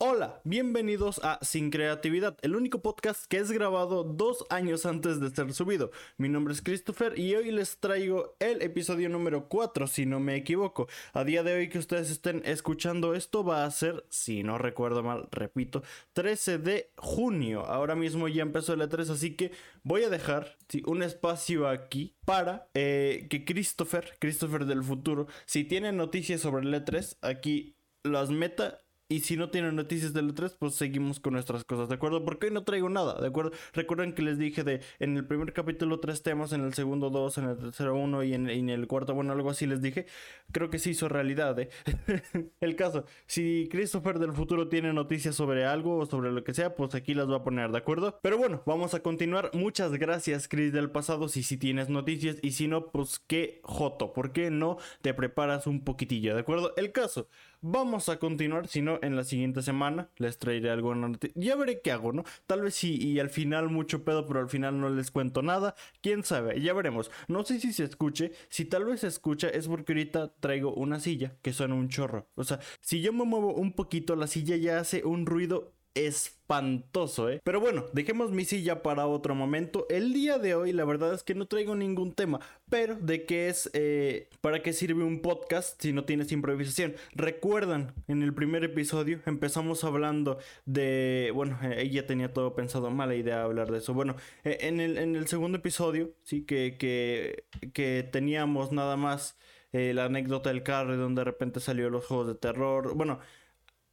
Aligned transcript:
Hola, 0.00 0.40
bienvenidos 0.44 1.20
a 1.24 1.40
Sin 1.42 1.70
Creatividad, 1.70 2.38
el 2.42 2.54
único 2.54 2.82
podcast 2.82 3.26
que 3.26 3.38
es 3.38 3.50
grabado 3.50 4.04
dos 4.04 4.46
años 4.48 4.86
antes 4.86 5.18
de 5.18 5.28
ser 5.30 5.52
subido. 5.52 5.90
Mi 6.18 6.28
nombre 6.28 6.54
es 6.54 6.62
Christopher 6.62 7.18
y 7.18 7.34
hoy 7.34 7.50
les 7.50 7.78
traigo 7.78 8.36
el 8.38 8.62
episodio 8.62 9.08
número 9.08 9.48
4, 9.48 9.88
si 9.88 10.06
no 10.06 10.20
me 10.20 10.36
equivoco. 10.36 10.86
A 11.14 11.24
día 11.24 11.42
de 11.42 11.52
hoy 11.52 11.68
que 11.68 11.80
ustedes 11.80 12.12
estén 12.12 12.42
escuchando 12.44 13.12
esto 13.12 13.42
va 13.42 13.64
a 13.64 13.70
ser, 13.72 14.06
si 14.08 14.44
no 14.44 14.56
recuerdo 14.56 15.02
mal, 15.02 15.26
repito, 15.32 15.82
13 16.12 16.58
de 16.58 16.92
junio. 16.96 17.66
Ahora 17.66 17.96
mismo 17.96 18.28
ya 18.28 18.42
empezó 18.42 18.74
el 18.74 18.82
E3, 18.82 19.10
así 19.10 19.34
que 19.34 19.50
voy 19.82 20.04
a 20.04 20.10
dejar 20.10 20.56
un 20.86 21.02
espacio 21.02 21.66
aquí 21.66 22.14
para 22.24 22.68
eh, 22.74 23.26
que 23.28 23.44
Christopher, 23.44 24.16
Christopher 24.20 24.64
del 24.64 24.84
futuro, 24.84 25.26
si 25.44 25.64
tiene 25.64 25.90
noticias 25.90 26.40
sobre 26.40 26.64
el 26.64 26.72
E3, 26.72 27.16
aquí 27.20 27.74
las 28.04 28.30
meta 28.30 28.80
y 29.08 29.20
si 29.20 29.36
no 29.36 29.48
tienen 29.50 29.74
noticias 29.74 30.12
del 30.12 30.34
E3, 30.34 30.56
pues 30.58 30.74
seguimos 30.74 31.18
con 31.18 31.32
nuestras 31.32 31.64
cosas, 31.64 31.88
¿de 31.88 31.94
acuerdo? 31.94 32.24
Porque 32.24 32.46
hoy 32.46 32.52
no 32.52 32.64
traigo 32.64 32.90
nada, 32.90 33.20
¿de 33.20 33.28
acuerdo? 33.28 33.52
Recuerden 33.72 34.12
que 34.12 34.22
les 34.22 34.38
dije 34.38 34.64
de 34.64 34.82
en 34.98 35.16
el 35.16 35.26
primer 35.26 35.52
capítulo 35.54 35.98
tres 35.98 36.22
temas, 36.22 36.52
en 36.52 36.62
el 36.62 36.74
segundo 36.74 37.08
dos, 37.08 37.38
en 37.38 37.44
el 37.44 37.56
tercero 37.56 37.96
uno 37.96 38.22
y 38.22 38.34
en, 38.34 38.48
el 38.68 38.86
cuarto, 38.86 39.14
bueno, 39.14 39.32
algo 39.32 39.50
así 39.50 39.66
les 39.66 39.80
dije. 39.80 40.06
Creo 40.52 40.68
que 40.68 40.78
se 40.78 40.90
hizo 40.90 41.08
realidad, 41.08 41.58
¿eh? 41.58 41.70
el 42.60 42.76
caso, 42.76 43.04
si 43.26 43.68
Christopher 43.70 44.18
del 44.18 44.32
futuro 44.32 44.68
tiene 44.68 44.92
noticias 44.92 45.34
sobre 45.34 45.64
algo 45.64 45.96
o 45.98 46.06
sobre 46.06 46.30
lo 46.30 46.44
que 46.44 46.52
sea, 46.52 46.74
pues 46.74 46.94
aquí 46.94 47.14
las 47.14 47.30
va 47.30 47.36
a 47.36 47.44
poner, 47.44 47.70
¿de 47.70 47.78
acuerdo? 47.78 48.18
Pero 48.22 48.36
bueno, 48.36 48.62
vamos 48.66 48.92
a 48.92 49.00
continuar. 49.00 49.50
Muchas 49.54 49.92
gracias, 49.92 50.48
Chris 50.48 50.72
del 50.72 50.90
pasado, 50.90 51.28
si 51.28 51.42
si 51.42 51.56
tienes 51.56 51.88
noticias 51.88 52.36
y 52.42 52.52
si 52.52 52.68
no, 52.68 52.90
pues 52.90 53.20
qué 53.26 53.60
joto, 53.62 54.12
¿por 54.12 54.32
qué 54.32 54.50
no 54.50 54.76
te 55.00 55.14
preparas 55.14 55.66
un 55.66 55.82
poquitillo, 55.82 56.34
¿de 56.34 56.40
acuerdo? 56.40 56.74
El 56.76 56.92
caso, 56.92 57.28
vamos 57.60 58.08
a 58.08 58.18
continuar, 58.18 58.68
si 58.68 58.82
no 58.82 58.98
en 59.02 59.16
la 59.16 59.24
siguiente 59.24 59.62
semana 59.62 60.10
les 60.16 60.38
traeré 60.38 60.70
algo. 60.70 60.94
Ya 61.34 61.56
veré 61.56 61.80
qué 61.80 61.92
hago, 61.92 62.12
¿no? 62.12 62.24
Tal 62.46 62.62
vez 62.62 62.74
sí, 62.74 62.96
y 62.96 63.18
al 63.18 63.30
final 63.30 63.68
mucho 63.68 64.04
pedo, 64.04 64.26
pero 64.26 64.40
al 64.40 64.48
final 64.48 64.80
no 64.80 64.90
les 64.90 65.10
cuento 65.10 65.42
nada. 65.42 65.74
Quién 66.00 66.24
sabe, 66.24 66.60
ya 66.60 66.72
veremos. 66.72 67.10
No 67.28 67.44
sé 67.44 67.60
si 67.60 67.72
se 67.72 67.84
escuche. 67.84 68.32
Si 68.48 68.64
tal 68.64 68.84
vez 68.84 69.00
se 69.00 69.08
escucha, 69.08 69.48
es 69.48 69.68
porque 69.68 69.92
ahorita 69.92 70.34
traigo 70.40 70.74
una 70.74 71.00
silla 71.00 71.36
que 71.42 71.52
suena 71.52 71.74
un 71.74 71.88
chorro. 71.88 72.28
O 72.34 72.44
sea, 72.44 72.60
si 72.80 73.00
yo 73.00 73.12
me 73.12 73.24
muevo 73.24 73.54
un 73.54 73.72
poquito, 73.72 74.16
la 74.16 74.26
silla 74.26 74.56
ya 74.56 74.78
hace 74.78 75.04
un 75.04 75.26
ruido 75.26 75.74
espantoso, 75.94 77.28
¿eh? 77.28 77.40
Pero 77.44 77.60
bueno, 77.60 77.86
dejemos 77.92 78.30
mi 78.30 78.44
silla 78.44 78.82
para 78.82 79.06
otro 79.06 79.34
momento. 79.34 79.86
El 79.90 80.12
día 80.12 80.38
de 80.38 80.54
hoy, 80.54 80.72
la 80.72 80.84
verdad 80.84 81.12
es 81.14 81.22
que 81.22 81.34
no 81.34 81.46
traigo 81.46 81.74
ningún 81.74 82.12
tema, 82.12 82.40
pero 82.70 82.96
de 82.96 83.26
qué 83.26 83.48
es, 83.48 83.70
eh, 83.74 84.30
para 84.40 84.62
qué 84.62 84.72
sirve 84.72 85.04
un 85.04 85.20
podcast 85.20 85.80
si 85.80 85.92
no 85.92 86.04
tienes 86.04 86.32
improvisación. 86.32 86.94
Recuerdan, 87.14 87.94
en 88.06 88.22
el 88.22 88.34
primer 88.34 88.64
episodio 88.64 89.20
empezamos 89.26 89.84
hablando 89.84 90.38
de, 90.64 91.32
bueno, 91.34 91.58
eh, 91.62 91.82
ella 91.82 92.06
tenía 92.06 92.32
todo 92.32 92.54
pensado, 92.54 92.90
mala 92.90 93.14
idea 93.14 93.42
hablar 93.42 93.70
de 93.70 93.78
eso. 93.78 93.94
Bueno, 93.94 94.16
eh, 94.44 94.58
en, 94.62 94.80
el, 94.80 94.98
en 94.98 95.16
el 95.16 95.26
segundo 95.26 95.58
episodio, 95.58 96.14
sí, 96.22 96.44
que, 96.44 96.76
que, 96.78 98.08
teníamos 98.12 98.72
nada 98.72 98.96
más 98.96 99.36
la 99.72 100.06
anécdota 100.06 100.48
del 100.48 100.62
carro 100.62 100.96
donde 100.96 101.20
de 101.20 101.24
repente 101.24 101.60
salió 101.60 101.90
los 101.90 102.06
juegos 102.06 102.26
de 102.28 102.34
terror. 102.34 102.94
Bueno, 102.94 103.20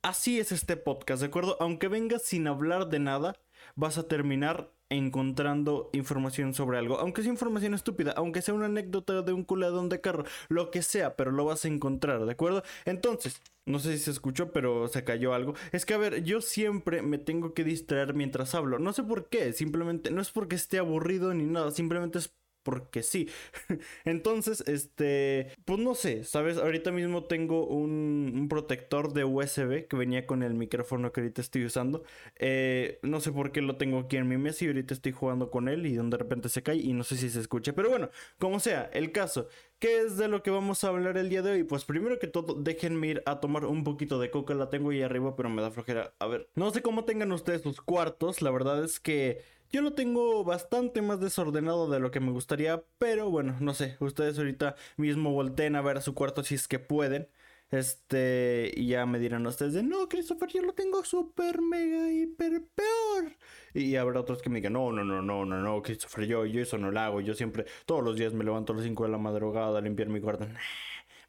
Así 0.06 0.40
es 0.40 0.52
este 0.52 0.78
podcast, 0.78 1.22
¿de 1.22 1.30
acuerdo? 1.30 1.58
Aunque 1.60 1.88
vengas 1.88 2.22
sin 2.22 2.46
hablar 2.46 2.90
de 2.90 3.00
nada, 3.00 3.36
vas 3.76 3.98
a 3.98 4.08
terminar 4.08 4.72
encontrando 4.90 5.90
información 5.94 6.54
sobre 6.54 6.78
algo. 6.78 7.00
Aunque 7.00 7.24
sea 7.24 7.32
información 7.32 7.74
estúpida, 7.74 8.14
aunque 8.16 8.44
sea 8.44 8.54
una 8.54 8.68
anécdota 8.68 9.24
de 9.24 9.34
un 9.34 9.44
culadón 9.44 9.90
de 9.90 10.02
carro, 10.02 10.24
lo 10.48 10.70
que 10.70 10.84
sea, 10.84 11.16
pero 11.16 11.32
lo 11.32 11.46
vas 11.46 11.66
a 11.66 11.70
encontrar, 11.70 12.24
¿de 12.24 12.32
acuerdo? 12.32 12.62
Entonces, 12.86 13.42
no 13.66 13.80
sé 13.80 13.98
si 13.98 14.04
se 14.04 14.12
escuchó, 14.12 14.54
pero 14.54 14.88
se 14.90 15.04
cayó 15.04 15.34
algo. 15.34 15.56
Es 15.72 15.88
que, 15.88 15.96
a 15.96 15.98
ver, 15.98 16.24
yo 16.24 16.40
siempre 16.40 17.02
me 17.02 17.18
tengo 17.18 17.56
que 17.56 17.64
distraer 17.64 18.14
mientras 18.14 18.54
hablo. 18.54 18.78
No 18.78 18.94
sé 18.94 19.02
por 19.02 19.28
qué, 19.28 19.54
simplemente, 19.54 20.12
no 20.12 20.22
es 20.22 20.30
porque 20.30 20.56
esté 20.56 20.78
aburrido 20.78 21.34
ni 21.34 21.46
nada, 21.46 21.72
simplemente 21.72 22.20
es 22.20 22.32
porque 22.66 23.04
sí. 23.04 23.30
Entonces, 24.06 24.64
este, 24.66 25.52
pues 25.66 25.80
no 25.80 25.94
sé, 25.94 26.24
¿sabes? 26.24 26.58
Ahorita 26.58 26.92
mismo 26.92 27.24
tengo 27.26 27.68
un, 27.68 28.48
protector 28.50 29.14
de 29.14 29.24
USB 29.24 29.88
que 29.88 29.96
venía 29.96 30.26
con 30.26 30.42
el 30.42 30.56
micrófono 30.56 31.12
que 31.12 31.22
ahorita 31.22 31.42
estoy 31.42 31.66
usando. 31.66 32.04
Eh, 32.38 33.00
no 33.04 33.22
sé 33.22 33.32
por 33.32 33.52
qué 33.52 33.62
lo 33.62 33.78
tengo 33.78 34.00
aquí 34.00 34.18
en 34.18 34.28
mi 34.28 34.38
mesa 34.38 34.66
y 34.66 34.68
ahorita 34.68 34.96
estoy 34.96 35.12
jugando 35.12 35.52
con 35.52 35.70
él 35.70 35.86
y 35.86 35.96
de 35.96 36.18
repente 36.18 36.50
se 36.50 36.64
cae 36.64 36.78
y 36.78 36.94
no 36.94 37.04
sé 37.04 37.18
si 37.18 37.30
se 37.30 37.40
escucha. 37.40 37.74
Pero 37.74 37.90
bueno, 37.90 38.10
como 38.40 38.60
sea, 38.60 38.90
el 38.94 39.12
caso. 39.12 39.48
¿Qué 39.78 40.00
es 40.00 40.18
de 40.18 40.30
lo 40.30 40.42
que 40.42 40.52
vamos 40.52 40.84
a 40.84 40.88
hablar 40.88 41.18
el 41.18 41.30
día 41.30 41.42
de 41.42 41.52
hoy? 41.52 41.64
Pues 41.64 41.84
primero 41.84 42.18
que 42.18 42.28
todo, 42.28 42.56
déjenme 42.56 43.08
ir 43.08 43.24
a 43.26 43.42
tomar 43.42 43.66
un 43.66 43.84
poquito 43.84 44.20
de 44.20 44.32
coca. 44.32 44.56
La 44.56 44.70
tengo 44.70 44.90
ahí 44.90 45.02
arriba, 45.02 45.36
pero 45.36 45.50
me 45.50 45.62
da 45.62 45.70
flojera. 45.70 46.14
A 46.20 46.28
ver, 46.28 46.50
no 46.56 46.72
sé 46.72 46.82
cómo 46.82 47.04
tengan 47.06 47.32
ustedes 47.32 47.62
sus 47.62 47.82
cuartos. 47.82 48.42
La 48.42 48.52
verdad 48.52 48.84
es 48.84 49.00
que 49.00 49.44
yo 49.72 49.82
lo 49.82 49.94
tengo 49.94 50.44
bastante 50.44 51.02
más 51.02 51.20
desordenado 51.20 51.90
de 51.90 52.00
lo 52.00 52.12
que 52.12 52.20
me 52.20 52.32
gustaría, 52.32 52.84
pero 52.98 53.30
bueno, 53.30 53.58
no 53.60 53.74
sé, 53.74 53.98
ustedes 54.00 54.38
ahorita 54.38 54.76
mismo 54.98 55.32
volteen 55.32 55.76
a 55.76 55.82
ver 55.82 55.98
a 55.98 56.02
su 56.02 56.14
cuarto 56.14 56.44
si 56.44 56.56
es 56.56 56.68
que 56.68 56.80
pueden. 56.80 57.30
Este, 57.72 58.72
y 58.76 58.88
ya 58.88 59.06
me 59.06 59.20
dirán 59.20 59.46
ustedes 59.48 59.74
de 59.74 59.84
no, 59.84 60.08
Christopher, 60.08 60.50
yo 60.50 60.62
lo 60.62 60.74
tengo 60.74 61.04
súper 61.04 61.62
mega 61.62 62.12
hiper 62.12 62.64
peor. 62.74 63.38
Y 63.74 63.96
habrá 63.96 64.22
otros 64.22 64.42
que 64.42 64.50
me 64.50 64.60
digan, 64.60 64.74
no, 64.74 64.92
no, 64.92 65.04
no, 65.04 65.22
no, 65.22 65.46
no, 65.46 65.62
no, 65.62 65.82
Christopher, 65.82 66.26
yo, 66.26 66.46
yo 66.46 66.62
eso 66.62 66.78
no 66.78 66.92
lo 66.92 67.00
hago. 67.00 67.22
Yo 67.22 67.34
siempre, 67.34 67.66
todos 67.86 68.04
los 68.04 68.16
días 68.18 68.34
me 68.34 68.44
levanto 68.46 68.74
a 68.74 68.76
las 68.76 68.86
5 68.86 69.04
de 69.04 69.10
la 69.10 69.18
madrugada 69.18 69.80
a 69.80 69.82
limpiar 69.82 70.10
mi 70.10 70.22
cuarto. 70.22 70.48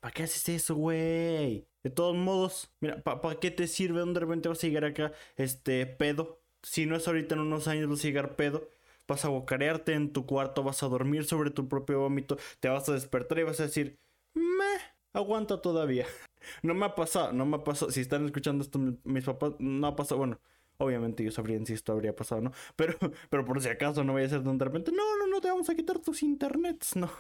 ¿Para 0.00 0.12
qué 0.12 0.22
haces 0.25 0.48
eso, 0.48 0.75
güey? 0.76 1.66
De 1.82 1.91
todos 1.91 2.14
modos, 2.16 2.72
mira, 2.80 3.02
¿para 3.02 3.41
qué 3.41 3.50
te 3.50 3.66
sirve 3.66 4.00
donde 4.00 4.20
de 4.20 4.26
repente 4.26 4.48
vas 4.48 4.62
a 4.62 4.66
llegar 4.66 4.84
acá, 4.84 5.12
este, 5.36 5.86
pedo? 5.86 6.42
Si 6.66 6.84
no 6.84 6.97
es 6.97 7.06
ahorita 7.06 7.37
en 7.37 7.43
unos 7.43 7.69
años 7.69 7.88
vas 7.88 8.00
a 8.00 8.03
llegar 8.03 8.34
pedo, 8.34 8.69
vas 9.06 9.25
a 9.25 9.28
bocarearte 9.28 9.93
en 9.93 10.12
tu 10.12 10.27
cuarto, 10.27 10.65
vas 10.65 10.82
a 10.82 10.88
dormir 10.88 11.25
sobre 11.25 11.50
tu 11.50 11.69
propio 11.69 12.00
vómito, 12.00 12.38
te 12.59 12.69
vas 12.69 12.88
a 12.88 12.93
despertar 12.93 13.38
y 13.38 13.44
vas 13.44 13.60
a 13.60 13.65
decir, 13.65 13.99
me 14.34 14.66
aguanta 15.12 15.60
todavía. 15.62 16.06
No 16.62 16.75
me 16.75 16.87
ha 16.87 16.94
pasado, 16.94 17.32
no 17.32 17.44
me 17.44 17.56
ha 17.56 17.65
pasado. 17.65 17.91
Si 17.91 18.00
están 18.00 18.25
escuchando 18.26 18.62
esto 18.62 18.78
mis 19.03 19.25
papás, 19.25 19.55
no 19.59 19.84
ha 19.87 19.97
pasado. 19.97 20.19
Bueno, 20.19 20.38
obviamente 20.78 21.25
yo 21.25 21.32
sabrían 21.32 21.66
si 21.66 21.72
esto 21.72 21.93
habría 21.93 22.15
pasado, 22.15 22.41
¿no? 22.41 22.53
Pero, 22.76 22.97
pero 23.31 23.44
por 23.44 23.60
si 23.60 23.69
acaso 23.69 24.05
no 24.05 24.15
vaya 24.15 24.26
a 24.26 24.31
ser 24.31 24.43
de 24.43 24.65
repente, 24.65 24.93
no, 24.93 25.19
no, 25.19 25.26
no, 25.26 25.41
te 25.41 25.49
vamos 25.49 25.69
a 25.71 25.75
quitar 25.75 25.99
tus 25.99 26.22
internets, 26.22 26.94
no. 26.97 27.10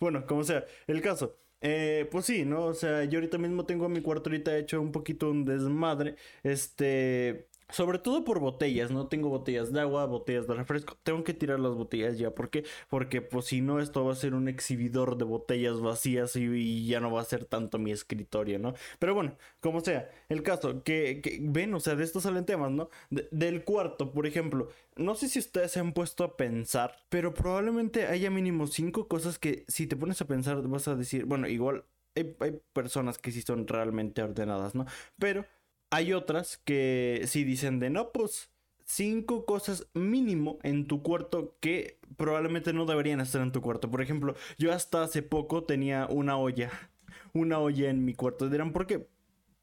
Bueno, 0.00 0.26
como 0.26 0.44
sea, 0.44 0.64
el 0.86 1.00
caso. 1.02 1.36
Eh, 1.60 2.08
pues 2.10 2.24
sí, 2.26 2.44
¿no? 2.44 2.66
O 2.66 2.74
sea, 2.74 3.04
yo 3.04 3.18
ahorita 3.18 3.36
mismo 3.38 3.66
tengo 3.66 3.88
mi 3.88 4.00
cuarto 4.00 4.30
ahorita 4.30 4.56
hecho 4.56 4.80
un 4.80 4.92
poquito 4.92 5.30
un 5.30 5.44
desmadre. 5.44 6.16
Este, 6.42 7.48
sobre 7.70 7.98
todo 7.98 8.24
por 8.24 8.40
botellas, 8.40 8.90
no 8.90 9.08
tengo 9.08 9.28
botellas 9.28 9.72
de 9.72 9.80
agua, 9.80 10.06
botellas 10.06 10.46
de 10.46 10.54
refresco. 10.54 10.96
Tengo 11.02 11.22
que 11.24 11.34
tirar 11.34 11.60
las 11.60 11.74
botellas 11.74 12.18
ya. 12.18 12.34
¿Por 12.34 12.50
qué? 12.50 12.64
Porque 12.88 13.20
pues 13.20 13.46
si 13.46 13.60
no, 13.60 13.80
esto 13.80 14.04
va 14.04 14.12
a 14.12 14.16
ser 14.16 14.34
un 14.34 14.48
exhibidor 14.48 15.18
de 15.18 15.24
botellas 15.24 15.80
vacías 15.80 16.34
y, 16.36 16.86
ya 16.86 17.00
no 17.00 17.12
va 17.12 17.20
a 17.20 17.24
ser 17.24 17.44
tanto 17.44 17.78
mi 17.78 17.92
escritorio, 17.92 18.58
¿no? 18.58 18.74
Pero 18.98 19.14
bueno, 19.14 19.36
como 19.60 19.80
sea, 19.80 20.10
el 20.28 20.42
caso, 20.42 20.82
que, 20.82 21.40
ven, 21.42 21.74
o 21.74 21.80
sea, 21.80 21.94
de 21.94 22.04
esto 22.04 22.20
salen 22.20 22.46
temas, 22.46 22.70
¿no? 22.70 22.88
del 23.10 23.64
cuarto, 23.64 24.12
por 24.12 24.26
ejemplo. 24.26 24.68
No 24.96 25.14
sé 25.14 25.28
si 25.28 25.38
ustedes 25.38 25.72
se 25.72 25.80
han 25.80 25.92
puesto 25.92 26.24
a 26.24 26.36
pensar, 26.36 26.96
pero 27.08 27.34
probablemente 27.34 28.06
haya 28.06 28.30
mínimo 28.30 28.66
cinco 28.66 29.08
cosas 29.08 29.38
que 29.38 29.64
si 29.68 29.86
te 29.86 29.96
pones 29.96 30.20
a 30.20 30.26
pensar 30.26 30.62
vas 30.68 30.88
a 30.88 30.96
decir, 30.96 31.24
bueno, 31.24 31.48
igual 31.48 31.84
hay, 32.16 32.34
hay 32.40 32.60
personas 32.72 33.18
que 33.18 33.30
sí 33.30 33.42
son 33.42 33.66
realmente 33.66 34.22
ordenadas, 34.22 34.74
¿no? 34.74 34.86
Pero 35.18 35.44
hay 35.90 36.12
otras 36.12 36.58
que 36.58 37.22
sí 37.26 37.44
dicen 37.44 37.80
de 37.80 37.90
no, 37.90 38.12
pues 38.12 38.50
cinco 38.84 39.44
cosas 39.44 39.86
mínimo 39.94 40.58
en 40.62 40.86
tu 40.86 41.02
cuarto 41.02 41.56
que 41.60 41.98
probablemente 42.16 42.72
no 42.72 42.86
deberían 42.86 43.20
estar 43.20 43.42
en 43.42 43.52
tu 43.52 43.60
cuarto. 43.60 43.90
Por 43.90 44.02
ejemplo, 44.02 44.34
yo 44.58 44.72
hasta 44.72 45.02
hace 45.02 45.22
poco 45.22 45.64
tenía 45.64 46.06
una 46.10 46.36
olla, 46.38 46.70
una 47.34 47.58
olla 47.58 47.90
en 47.90 48.04
mi 48.04 48.14
cuarto. 48.14 48.48
Dirán, 48.48 48.72
¿por 48.72 48.86
qué? 48.86 49.08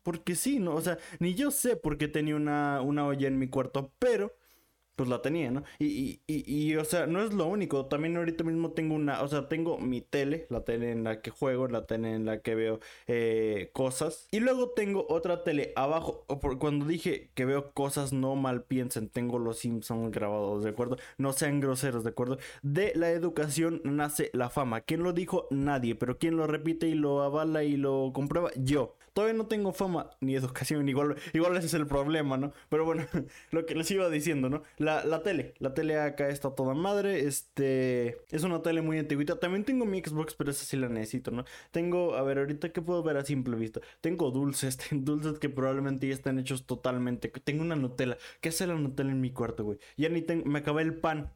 Porque 0.03 0.35
sí, 0.35 0.59
¿no? 0.59 0.75
O 0.75 0.81
sea, 0.81 0.97
ni 1.19 1.33
yo 1.35 1.51
sé 1.51 1.75
por 1.75 1.97
qué 1.97 2.07
tenía 2.07 2.35
una, 2.35 2.81
una 2.81 3.07
olla 3.07 3.27
en 3.27 3.39
mi 3.39 3.47
cuarto, 3.47 3.91
pero 3.99 4.37
pues 4.95 5.09
la 5.09 5.21
tenía, 5.21 5.51
¿no? 5.51 5.63
Y, 5.79 5.85
y, 5.85 6.21
y, 6.27 6.71
y, 6.71 6.75
o 6.77 6.85
sea, 6.85 7.07
no 7.07 7.21
es 7.21 7.33
lo 7.33 7.45
único. 7.47 7.85
También 7.87 8.17
ahorita 8.17 8.43
mismo 8.43 8.71
tengo 8.71 8.95
una, 8.95 9.21
o 9.21 9.27
sea, 9.27 9.47
tengo 9.49 9.77
mi 9.77 10.01
tele, 10.01 10.47
la 10.49 10.63
tele 10.63 10.91
en 10.91 11.03
la 11.03 11.21
que 11.21 11.31
juego, 11.31 11.67
la 11.67 11.85
tele 11.85 12.13
en 12.13 12.25
la 12.25 12.41
que 12.41 12.55
veo 12.55 12.79
eh, 13.07 13.71
cosas. 13.73 14.27
Y 14.31 14.39
luego 14.39 14.71
tengo 14.71 15.05
otra 15.09 15.43
tele 15.43 15.73
abajo. 15.75 16.25
Cuando 16.59 16.85
dije 16.85 17.31
que 17.33 17.45
veo 17.45 17.71
cosas, 17.73 18.13
no 18.13 18.35
mal 18.35 18.63
piensen, 18.63 19.09
tengo 19.09 19.39
los 19.39 19.59
Simpsons 19.59 20.11
grabados, 20.11 20.63
¿de 20.63 20.69
acuerdo? 20.71 20.97
No 21.17 21.33
sean 21.33 21.59
groseros, 21.59 22.03
¿de 22.03 22.09
acuerdo? 22.11 22.37
De 22.61 22.93
la 22.95 23.09
educación 23.11 23.81
nace 23.83 24.29
la 24.33 24.49
fama. 24.49 24.81
¿Quién 24.81 25.03
lo 25.03 25.13
dijo? 25.13 25.47
Nadie. 25.51 25.95
Pero 25.95 26.17
¿quién 26.17 26.37
lo 26.37 26.47
repite 26.47 26.87
y 26.87 26.95
lo 26.95 27.21
avala 27.21 27.63
y 27.63 27.77
lo 27.77 28.11
comprueba? 28.13 28.51
Yo. 28.55 28.95
Todavía 29.15 29.37
no 29.37 29.47
tengo 29.47 29.71
fama 29.71 30.09
ni 30.19 30.35
educación, 30.35 30.89
igual, 30.89 31.15
igual 31.31 31.55
ese 31.55 31.67
es 31.67 31.73
el 31.73 31.87
problema, 31.87 32.35
¿no? 32.35 32.51
Pero 32.67 32.83
bueno, 32.83 33.05
lo 33.51 33.65
que 33.65 33.73
les 33.73 33.89
iba 33.91 34.09
diciendo, 34.09 34.49
¿no? 34.49 34.61
La, 34.77 35.05
la 35.05 35.23
tele, 35.23 35.53
la 35.59 35.73
tele 35.73 35.97
acá 35.97 36.27
está 36.27 36.53
toda 36.53 36.73
madre. 36.73 37.25
Este 37.25 38.17
es 38.29 38.43
una 38.43 38.61
tele 38.61 38.81
muy 38.81 38.99
antiguita. 38.99 39.39
También 39.39 39.63
tengo 39.63 39.85
mi 39.85 40.01
Xbox, 40.01 40.35
pero 40.35 40.51
esa 40.51 40.65
sí 40.65 40.75
la 40.75 40.89
necesito, 40.89 41.31
¿no? 41.31 41.45
Tengo, 41.71 42.15
a 42.15 42.23
ver, 42.23 42.39
ahorita 42.39 42.73
qué 42.73 42.81
puedo 42.81 43.03
ver 43.03 43.15
a 43.15 43.23
simple 43.23 43.55
vista. 43.55 43.79
Tengo 44.01 44.31
dulces, 44.31 44.77
dulces 44.91 45.39
que 45.39 45.47
probablemente 45.47 46.09
ya 46.09 46.13
están 46.13 46.37
hechos 46.37 46.65
totalmente. 46.65 47.29
Tengo 47.29 47.61
una 47.63 47.77
Nutella. 47.77 48.17
¿Qué 48.41 48.49
hace 48.49 48.67
la 48.67 48.75
Nutella 48.75 49.11
en 49.11 49.21
mi 49.21 49.31
cuarto, 49.31 49.63
güey? 49.63 49.79
Ya 49.95 50.09
ni 50.09 50.23
tengo, 50.23 50.45
me 50.45 50.59
acabé 50.59 50.81
el 50.81 50.93
pan. 50.93 51.31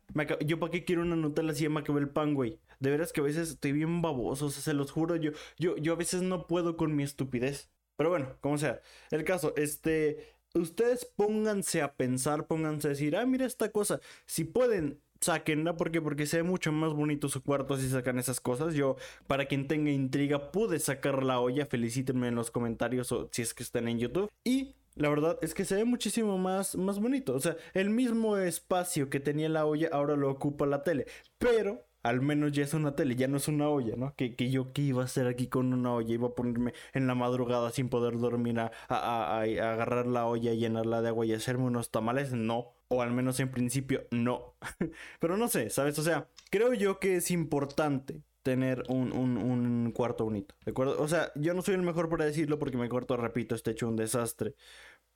Yo 0.46 0.60
para 0.60 0.72
qué 0.72 0.84
quiero 0.84 1.04
una 1.04 1.16
Nutella 1.16 1.54
si 1.54 1.64
ya 1.64 1.70
me 1.70 1.80
acabé 1.80 2.02
el 2.02 2.10
pan, 2.10 2.34
güey. 2.34 2.60
De 2.80 2.90
veras 2.90 3.12
que 3.14 3.22
a 3.22 3.24
veces 3.24 3.50
estoy 3.50 3.74
bien 3.74 4.02
baboso, 4.02 4.46
o 4.46 4.50
sea, 4.50 4.62
se 4.62 4.74
los 4.74 4.92
juro, 4.92 5.18
yo, 5.18 5.32
yo, 5.58 5.76
yo 5.78 5.94
a 5.94 5.96
veces 5.98 6.22
no 6.22 6.48
puedo 6.48 6.78
con 6.78 6.96
mi 6.96 7.04
estupidez. 7.04 7.69
Pero 8.00 8.12
bueno, 8.12 8.38
como 8.40 8.58
sea. 8.58 8.80
El 9.12 9.26
caso, 9.26 9.54
este 9.58 10.38
ustedes 10.54 11.04
pónganse 11.04 11.82
a 11.82 11.96
pensar, 11.96 12.48
pónganse 12.48 12.88
a 12.88 12.92
decir, 12.92 13.18
ah, 13.18 13.26
mira 13.26 13.46
esta 13.46 13.74
cosa. 13.74 14.00
Si 14.26 14.46
pueden, 14.46 15.02
sáquenla. 15.20 15.76
¿Por 15.76 15.92
qué? 15.92 16.02
Porque 16.02 16.26
se 16.26 16.38
ve 16.38 16.44
mucho 16.44 16.72
más 16.72 16.94
bonito 16.94 17.28
su 17.28 17.44
cuarto 17.44 17.76
si 17.76 17.90
sacan 17.90 18.18
esas 18.18 18.40
cosas. 18.40 18.74
Yo, 18.74 18.96
para 19.28 19.48
quien 19.48 19.68
tenga 19.68 19.92
intriga, 19.92 20.54
pude 20.54 20.80
sacar 20.80 21.24
la 21.24 21.42
olla. 21.42 21.66
Felicítenme 21.66 22.30
en 22.30 22.36
los 22.36 22.52
comentarios 22.52 23.12
o 23.12 23.28
si 23.34 23.42
es 23.42 23.54
que 23.54 23.64
están 23.64 23.90
en 23.90 24.00
YouTube. 24.00 24.30
Y 24.46 24.76
la 24.96 25.10
verdad 25.10 25.38
es 25.42 25.54
que 25.54 25.66
se 25.66 25.76
ve 25.76 25.84
muchísimo 25.84 26.38
más, 26.38 26.78
más 26.78 27.00
bonito. 27.00 27.36
O 27.36 27.40
sea, 27.42 27.58
el 27.74 27.90
mismo 27.90 28.38
espacio 28.38 29.10
que 29.10 29.20
tenía 29.20 29.50
la 29.50 29.66
olla 29.66 29.90
ahora 29.92 30.16
lo 30.16 30.32
ocupa 30.32 30.66
la 30.66 30.84
tele. 30.84 31.06
Pero 31.38 31.89
al 32.04 32.22
menos 32.22 32.52
ya 32.52 32.64
es 32.64 32.74
una 32.74 32.96
tele, 32.96 33.16
ya 33.16 33.28
no 33.28 33.38
es 33.38 33.48
una 33.48 33.70
olla, 33.70 33.96
¿no? 33.96 34.14
Que, 34.16 34.36
que 34.36 34.50
yo 34.50 34.72
qué 34.74 34.82
iba 34.84 35.02
a 35.02 35.06
hacer 35.06 35.28
aquí 35.28 35.48
con 35.48 35.74
una 35.74 35.94
olla, 35.94 36.14
iba 36.14 36.28
a 36.30 36.36
ponerme 36.36 36.74
en 36.94 37.08
la 37.08 37.16
madrugada 37.16 37.72
sin 37.72 37.90
poder 37.90 38.18
dormir 38.18 38.60
a, 38.60 38.72
a, 38.88 39.42
agarrar 39.42 40.08
la 40.08 40.26
olla, 40.26 40.54
llenarla 40.54 41.02
de 41.02 41.10
agua 41.10 41.26
y 41.26 41.34
hacerme 41.34 41.66
unos 41.66 41.92
tamales, 41.92 42.34
no. 42.34 42.74
O 42.88 43.02
al 43.02 43.12
menos 43.12 43.40
en 43.40 43.52
principio, 43.52 44.08
no. 44.12 44.56
Pero 45.20 45.38
no 45.38 45.48
sé, 45.48 45.70
¿sabes? 45.70 46.00
O 46.00 46.04
sea, 46.04 46.28
creo 46.50 46.74
yo 46.74 47.00
que 47.00 47.18
es 47.18 47.32
importante 47.32 48.24
tener 48.44 48.84
un, 48.90 49.12
un, 49.12 49.38
un, 49.38 49.92
cuarto 49.92 50.24
bonito, 50.24 50.56
¿de 50.66 50.72
acuerdo? 50.72 51.02
O 51.02 51.08
sea, 51.08 51.32
yo 51.36 51.54
no 51.54 51.62
soy 51.62 51.76
el 51.76 51.82
mejor 51.82 52.10
para 52.10 52.26
decirlo 52.26 52.58
porque 52.58 52.78
mi 52.78 52.88
cuarto, 52.90 53.18
repito, 53.18 53.54
está 53.56 53.72
hecho 53.72 53.88
un 53.88 53.96
desastre. 53.96 54.56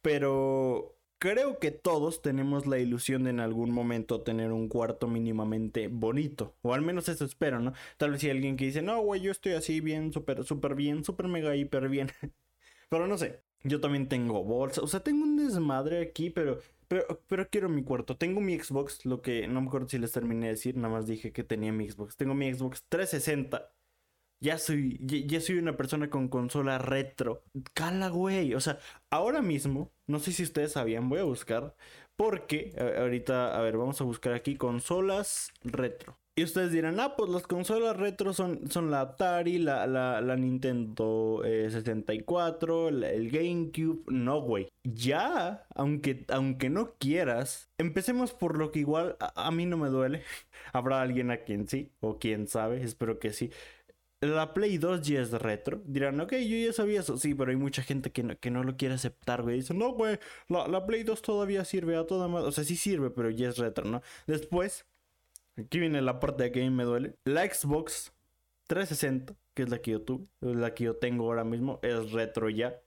Pero 0.01 0.97
creo 1.23 1.57
que 1.57 1.71
todos 1.71 2.21
tenemos 2.21 2.67
la 2.67 2.79
ilusión 2.79 3.23
de 3.23 3.29
en 3.29 3.39
algún 3.39 3.71
momento 3.71 4.19
tener 4.23 4.51
un 4.51 4.67
cuarto 4.67 5.07
mínimamente 5.07 5.87
bonito. 5.87 6.53
O 6.61 6.73
al 6.73 6.81
menos 6.81 7.07
eso 7.07 7.23
espero, 7.23 7.61
¿no? 7.61 7.71
Tal 7.95 8.11
vez 8.11 8.25
hay 8.25 8.31
alguien 8.31 8.57
que 8.57 8.65
dice, 8.65 8.81
no, 8.81 8.99
güey, 9.01 9.21
yo 9.21 9.31
estoy 9.31 9.53
así 9.53 9.79
bien, 9.79 10.11
súper, 10.11 10.43
súper 10.43 10.75
bien, 10.75 11.05
súper 11.05 11.29
mega, 11.29 11.55
hiper 11.55 11.87
bien. 11.87 12.11
pero 12.89 13.07
no 13.07 13.17
sé. 13.17 13.41
Yo 13.63 13.79
también 13.79 14.09
tengo 14.09 14.43
bolsa. 14.43 14.81
O 14.81 14.87
sea, 14.87 14.99
tengo 14.99 15.23
un 15.23 15.37
desmadre 15.37 16.01
aquí, 16.01 16.29
pero, 16.29 16.59
pero, 16.89 17.23
pero 17.29 17.47
quiero 17.49 17.69
mi 17.69 17.83
cuarto. 17.83 18.17
Tengo 18.17 18.41
mi 18.41 18.59
Xbox, 18.59 19.05
lo 19.05 19.21
que 19.21 19.47
no 19.47 19.61
me 19.61 19.67
acuerdo 19.69 19.87
si 19.87 19.99
les 19.99 20.11
terminé 20.11 20.47
de 20.47 20.51
decir, 20.53 20.75
nada 20.75 20.93
más 20.93 21.07
dije 21.07 21.31
que 21.31 21.45
tenía 21.45 21.71
mi 21.71 21.89
Xbox. 21.89 22.17
Tengo 22.17 22.33
mi 22.33 22.53
Xbox 22.53 22.83
360 22.89 23.71
ya 24.43 24.57
soy, 24.57 24.99
ya, 25.01 25.39
soy 25.39 25.57
una 25.57 25.77
persona 25.77 26.09
con 26.09 26.27
consola 26.27 26.77
retro. 26.77 27.43
Cala, 27.73 28.09
güey. 28.09 28.53
O 28.55 28.59
sea, 28.59 28.77
ahora 29.09 29.41
mismo, 29.41 29.93
no 30.05 30.19
sé 30.19 30.33
si 30.33 30.43
ustedes 30.43 30.73
sabían, 30.73 31.07
voy 31.07 31.19
a 31.19 31.23
buscar. 31.23 31.75
Porque 32.17 32.73
ahorita, 32.99 33.57
a 33.57 33.61
ver, 33.61 33.77
vamos 33.77 33.99
a 34.01 34.03
buscar 34.03 34.33
aquí 34.33 34.55
consolas 34.57 35.53
retro. 35.63 36.19
Y 36.35 36.43
ustedes 36.43 36.71
dirán, 36.71 36.99
ah, 36.99 37.15
pues 37.15 37.29
las 37.29 37.43
consolas 37.47 37.95
retro 37.95 38.33
son, 38.33 38.69
son 38.69 38.91
la 38.91 39.01
Atari, 39.01 39.59
la, 39.59 39.87
la, 39.87 40.19
la 40.19 40.35
Nintendo 40.35 41.41
64, 41.43 42.89
eh, 42.89 43.15
el 43.15 43.31
GameCube. 43.31 44.03
No, 44.07 44.41
güey. 44.41 44.67
Ya, 44.83 45.65
aunque, 45.73 46.25
aunque 46.29 46.69
no 46.69 46.95
quieras, 46.97 47.69
empecemos 47.77 48.33
por 48.33 48.57
lo 48.57 48.71
que 48.71 48.79
igual 48.79 49.15
a, 49.19 49.47
a 49.47 49.51
mí 49.51 49.65
no 49.65 49.77
me 49.77 49.89
duele. 49.89 50.23
Habrá 50.73 51.01
alguien 51.01 51.31
a 51.31 51.37
quien 51.37 51.67
sí, 51.67 51.91
o 52.01 52.19
quien 52.19 52.47
sabe, 52.47 52.83
espero 52.83 53.19
que 53.19 53.31
sí 53.31 53.51
la 54.25 54.53
Play 54.53 54.77
2 54.77 55.01
ya 55.01 55.21
es 55.21 55.31
retro. 55.31 55.81
Dirán, 55.85 56.19
ok, 56.19 56.33
yo 56.33 56.57
ya 56.57 56.73
sabía 56.73 57.01
eso. 57.01 57.17
Sí, 57.17 57.33
pero 57.33 57.51
hay 57.51 57.57
mucha 57.57 57.81
gente 57.83 58.11
que 58.11 58.23
no, 58.23 58.37
que 58.39 58.51
no 58.51 58.63
lo 58.63 58.77
quiere 58.77 58.95
aceptar, 58.95 59.41
güey. 59.41 59.57
Dicen, 59.57 59.77
no, 59.77 59.91
güey, 59.93 60.19
la, 60.47 60.85
Play 60.85 61.03
2 61.03 61.21
todavía 61.21 61.65
sirve 61.65 61.95
a 61.97 62.05
toda 62.05 62.27
más. 62.27 62.43
O 62.43 62.51
sea, 62.51 62.63
sí 62.63 62.75
sirve, 62.75 63.09
pero 63.09 63.29
ya 63.29 63.49
es 63.49 63.57
retro, 63.57 63.85
¿no? 63.85 64.01
Después, 64.27 64.85
aquí 65.57 65.79
viene 65.79 66.01
la 66.01 66.19
parte 66.19 66.43
de 66.43 66.51
que 66.51 66.61
a 66.61 66.63
mí 66.63 66.69
me 66.69 66.83
duele. 66.83 67.15
La 67.25 67.43
Xbox 67.45 68.13
360, 68.67 69.35
que 69.53 69.63
es 69.63 69.69
la 69.69 69.79
que 69.81 69.91
yo 69.91 70.01
tuve, 70.01 70.27
la 70.41 70.73
que 70.73 70.85
yo 70.85 70.95
tengo 70.95 71.25
ahora 71.25 71.43
mismo, 71.43 71.79
es 71.81 72.11
retro 72.11 72.49
ya. 72.49 72.79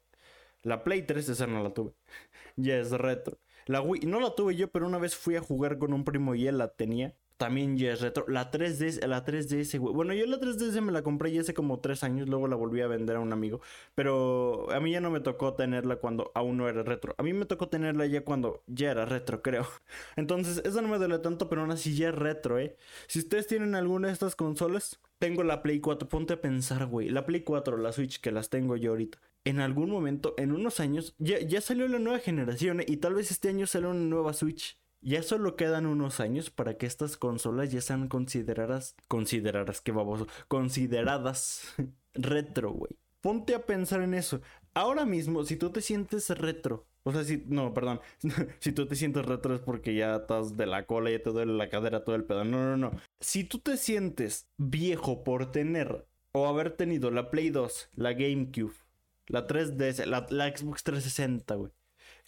La 0.63 0.85
Play 0.85 1.03
3 1.03 1.29
esa 1.29 1.47
no 1.47 1.63
la 1.63 1.71
tuve. 1.71 1.93
ya 2.57 2.79
es 2.79 2.91
retro. 2.93 3.39
La 3.67 3.81
Wii, 3.83 4.03
no 4.07 4.21
la 4.21 4.35
tuve 4.35 4.55
yo, 4.57 4.69
pero 4.71 4.87
una 4.87 4.99
vez 4.99 5.17
fui 5.17 5.37
a 5.37 5.41
jugar 5.41 5.79
con 5.79 5.93
un 5.93 6.05
primo 6.05 6.35
y 6.35 6.47
él 6.47 6.59
la 6.59 6.69
tenía 6.69 7.15
también 7.37 7.77
ya 7.77 7.93
es 7.93 8.01
retro. 8.01 8.25
La 8.29 8.51
3DS, 8.51 9.07
la 9.07 9.25
3DS, 9.25 9.79
güey. 9.79 9.95
Bueno, 9.95 10.15
yo 10.15 10.27
la 10.27 10.39
3DS 10.39 10.81
me 10.81 10.93
la 10.93 11.03
compré 11.03 11.33
ya 11.33 11.41
hace 11.43 11.55
como 11.55 11.81
3 11.81 12.03
años, 12.05 12.29
luego 12.29 12.49
la 12.49 12.57
volví 12.57 12.81
a 12.81 12.87
vender 12.87 13.17
a 13.17 13.21
un 13.21 13.33
amigo. 13.33 13.61
Pero 13.95 14.71
a 14.71 14.81
mí 14.81 14.93
ya 14.93 15.01
no 15.01 15.11
me 15.11 15.21
tocó 15.21 15.55
tenerla 15.55 15.97
cuando 15.97 16.33
aún 16.35 16.57
no 16.57 16.69
era 16.69 16.83
retro. 16.83 17.15
A 17.19 17.23
mí 17.23 17.33
me 17.33 17.47
tocó 17.47 17.69
tenerla 17.69 18.07
ya 18.07 18.25
cuando 18.25 18.63
ya 18.67 18.91
era 18.91 19.05
retro, 19.05 19.43
creo. 19.43 19.67
Entonces, 20.17 20.63
eso 20.65 20.81
no 20.83 20.89
me 20.89 20.99
duele 20.99 21.19
tanto, 21.19 21.49
pero 21.49 21.63
aún 21.63 21.71
así 21.71 21.95
ya 21.97 22.09
es 22.09 22.15
retro, 22.15 22.59
¿eh? 22.59 22.77
Si 23.07 23.19
ustedes 23.19 23.47
tienen 23.47 23.75
alguna 23.75 24.09
de 24.09 24.15
estas 24.15 24.37
consolas, 24.37 25.01
tengo 25.19 25.43
la 25.45 25.63
Play 25.63 25.81
4. 25.81 26.09
Ponte 26.09 26.35
a 26.35 26.41
pensar, 26.41 26.87
güey. 26.87 27.11
La 27.11 27.27
Play 27.27 27.43
4, 27.43 27.77
la 27.79 27.93
Switch, 27.93 28.21
que 28.21 28.33
las 28.33 28.51
tengo 28.51 28.77
yo 28.77 28.93
ahorita. 28.93 29.19
En 29.45 29.61
algún 29.61 29.91
momento, 29.91 30.35
en 30.39 30.53
unos 30.53 30.81
años, 30.81 31.15
ya, 31.19 31.39
ya 31.41 31.61
salió 31.61 31.87
la 31.89 31.99
nueva 31.99 32.19
generación, 32.19 32.81
¿eh? 32.81 32.87
Y 32.89 32.97
tal 32.99 33.15
vez 33.15 33.31
este 33.31 33.49
año 33.49 33.67
sale 33.67 33.87
una 33.87 34.01
nueva 34.01 34.33
Switch. 34.33 34.77
Ya 35.01 35.23
solo 35.23 35.57
quedan 35.57 35.87
unos 35.87 36.21
años 36.21 36.51
para 36.51 36.77
que 36.77 36.87
estas 36.87 37.17
consolas 37.17 37.71
ya 37.71 37.81
sean 37.81 38.09
consideradas, 38.09 38.97
consideradas, 39.09 39.81
qué 39.81 39.93
baboso, 39.93 40.27
consideradas 40.49 41.75
retro, 42.15 42.73
güey. 42.73 42.97
Ponte 43.21 43.55
a 43.55 43.67
pensar 43.67 44.03
en 44.03 44.15
eso. 44.15 44.41
Ahora 44.75 45.05
mismo, 45.05 45.45
si 45.45 45.57
tú 45.57 45.71
te 45.71 45.81
sientes 45.81 46.29
retro, 46.31 46.87
o 47.03 47.13
sea, 47.13 47.25
si, 47.25 47.43
no, 47.47 47.73
perdón, 47.73 48.01
si 48.59 48.73
tú 48.73 48.87
te 48.87 48.97
sientes 48.97 49.25
retro 49.25 49.55
es 49.55 49.61
porque 49.61 49.95
ya 49.95 50.17
estás 50.17 50.57
de 50.57 50.67
la 50.67 50.87
cola, 50.87 51.11
y 51.11 51.19
te 51.19 51.31
duele 51.31 51.53
la 51.53 51.69
cadera, 51.69 52.05
todo 52.05 52.17
el 52.17 52.25
pedo. 52.25 52.45
No, 52.45 52.59
no, 52.59 52.77
no. 52.77 53.01
Si 53.21 53.45
tú 53.45 53.59
te 53.59 53.77
sientes 53.77 54.49
viejo 54.57 55.25
por 55.25 55.53
tener 55.53 56.07
o 56.33 56.47
haber 56.47 56.73
tenido 56.73 57.11
la 57.11 57.31
Play 57.31 57.51
2, 57.51 57.91
la 57.95 58.13
GameCube, 58.13 58.75
la 59.29 59.47
3DS, 59.47 60.05
la, 60.07 60.27
la 60.31 60.57
Xbox 60.57 60.83
360, 60.83 61.55
güey 61.55 61.73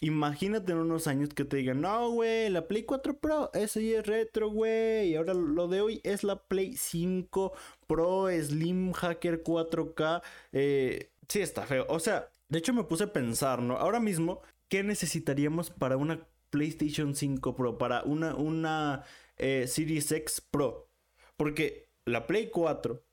Imagínate 0.01 0.71
en 0.71 0.77
unos 0.77 1.07
años 1.07 1.29
que 1.33 1.43
te 1.43 1.57
digan, 1.57 1.81
no, 1.81 2.11
güey, 2.11 2.49
la 2.49 2.67
Play 2.69 2.83
4 2.83 3.19
Pro, 3.19 3.51
ese 3.53 3.85
ya 3.85 3.99
es 3.99 4.07
retro, 4.07 4.49
güey. 4.49 5.09
Y 5.09 5.15
ahora 5.15 5.33
lo 5.33 5.67
de 5.67 5.81
hoy 5.81 5.99
es 6.05 6.23
la 6.23 6.41
Play 6.47 6.77
5 6.77 7.51
Pro 7.85 8.29
Slim 8.29 8.93
Hacker 8.93 9.43
4K. 9.43 10.21
Eh, 10.53 11.11
sí, 11.27 11.41
está 11.41 11.65
feo. 11.65 11.85
O 11.89 11.99
sea, 11.99 12.29
de 12.47 12.59
hecho 12.59 12.73
me 12.73 12.85
puse 12.85 13.05
a 13.05 13.13
pensar, 13.13 13.61
¿no? 13.61 13.75
Ahora 13.75 13.99
mismo, 13.99 14.41
¿qué 14.69 14.83
necesitaríamos 14.83 15.69
para 15.69 15.97
una 15.97 16.25
PlayStation 16.49 17.13
5 17.13 17.55
Pro? 17.55 17.77
Para 17.77 18.03
una, 18.03 18.35
una 18.35 19.03
eh, 19.37 19.65
Series 19.67 20.09
X 20.13 20.41
Pro. 20.49 20.87
Porque 21.35 21.89
la 22.05 22.25
Play 22.25 22.49
4 22.49 23.03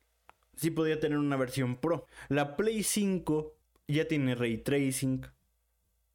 sí 0.54 0.70
podía 0.70 1.00
tener 1.00 1.18
una 1.18 1.36
versión 1.36 1.76
Pro. 1.80 2.06
La 2.28 2.56
Play 2.56 2.84
5 2.84 3.56
ya 3.88 4.06
tiene 4.06 4.36
ray 4.36 4.58
tracing 4.58 5.26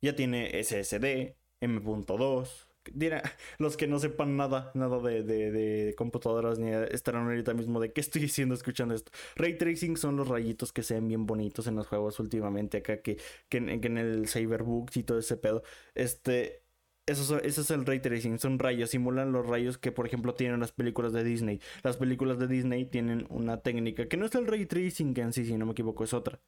ya 0.01 0.15
tiene 0.15 0.63
SSD, 0.63 1.35
M.2. 1.61 2.71
los 3.59 3.77
que 3.77 3.87
no 3.87 3.99
sepan 3.99 4.37
nada, 4.37 4.71
nada 4.73 4.99
de, 4.99 5.23
de, 5.23 5.95
computadoras 5.95 6.59
ni 6.59 6.71
estarán 6.71 7.25
ahorita 7.25 7.53
mismo 7.53 7.79
de 7.79 7.93
qué 7.93 8.01
estoy 8.01 8.21
diciendo 8.21 8.55
escuchando 8.55 8.95
esto. 8.95 9.11
Ray 9.35 9.57
tracing 9.57 9.97
son 9.97 10.17
los 10.17 10.27
rayitos 10.27 10.73
que 10.73 10.83
se 10.83 10.95
ven 10.95 11.07
bien 11.07 11.25
bonitos 11.25 11.67
en 11.67 11.75
los 11.75 11.87
juegos 11.87 12.19
últimamente 12.19 12.77
acá, 12.77 13.01
que, 13.01 13.17
que, 13.49 13.57
en, 13.57 13.97
el 13.97 14.27
Cyberbook 14.27 14.91
y 14.95 15.03
todo 15.03 15.19
ese 15.19 15.37
pedo. 15.37 15.63
Este, 15.95 16.63
eso, 17.05 17.39
eso, 17.39 17.61
es 17.61 17.71
el 17.71 17.85
ray 17.85 17.99
tracing, 17.99 18.39
son 18.39 18.59
rayos, 18.59 18.91
simulan 18.91 19.31
los 19.31 19.45
rayos 19.45 19.77
que 19.77 19.91
por 19.91 20.07
ejemplo 20.07 20.33
tienen 20.33 20.59
las 20.59 20.71
películas 20.71 21.13
de 21.13 21.23
Disney. 21.23 21.59
Las 21.83 21.97
películas 21.97 22.39
de 22.39 22.47
Disney 22.47 22.85
tienen 22.85 23.27
una 23.29 23.61
técnica 23.61 24.07
que 24.07 24.17
no 24.17 24.25
es 24.25 24.35
el 24.35 24.47
ray 24.47 24.65
tracing 24.65 25.13
en 25.19 25.33
sí, 25.33 25.45
si 25.45 25.57
no 25.57 25.65
me 25.65 25.73
equivoco, 25.73 26.03
es 26.03 26.13
otra. 26.13 26.39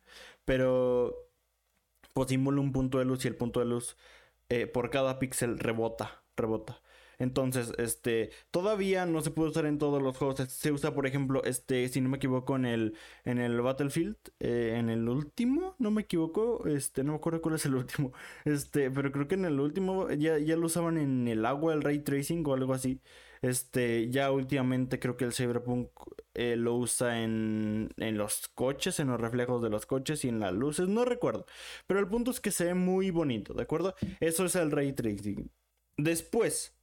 Pero 0.46 1.33
simula 2.28 2.62
un 2.62 2.72
punto 2.72 3.00
de 3.00 3.06
luz 3.06 3.26
y 3.26 3.28
el 3.28 3.36
punto 3.36 3.60
de 3.60 3.66
luz 3.66 3.98
eh, 4.50 4.68
por 4.68 4.90
cada 4.90 5.20
píxel 5.20 5.60
rebota, 5.60 6.24
rebota. 6.36 6.82
Entonces, 7.20 7.74
este, 7.78 8.32
todavía 8.52 9.06
no 9.06 9.22
se 9.22 9.32
puede 9.32 9.50
usar 9.52 9.66
en 9.66 9.78
todos 9.78 10.02
los 10.02 10.18
juegos. 10.18 10.40
Se 10.50 10.72
usa, 10.72 10.94
por 10.94 11.08
ejemplo, 11.08 11.44
este, 11.44 11.88
si 11.90 12.02
no 12.02 12.10
me 12.10 12.18
equivoco, 12.18 12.56
en 12.56 12.66
el, 12.66 12.98
en 13.24 13.40
el 13.40 13.62
Battlefield, 13.62 14.18
eh, 14.40 14.76
en 14.78 14.90
el 14.90 15.08
último, 15.08 15.76
no 15.80 15.92
me 15.92 16.02
equivoco, 16.04 16.66
este, 16.68 17.04
no 17.04 17.14
me 17.14 17.18
acuerdo 17.18 17.42
cuál 17.42 17.56
es 17.56 17.66
el 17.66 17.76
último, 17.76 18.14
este, 18.46 18.92
pero 18.92 19.12
creo 19.12 19.28
que 19.28 19.36
en 19.36 19.46
el 19.46 19.60
último 19.60 20.10
ya, 20.12 20.38
ya 20.40 20.58
lo 20.58 20.66
usaban 20.68 20.98
en 20.98 21.28
el 21.28 21.46
agua, 21.46 21.74
el 21.74 21.82
ray 21.82 22.00
tracing 22.00 22.44
o 22.48 22.54
algo 22.54 22.74
así. 22.74 23.02
Este, 23.44 24.10
ya 24.10 24.32
últimamente 24.32 25.00
creo 25.00 25.18
que 25.18 25.26
el 25.26 25.34
Cyberpunk 25.34 25.90
eh, 26.34 26.56
lo 26.56 26.76
usa 26.76 27.22
en, 27.22 27.90
en 27.98 28.18
los 28.18 28.48
coches, 28.48 29.02
en 29.02 29.10
los 29.10 29.20
reflejos 29.20 29.62
de 29.62 29.70
los 29.70 29.86
coches 29.86 30.24
y 30.24 30.30
en 30.30 30.40
las 30.40 30.54
luces, 30.54 30.88
no 30.88 31.04
recuerdo. 31.04 31.46
Pero 31.86 32.00
el 32.00 32.08
punto 32.08 32.32
es 32.32 32.40
que 32.40 32.52
se 32.52 32.64
ve 32.66 32.74
muy 32.74 33.12
bonito, 33.12 33.54
¿de 33.54 33.64
acuerdo? 33.64 33.96
Eso 34.22 34.46
es 34.46 34.56
el 34.56 34.72
ray 34.72 34.94
tracing. 34.94 35.52
Después, 35.98 36.74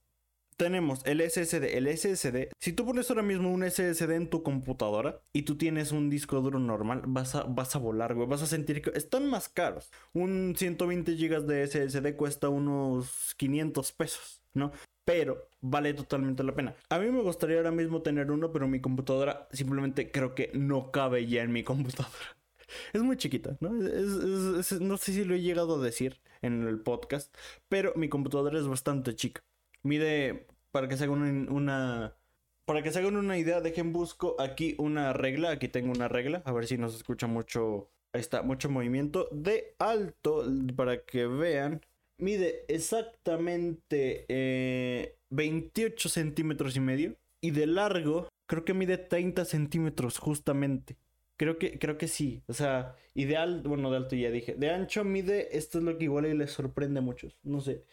tenemos 0.61 1.01
el 1.05 1.21
SSD. 1.21 1.75
El 1.75 1.87
SSD, 1.87 2.49
si 2.59 2.73
tú 2.73 2.85
pones 2.85 3.09
ahora 3.09 3.23
mismo 3.23 3.51
un 3.51 3.63
SSD 3.63 4.11
en 4.11 4.29
tu 4.29 4.43
computadora 4.43 5.19
y 5.33 5.41
tú 5.41 5.57
tienes 5.57 5.91
un 5.91 6.11
disco 6.11 6.39
duro 6.41 6.59
normal, 6.59 7.01
vas 7.07 7.33
a, 7.33 7.45
vas 7.45 7.75
a 7.75 7.79
volar, 7.79 8.13
güey. 8.13 8.27
Vas 8.27 8.43
a 8.43 8.45
sentir 8.45 8.83
que 8.83 8.91
están 8.91 9.27
más 9.27 9.49
caros. 9.49 9.89
Un 10.13 10.53
120 10.55 11.15
GB 11.15 11.47
de 11.47 11.65
SSD 11.65 12.15
cuesta 12.15 12.49
unos 12.49 13.33
500 13.37 13.91
pesos, 13.93 14.43
¿no? 14.53 14.71
Pero 15.11 15.49
vale 15.59 15.93
totalmente 15.93 16.43
la 16.43 16.55
pena. 16.55 16.73
A 16.89 16.99
mí 16.99 17.11
me 17.11 17.21
gustaría 17.21 17.57
ahora 17.57 17.71
mismo 17.71 18.01
tener 18.01 18.31
uno, 18.31 18.51
pero 18.51 18.67
mi 18.67 18.79
computadora 18.79 19.49
simplemente 19.51 20.09
creo 20.09 20.35
que 20.35 20.51
no 20.53 20.91
cabe 20.91 21.27
ya 21.27 21.43
en 21.43 21.51
mi 21.51 21.63
computadora. 21.63 22.15
Es 22.93 23.01
muy 23.01 23.17
chiquita, 23.17 23.57
¿no? 23.59 23.71
no 23.71 24.97
sé 24.97 25.11
si 25.11 25.25
lo 25.25 25.35
he 25.35 25.41
llegado 25.41 25.75
a 25.75 25.83
decir 25.83 26.21
en 26.41 26.65
el 26.65 26.79
podcast, 26.79 27.35
pero 27.67 27.91
mi 27.97 28.07
computadora 28.07 28.57
es 28.57 28.65
bastante 28.65 29.13
chica. 29.13 29.43
Mide, 29.83 30.47
para 30.71 30.87
que 30.87 30.95
se 30.95 31.03
hagan 31.03 31.51
una, 31.51 32.15
para 32.63 32.81
que 32.81 32.91
se 32.91 32.99
hagan 32.99 33.17
una 33.17 33.37
idea, 33.37 33.59
dejen 33.59 33.91
busco 33.91 34.37
aquí 34.39 34.75
una 34.77 35.11
regla. 35.11 35.51
Aquí 35.51 35.67
tengo 35.67 35.91
una 35.91 36.07
regla. 36.07 36.41
A 36.45 36.53
ver 36.53 36.67
si 36.67 36.77
nos 36.77 36.95
escucha 36.95 37.27
mucho. 37.27 37.89
Ahí 38.13 38.21
está, 38.21 38.43
mucho 38.43 38.69
movimiento. 38.69 39.27
De 39.33 39.75
alto, 39.77 40.45
para 40.77 41.03
que 41.03 41.27
vean. 41.27 41.81
Mide 42.21 42.65
exactamente 42.67 44.25
28 45.29 46.07
eh, 46.07 46.11
centímetros 46.11 46.75
y 46.75 46.79
medio. 46.79 47.15
Y 47.41 47.51
de 47.51 47.65
largo, 47.65 48.29
creo 48.45 48.63
que 48.63 48.75
mide 48.75 48.97
30 48.97 49.43
centímetros 49.45 50.19
justamente. 50.19 50.95
Creo 51.35 51.57
que, 51.57 51.79
creo 51.79 51.97
que 51.97 52.07
sí. 52.07 52.43
O 52.47 52.53
sea, 52.53 52.95
ideal, 53.15 53.63
bueno, 53.65 53.89
de 53.89 53.97
alto 53.97 54.15
ya 54.15 54.29
dije. 54.29 54.53
De 54.53 54.69
ancho 54.69 55.03
mide, 55.03 55.57
esto 55.57 55.79
es 55.79 55.83
lo 55.83 55.97
que 55.97 56.03
igual 56.03 56.27
y 56.27 56.35
les 56.35 56.51
sorprende 56.51 56.99
a 56.99 57.01
muchos. 57.01 57.35
No 57.41 57.59
sé. 57.61 57.83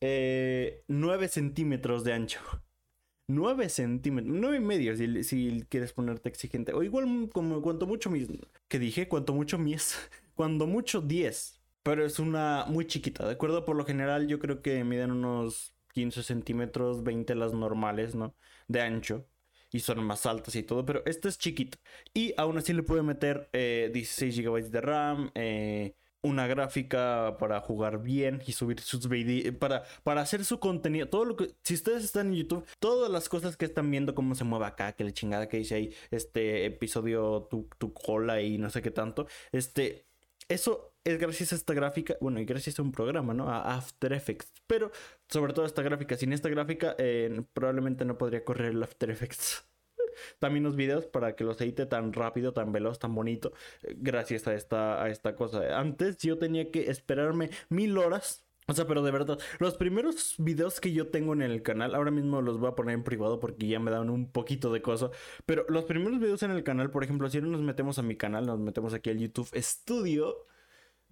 9 0.00 0.80
eh, 1.24 1.28
centímetros 1.28 2.04
de 2.04 2.12
ancho. 2.12 2.40
9 3.26 3.68
centímetros, 3.68 4.32
9 4.38 4.56
y 4.56 4.60
medio 4.60 4.96
si, 4.96 5.64
quieres 5.68 5.92
ponerte 5.92 6.28
exigente. 6.28 6.72
O 6.72 6.84
igual 6.84 7.28
como 7.32 7.60
cuanto 7.60 7.86
mucho 7.86 8.08
mis... 8.08 8.28
¿Qué 8.68 8.78
dije? 8.78 9.08
Cuanto 9.08 9.34
mucho 9.34 9.58
mis... 9.58 9.96
Cuando 10.34 10.68
mucho 10.68 11.00
10. 11.00 11.57
Pero 11.88 12.04
es 12.04 12.18
una 12.18 12.66
muy 12.68 12.86
chiquita, 12.86 13.24
¿de 13.24 13.32
acuerdo? 13.32 13.64
Por 13.64 13.74
lo 13.74 13.86
general 13.86 14.28
yo 14.28 14.38
creo 14.38 14.60
que 14.60 14.84
miden 14.84 15.10
unos 15.10 15.72
15 15.94 16.22
centímetros, 16.22 17.02
20 17.02 17.34
las 17.34 17.54
normales, 17.54 18.14
¿no? 18.14 18.36
De 18.66 18.82
ancho. 18.82 19.26
Y 19.72 19.80
son 19.80 20.04
más 20.04 20.26
altas 20.26 20.54
y 20.56 20.62
todo, 20.62 20.84
pero 20.84 21.02
esta 21.06 21.30
es 21.30 21.38
chiquita. 21.38 21.78
Y 22.12 22.34
aún 22.36 22.58
así 22.58 22.74
le 22.74 22.82
puede 22.82 23.02
meter 23.02 23.48
16 23.54 24.38
GB 24.38 24.70
de 24.70 24.80
RAM, 24.82 25.30
eh, 25.34 25.94
una 26.20 26.46
gráfica 26.46 27.38
para 27.38 27.58
jugar 27.62 28.02
bien 28.02 28.42
y 28.46 28.52
subir 28.52 28.80
sus 28.80 29.08
videos, 29.08 29.56
para, 29.56 29.84
para 30.02 30.20
hacer 30.20 30.44
su 30.44 30.60
contenido, 30.60 31.08
todo 31.08 31.24
lo 31.24 31.36
que, 31.36 31.54
si 31.64 31.72
ustedes 31.72 32.04
están 32.04 32.26
en 32.26 32.34
YouTube, 32.34 32.66
todas 32.80 33.10
las 33.10 33.30
cosas 33.30 33.56
que 33.56 33.64
están 33.64 33.90
viendo, 33.90 34.14
cómo 34.14 34.34
se 34.34 34.44
mueve 34.44 34.66
acá, 34.66 34.92
que 34.92 35.04
la 35.04 35.12
chingada 35.12 35.48
que 35.48 35.56
dice 35.56 35.76
ahí, 35.76 35.94
este 36.10 36.66
episodio, 36.66 37.48
tu, 37.50 37.66
tu 37.78 37.94
cola 37.94 38.42
y 38.42 38.58
no 38.58 38.68
sé 38.68 38.82
qué 38.82 38.90
tanto, 38.90 39.26
este, 39.52 40.06
eso 40.48 40.87
es 41.04 41.18
gracias 41.18 41.52
a 41.52 41.56
esta 41.56 41.74
gráfica, 41.74 42.16
bueno, 42.20 42.40
y 42.40 42.44
gracias 42.44 42.78
a 42.78 42.82
un 42.82 42.92
programa, 42.92 43.34
¿no? 43.34 43.48
A 43.48 43.74
After 43.74 44.12
Effects, 44.12 44.52
pero 44.66 44.90
sobre 45.28 45.52
todo 45.52 45.66
esta 45.66 45.82
gráfica, 45.82 46.16
sin 46.16 46.32
esta 46.32 46.48
gráfica 46.48 46.94
eh, 46.98 47.42
probablemente 47.52 48.04
no 48.04 48.18
podría 48.18 48.44
correr 48.44 48.72
el 48.72 48.82
After 48.82 49.10
Effects 49.10 49.64
también 50.38 50.64
los 50.64 50.76
videos 50.76 51.06
para 51.06 51.36
que 51.36 51.44
los 51.44 51.60
edite 51.60 51.86
tan 51.86 52.12
rápido, 52.12 52.52
tan 52.52 52.72
veloz, 52.72 52.98
tan 52.98 53.14
bonito, 53.14 53.52
eh, 53.82 53.94
gracias 53.96 54.46
a 54.48 54.54
esta, 54.54 55.02
a 55.02 55.08
esta 55.10 55.34
cosa. 55.36 55.78
Antes 55.78 56.18
yo 56.18 56.38
tenía 56.38 56.70
que 56.70 56.90
esperarme 56.90 57.50
mil 57.68 57.96
horas 57.98 58.48
o 58.70 58.74
sea, 58.74 58.86
pero 58.86 59.02
de 59.02 59.10
verdad, 59.10 59.38
los 59.60 59.78
primeros 59.78 60.34
videos 60.36 60.78
que 60.78 60.92
yo 60.92 61.08
tengo 61.08 61.32
en 61.32 61.40
el 61.40 61.62
canal, 61.62 61.94
ahora 61.94 62.10
mismo 62.10 62.42
los 62.42 62.58
voy 62.60 62.68
a 62.68 62.74
poner 62.74 62.94
en 62.94 63.02
privado 63.02 63.40
porque 63.40 63.66
ya 63.66 63.80
me 63.80 63.90
dan 63.90 64.10
un 64.10 64.30
poquito 64.30 64.70
de 64.70 64.82
cosa. 64.82 65.10
Pero 65.46 65.64
los 65.70 65.86
primeros 65.86 66.20
videos 66.20 66.42
en 66.42 66.50
el 66.50 66.62
canal, 66.64 66.90
por 66.90 67.02
ejemplo, 67.02 67.30
si 67.30 67.40
nos 67.40 67.62
metemos 67.62 67.98
a 67.98 68.02
mi 68.02 68.16
canal, 68.16 68.44
nos 68.44 68.58
metemos 68.58 68.92
aquí 68.92 69.08
al 69.08 69.18
YouTube 69.18 69.48
Studio. 69.56 70.46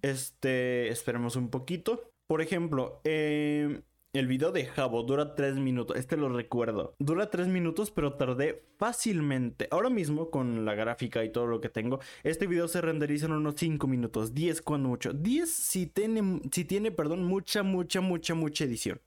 Este, 0.01 0.89
esperemos 0.89 1.35
un 1.35 1.49
poquito. 1.49 2.11
Por 2.27 2.41
ejemplo, 2.41 3.01
eh, 3.03 3.81
el 4.13 4.27
video 4.27 4.51
de 4.51 4.65
Jabo 4.65 5.03
dura 5.03 5.35
3 5.35 5.55
minutos, 5.55 5.95
este 5.95 6.17
lo 6.17 6.29
recuerdo. 6.29 6.95
Dura 6.97 7.29
3 7.29 7.47
minutos, 7.47 7.91
pero 7.91 8.13
tardé 8.13 8.63
fácilmente. 8.77 9.67
Ahora 9.69 9.89
mismo, 9.89 10.31
con 10.31 10.65
la 10.65 10.75
gráfica 10.75 11.23
y 11.23 11.31
todo 11.31 11.45
lo 11.45 11.61
que 11.61 11.69
tengo, 11.69 11.99
este 12.23 12.47
video 12.47 12.67
se 12.67 12.81
renderiza 12.81 13.27
en 13.27 13.33
unos 13.33 13.55
5 13.57 13.85
minutos, 13.87 14.33
10 14.33 14.61
cuando 14.61 14.89
mucho. 14.89 15.13
10 15.13 15.49
si 15.49 15.87
tiene, 15.87 16.41
si 16.51 16.65
tiene, 16.65 16.91
perdón, 16.91 17.25
mucha, 17.25 17.63
mucha, 17.63 18.01
mucha, 18.01 18.33
mucha 18.33 18.63
edición. 18.63 19.01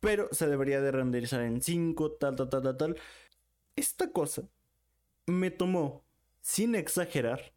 Pero 0.00 0.28
se 0.32 0.48
debería 0.48 0.80
de 0.80 0.90
renderizar 0.92 1.42
en 1.42 1.62
5, 1.62 2.12
tal, 2.12 2.34
tal, 2.34 2.48
tal, 2.48 2.62
tal, 2.62 2.76
tal. 2.76 2.96
Esta 3.76 4.10
cosa 4.10 4.42
me 5.26 5.50
tomó, 5.50 6.04
sin 6.40 6.74
exagerar, 6.74 7.52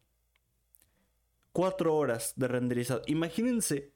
4 1.54 1.96
horas 1.96 2.34
de 2.36 2.48
renderizado. 2.48 3.02
Imagínense 3.06 3.94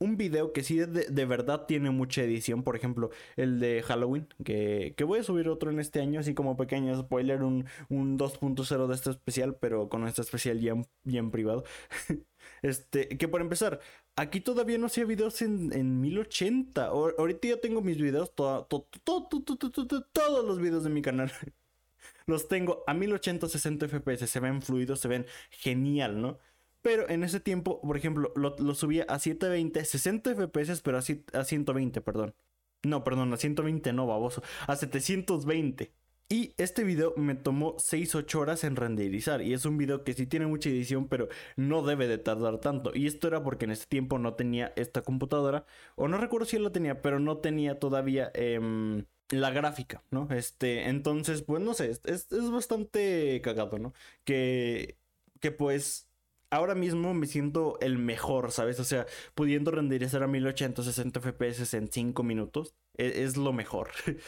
un 0.00 0.16
video 0.16 0.52
que 0.52 0.64
sí 0.64 0.78
de, 0.78 1.24
verdad 1.26 1.66
tiene 1.66 1.90
mucha 1.90 2.22
edición, 2.22 2.62
por 2.64 2.74
ejemplo, 2.74 3.10
el 3.36 3.60
de 3.60 3.82
Halloween, 3.82 4.26
que, 4.44 4.94
voy 5.06 5.20
a 5.20 5.22
subir 5.22 5.48
otro 5.48 5.70
en 5.70 5.78
este 5.78 6.00
año, 6.00 6.20
así 6.20 6.34
como 6.34 6.56
pequeño 6.56 6.98
spoiler, 6.98 7.42
un, 7.42 7.66
un 7.90 8.18
2.0 8.18 8.86
de 8.88 8.94
este 8.94 9.10
especial, 9.10 9.56
pero 9.60 9.88
con 9.88 10.08
este 10.08 10.22
especial 10.22 10.58
ya, 10.58 10.74
en 11.04 11.30
privado. 11.30 11.64
este, 12.62 13.08
que 13.08 13.28
por 13.28 13.40
empezar, 13.42 13.80
aquí 14.16 14.40
todavía 14.40 14.78
no 14.78 14.86
hacía 14.86 15.04
videos 15.04 15.42
en, 15.42 15.72
en 15.74 16.00
1080. 16.00 16.86
ahorita 16.86 17.48
ya 17.48 17.60
tengo 17.60 17.82
mis 17.82 17.98
videos, 17.98 18.34
todos 18.34 18.66
los 20.44 20.58
videos 20.58 20.82
de 20.82 20.90
mi 20.90 21.02
canal. 21.02 21.30
Los 22.26 22.48
tengo 22.48 22.84
a 22.86 22.94
1080 22.94 23.48
60 23.48 23.88
FPS, 23.88 24.26
se 24.26 24.40
ven 24.40 24.62
fluidos, 24.62 25.00
se 25.00 25.08
ven 25.08 25.26
genial, 25.50 26.20
¿no? 26.20 26.38
Pero 26.82 27.08
en 27.08 27.24
ese 27.24 27.40
tiempo, 27.40 27.80
por 27.82 27.96
ejemplo, 27.96 28.32
lo, 28.36 28.74
subía 28.74 29.04
a 29.08 29.18
720, 29.18 29.84
60 29.84 30.34
FPS, 30.34 30.80
pero 30.82 30.98
a, 30.98 31.00
a 31.00 31.44
120, 31.44 32.00
perdón. 32.00 32.34
No, 32.82 33.04
perdón, 33.04 33.32
a 33.32 33.36
120 33.36 33.92
no, 33.92 34.06
baboso. 34.06 34.42
A 34.66 34.76
720. 34.76 35.92
Y 36.32 36.54
este 36.58 36.84
video 36.84 37.12
me 37.16 37.34
tomó 37.34 37.76
6-8 37.76 38.34
horas 38.36 38.62
en 38.62 38.76
renderizar. 38.76 39.42
Y 39.42 39.52
es 39.52 39.64
un 39.64 39.76
video 39.76 40.04
que 40.04 40.14
sí 40.14 40.26
tiene 40.26 40.46
mucha 40.46 40.70
edición, 40.70 41.08
pero 41.08 41.28
no 41.56 41.82
debe 41.82 42.06
de 42.06 42.18
tardar 42.18 42.58
tanto. 42.58 42.92
Y 42.94 43.08
esto 43.08 43.26
era 43.26 43.42
porque 43.42 43.64
en 43.64 43.72
ese 43.72 43.86
tiempo 43.86 44.18
no 44.18 44.34
tenía 44.34 44.72
esta 44.76 45.02
computadora. 45.02 45.66
O 45.96 46.06
no 46.06 46.18
recuerdo 46.18 46.46
si 46.46 46.58
la 46.58 46.70
tenía, 46.70 47.02
pero 47.02 47.18
no 47.18 47.38
tenía 47.38 47.80
todavía 47.80 48.30
em, 48.34 49.06
la 49.30 49.50
gráfica, 49.50 50.04
¿no? 50.10 50.28
Este, 50.30 50.88
entonces, 50.88 51.42
pues 51.42 51.62
no 51.62 51.74
sé, 51.74 51.90
es, 51.90 52.02
es 52.04 52.50
bastante 52.50 53.40
cagado, 53.42 53.78
¿no? 53.80 53.92
Que, 54.24 54.98
que 55.40 55.50
pues 55.50 56.09
ahora 56.50 56.74
mismo 56.74 57.14
me 57.14 57.26
siento 57.26 57.78
el 57.80 57.98
mejor, 57.98 58.52
¿sabes? 58.52 58.80
O 58.80 58.84
sea, 58.84 59.06
pudiendo 59.34 59.70
renderizar 59.70 60.22
a 60.22 60.26
1080 60.26 60.82
60 60.82 61.20
FPS 61.20 61.74
en 61.76 61.88
5 61.90 62.22
minutos, 62.22 62.74
e, 62.96 63.22
es, 63.24 63.36
lo 63.36 63.52
mejor. 63.52 63.90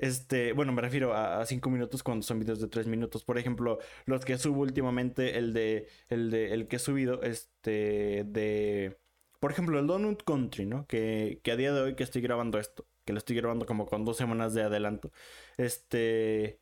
Este, 0.00 0.52
bueno, 0.52 0.70
me 0.72 0.80
refiero 0.80 1.12
a 1.12 1.44
5 1.44 1.70
minutos 1.70 2.04
cuando 2.04 2.22
son 2.22 2.38
videos 2.38 2.60
de 2.60 2.68
3 2.68 2.86
minutos. 2.86 3.24
Por 3.24 3.36
ejemplo, 3.36 3.80
los 4.06 4.24
que 4.24 4.38
subo 4.38 4.60
últimamente, 4.62 5.38
el 5.38 5.52
de, 5.52 5.88
el 6.08 6.30
de, 6.30 6.52
el 6.54 6.68
que 6.68 6.76
he 6.76 6.78
subido, 6.78 7.20
este, 7.22 8.22
de, 8.24 8.96
por 9.40 9.50
ejemplo, 9.50 9.76
el 9.80 9.88
Donut 9.88 10.22
Country, 10.22 10.66
¿no? 10.66 10.86
Que, 10.86 11.40
que 11.42 11.50
a 11.50 11.56
día 11.56 11.72
de 11.72 11.80
hoy 11.80 11.96
que 11.96 12.04
estoy 12.04 12.22
grabando 12.22 12.60
esto, 12.60 12.86
que 13.04 13.12
lo 13.12 13.18
estoy 13.18 13.34
grabando 13.36 13.66
como 13.66 13.86
con 13.86 14.04
dos 14.04 14.16
semanas 14.16 14.54
de 14.54 14.62
adelanto. 14.62 15.10
Este, 15.56 16.60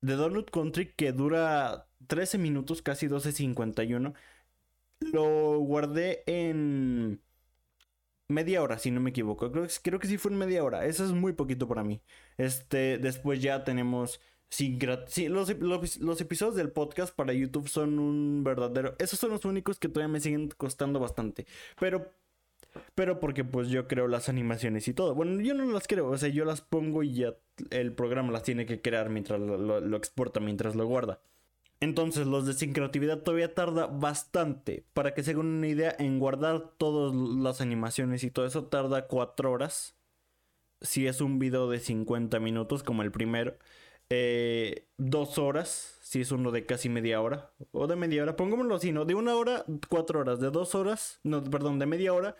de 0.00 0.14
Donut 0.14 0.50
Country 0.50 0.92
que 0.94 1.12
dura 1.12 1.88
13 2.06 2.38
minutos, 2.38 2.82
casi 2.82 3.08
12.51. 3.08 4.14
Lo 5.12 5.58
guardé 5.58 6.22
en 6.26 7.20
media 8.28 8.62
hora, 8.62 8.78
si 8.78 8.90
no 8.90 9.00
me 9.00 9.10
equivoco. 9.10 9.52
Creo, 9.52 9.66
creo 9.82 9.98
que 9.98 10.08
sí 10.08 10.18
fue 10.18 10.32
en 10.32 10.38
media 10.38 10.64
hora. 10.64 10.86
Eso 10.86 11.04
es 11.04 11.12
muy 11.12 11.32
poquito 11.32 11.68
para 11.68 11.84
mí. 11.84 12.02
Este, 12.38 12.98
después 12.98 13.40
ya 13.42 13.64
tenemos... 13.64 14.20
Sí, 14.48 14.78
los, 15.28 15.48
los, 15.58 16.20
episodios 16.20 16.54
del 16.54 16.70
podcast 16.70 17.14
para 17.14 17.32
YouTube 17.32 17.68
son 17.68 17.98
un 17.98 18.44
verdadero... 18.44 18.94
Esos 18.98 19.18
son 19.18 19.30
los 19.30 19.44
únicos 19.44 19.78
que 19.78 19.88
todavía 19.88 20.12
me 20.12 20.20
siguen 20.20 20.48
costando 20.56 21.00
bastante. 21.00 21.46
Pero 21.80 22.12
pero 22.94 23.20
porque 23.20 23.44
pues 23.44 23.68
yo 23.68 23.88
creo 23.88 24.08
las 24.08 24.28
animaciones 24.28 24.88
y 24.88 24.94
todo. 24.94 25.14
Bueno, 25.14 25.40
yo 25.40 25.54
no 25.54 25.64
las 25.66 25.86
creo, 25.86 26.08
o 26.08 26.18
sea, 26.18 26.28
yo 26.28 26.44
las 26.44 26.60
pongo 26.60 27.02
y 27.02 27.14
ya 27.14 27.34
el 27.70 27.92
programa 27.92 28.32
las 28.32 28.42
tiene 28.42 28.66
que 28.66 28.80
crear 28.80 29.10
mientras 29.10 29.40
lo, 29.40 29.96
exporta, 29.96 30.40
mientras 30.40 30.74
lo 30.76 30.86
guarda. 30.86 31.20
Entonces, 31.80 32.26
los 32.26 32.46
de 32.46 32.54
sincreatividad 32.54 33.22
todavía 33.22 33.54
tarda 33.54 33.86
bastante. 33.86 34.84
Para 34.94 35.14
que 35.14 35.22
se 35.22 35.32
hagan 35.32 35.46
una 35.46 35.68
idea, 35.68 35.94
en 35.98 36.18
guardar 36.18 36.72
todas 36.78 37.14
las 37.14 37.60
animaciones 37.60 38.24
y 38.24 38.30
todo 38.30 38.46
eso 38.46 38.64
tarda 38.66 39.06
4 39.06 39.52
horas. 39.52 39.96
Si 40.80 41.06
es 41.06 41.20
un 41.20 41.38
video 41.38 41.68
de 41.68 41.80
50 41.80 42.40
minutos, 42.40 42.82
como 42.82 43.02
el 43.02 43.12
primero. 43.12 43.52
2 43.52 43.58
eh, 44.10 44.86
horas, 45.38 45.98
si 46.00 46.20
es 46.20 46.30
uno 46.32 46.50
de 46.52 46.64
casi 46.64 46.88
media 46.88 47.20
hora. 47.20 47.52
O 47.72 47.86
de 47.86 47.96
media 47.96 48.22
hora, 48.22 48.36
pongámoslo 48.36 48.76
así, 48.76 48.92
¿no? 48.92 49.04
De 49.04 49.14
una 49.14 49.34
hora, 49.36 49.64
4 49.88 50.20
horas. 50.20 50.40
De 50.40 50.50
2 50.50 50.74
horas, 50.74 51.20
no, 51.24 51.42
perdón, 51.44 51.78
de 51.78 51.86
media 51.86 52.14
hora, 52.14 52.36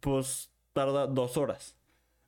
pues 0.00 0.50
tarda 0.72 1.06
2 1.06 1.36
horas. 1.36 1.76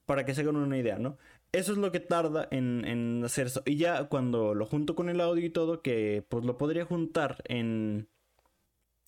Para 0.06 0.24
que 0.24 0.34
se 0.34 0.42
hagan 0.42 0.56
una 0.56 0.78
idea, 0.78 0.98
¿no? 0.98 1.18
Eso 1.54 1.70
es 1.70 1.78
lo 1.78 1.92
que 1.92 2.00
tarda 2.00 2.48
en, 2.50 2.84
en 2.84 3.22
hacer 3.24 3.46
eso. 3.46 3.62
Y 3.64 3.76
ya 3.76 4.08
cuando 4.08 4.54
lo 4.54 4.66
junto 4.66 4.96
con 4.96 5.08
el 5.08 5.20
audio 5.20 5.46
y 5.46 5.50
todo, 5.50 5.82
que 5.82 6.24
pues 6.28 6.44
lo 6.44 6.58
podría 6.58 6.84
juntar 6.84 7.42
en, 7.46 8.08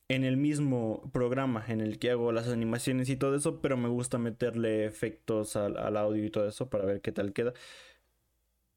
en 0.09 0.25
el 0.25 0.37
mismo 0.37 1.11
programa 1.13 1.65
en 1.69 1.81
el 1.81 1.99
que 1.99 2.11
hago 2.11 2.31
las 2.33 2.49
animaciones 2.49 3.09
y 3.09 3.17
todo 3.17 3.35
eso, 3.35 3.61
pero 3.61 3.77
me 3.77 3.89
gusta 3.89 4.19
meterle 4.19 4.87
efectos 4.87 5.57
al, 5.57 5.77
al 5.77 5.97
audio 5.97 6.25
y 6.25 6.31
todo 6.31 6.47
eso 6.49 6.71
para 6.71 6.85
ver 6.85 7.01
qué 7.01 7.11
tal 7.13 7.33
queda 7.33 7.53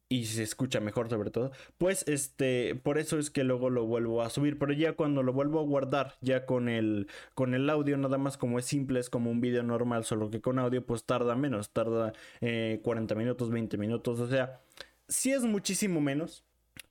y 0.09 0.25
se 0.25 0.41
escucha 0.41 0.79
mejor 0.79 1.07
sobre 1.07 1.29
todo, 1.29 1.51
pues 1.77 2.03
este, 2.07 2.73
por 2.75 2.97
eso 2.97 3.19
es 3.19 3.29
que 3.29 3.43
luego 3.43 3.69
lo 3.69 3.85
vuelvo 3.85 4.23
a 4.23 4.31
subir, 4.31 4.57
pero 4.57 4.73
ya 4.73 4.93
cuando 4.93 5.21
lo 5.21 5.33
vuelvo 5.33 5.59
a 5.59 5.63
guardar, 5.63 6.15
ya 6.21 6.47
con 6.47 6.67
el, 6.67 7.07
con 7.35 7.53
el 7.53 7.69
audio 7.69 7.95
nada 7.95 8.17
más 8.17 8.35
como 8.35 8.57
es 8.57 8.65
simple, 8.65 8.99
es 8.99 9.09
como 9.11 9.29
un 9.29 9.39
video 9.39 9.61
normal, 9.61 10.03
solo 10.05 10.31
que 10.31 10.41
con 10.41 10.57
audio 10.57 10.83
pues 10.83 11.05
tarda 11.05 11.35
menos, 11.35 11.69
tarda 11.71 12.13
40 12.39 13.13
eh, 13.13 13.17
minutos, 13.17 13.51
20 13.51 13.77
minutos, 13.77 14.19
o 14.19 14.27
sea, 14.27 14.61
sí 15.07 15.31
es 15.31 15.43
muchísimo 15.43 16.01
menos, 16.01 16.43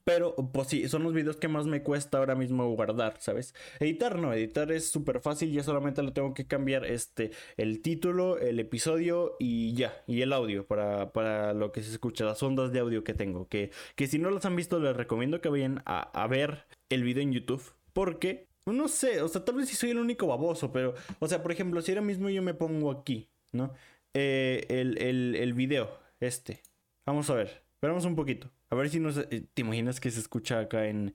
pero, 0.08 0.34
pues 0.34 0.68
sí, 0.68 0.88
son 0.88 1.02
los 1.02 1.12
videos 1.12 1.36
que 1.36 1.48
más 1.48 1.66
me 1.66 1.82
cuesta 1.82 2.16
ahora 2.16 2.34
mismo 2.34 2.66
guardar, 2.74 3.16
¿sabes? 3.20 3.54
Editar 3.78 4.18
no, 4.18 4.32
editar 4.32 4.72
es 4.72 4.88
súper 4.90 5.20
fácil, 5.20 5.52
ya 5.52 5.62
solamente 5.62 6.02
le 6.02 6.12
tengo 6.12 6.32
que 6.32 6.46
cambiar 6.46 6.86
este, 6.86 7.30
el 7.58 7.82
título, 7.82 8.38
el 8.38 8.58
episodio 8.58 9.36
y 9.38 9.74
ya, 9.74 10.02
y 10.06 10.22
el 10.22 10.32
audio 10.32 10.66
para, 10.66 11.12
para 11.12 11.52
lo 11.52 11.72
que 11.72 11.82
se 11.82 11.90
escucha, 11.90 12.24
las 12.24 12.42
ondas 12.42 12.72
de 12.72 12.78
audio 12.78 13.04
que 13.04 13.12
tengo. 13.12 13.48
Que, 13.48 13.70
que 13.96 14.06
si 14.06 14.18
no 14.18 14.30
los 14.30 14.46
han 14.46 14.56
visto, 14.56 14.80
les 14.80 14.96
recomiendo 14.96 15.42
que 15.42 15.50
vayan 15.50 15.82
a, 15.84 16.26
ver 16.26 16.64
el 16.88 17.02
video 17.02 17.22
en 17.22 17.34
YouTube, 17.34 17.74
porque, 17.92 18.48
no 18.64 18.88
sé, 18.88 19.20
o 19.20 19.28
sea, 19.28 19.44
tal 19.44 19.56
vez 19.56 19.68
si 19.68 19.76
soy 19.76 19.90
el 19.90 19.98
único 19.98 20.26
baboso, 20.26 20.72
pero, 20.72 20.94
o 21.18 21.28
sea, 21.28 21.42
por 21.42 21.52
ejemplo, 21.52 21.82
si 21.82 21.92
ahora 21.92 22.00
mismo 22.00 22.30
yo 22.30 22.40
me 22.40 22.54
pongo 22.54 22.90
aquí, 22.92 23.28
¿no? 23.52 23.74
Eh, 24.14 24.64
el, 24.70 24.96
el, 25.02 25.34
el 25.34 25.52
video, 25.52 25.98
este. 26.18 26.62
Vamos 27.04 27.28
a 27.28 27.34
ver, 27.34 27.62
esperamos 27.74 28.06
un 28.06 28.16
poquito. 28.16 28.50
A 28.70 28.74
ver 28.74 28.90
si 28.90 29.00
no 29.00 29.10
eh, 29.10 29.44
te 29.52 29.62
imaginas 29.62 30.00
que 30.00 30.10
se 30.10 30.20
escucha 30.20 30.60
acá 30.60 30.86
en, 30.86 31.14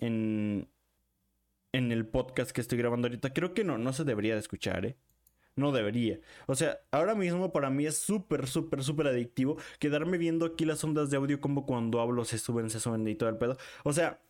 en, 0.00 0.68
en 1.72 1.92
el 1.92 2.06
podcast 2.06 2.50
que 2.50 2.60
estoy 2.60 2.78
grabando 2.78 3.08
ahorita. 3.08 3.32
Creo 3.32 3.54
que 3.54 3.64
no, 3.64 3.78
no 3.78 3.92
se 3.92 4.04
debería 4.04 4.34
de 4.34 4.40
escuchar, 4.40 4.84
¿eh? 4.86 4.96
No 5.54 5.70
debería. 5.70 6.18
O 6.46 6.54
sea, 6.54 6.80
ahora 6.90 7.14
mismo 7.14 7.52
para 7.52 7.68
mí 7.68 7.86
es 7.86 7.98
súper, 7.98 8.46
súper, 8.46 8.82
súper 8.82 9.08
adictivo 9.08 9.58
quedarme 9.78 10.16
viendo 10.16 10.46
aquí 10.46 10.64
las 10.64 10.82
ondas 10.82 11.10
de 11.10 11.18
audio 11.18 11.40
como 11.40 11.66
cuando 11.66 12.00
hablo 12.00 12.24
se 12.24 12.38
suben, 12.38 12.70
se 12.70 12.80
suben 12.80 13.06
y 13.06 13.14
todo 13.14 13.28
el 13.28 13.36
pedo. 13.36 13.58
O 13.84 13.92
sea, 13.92 14.22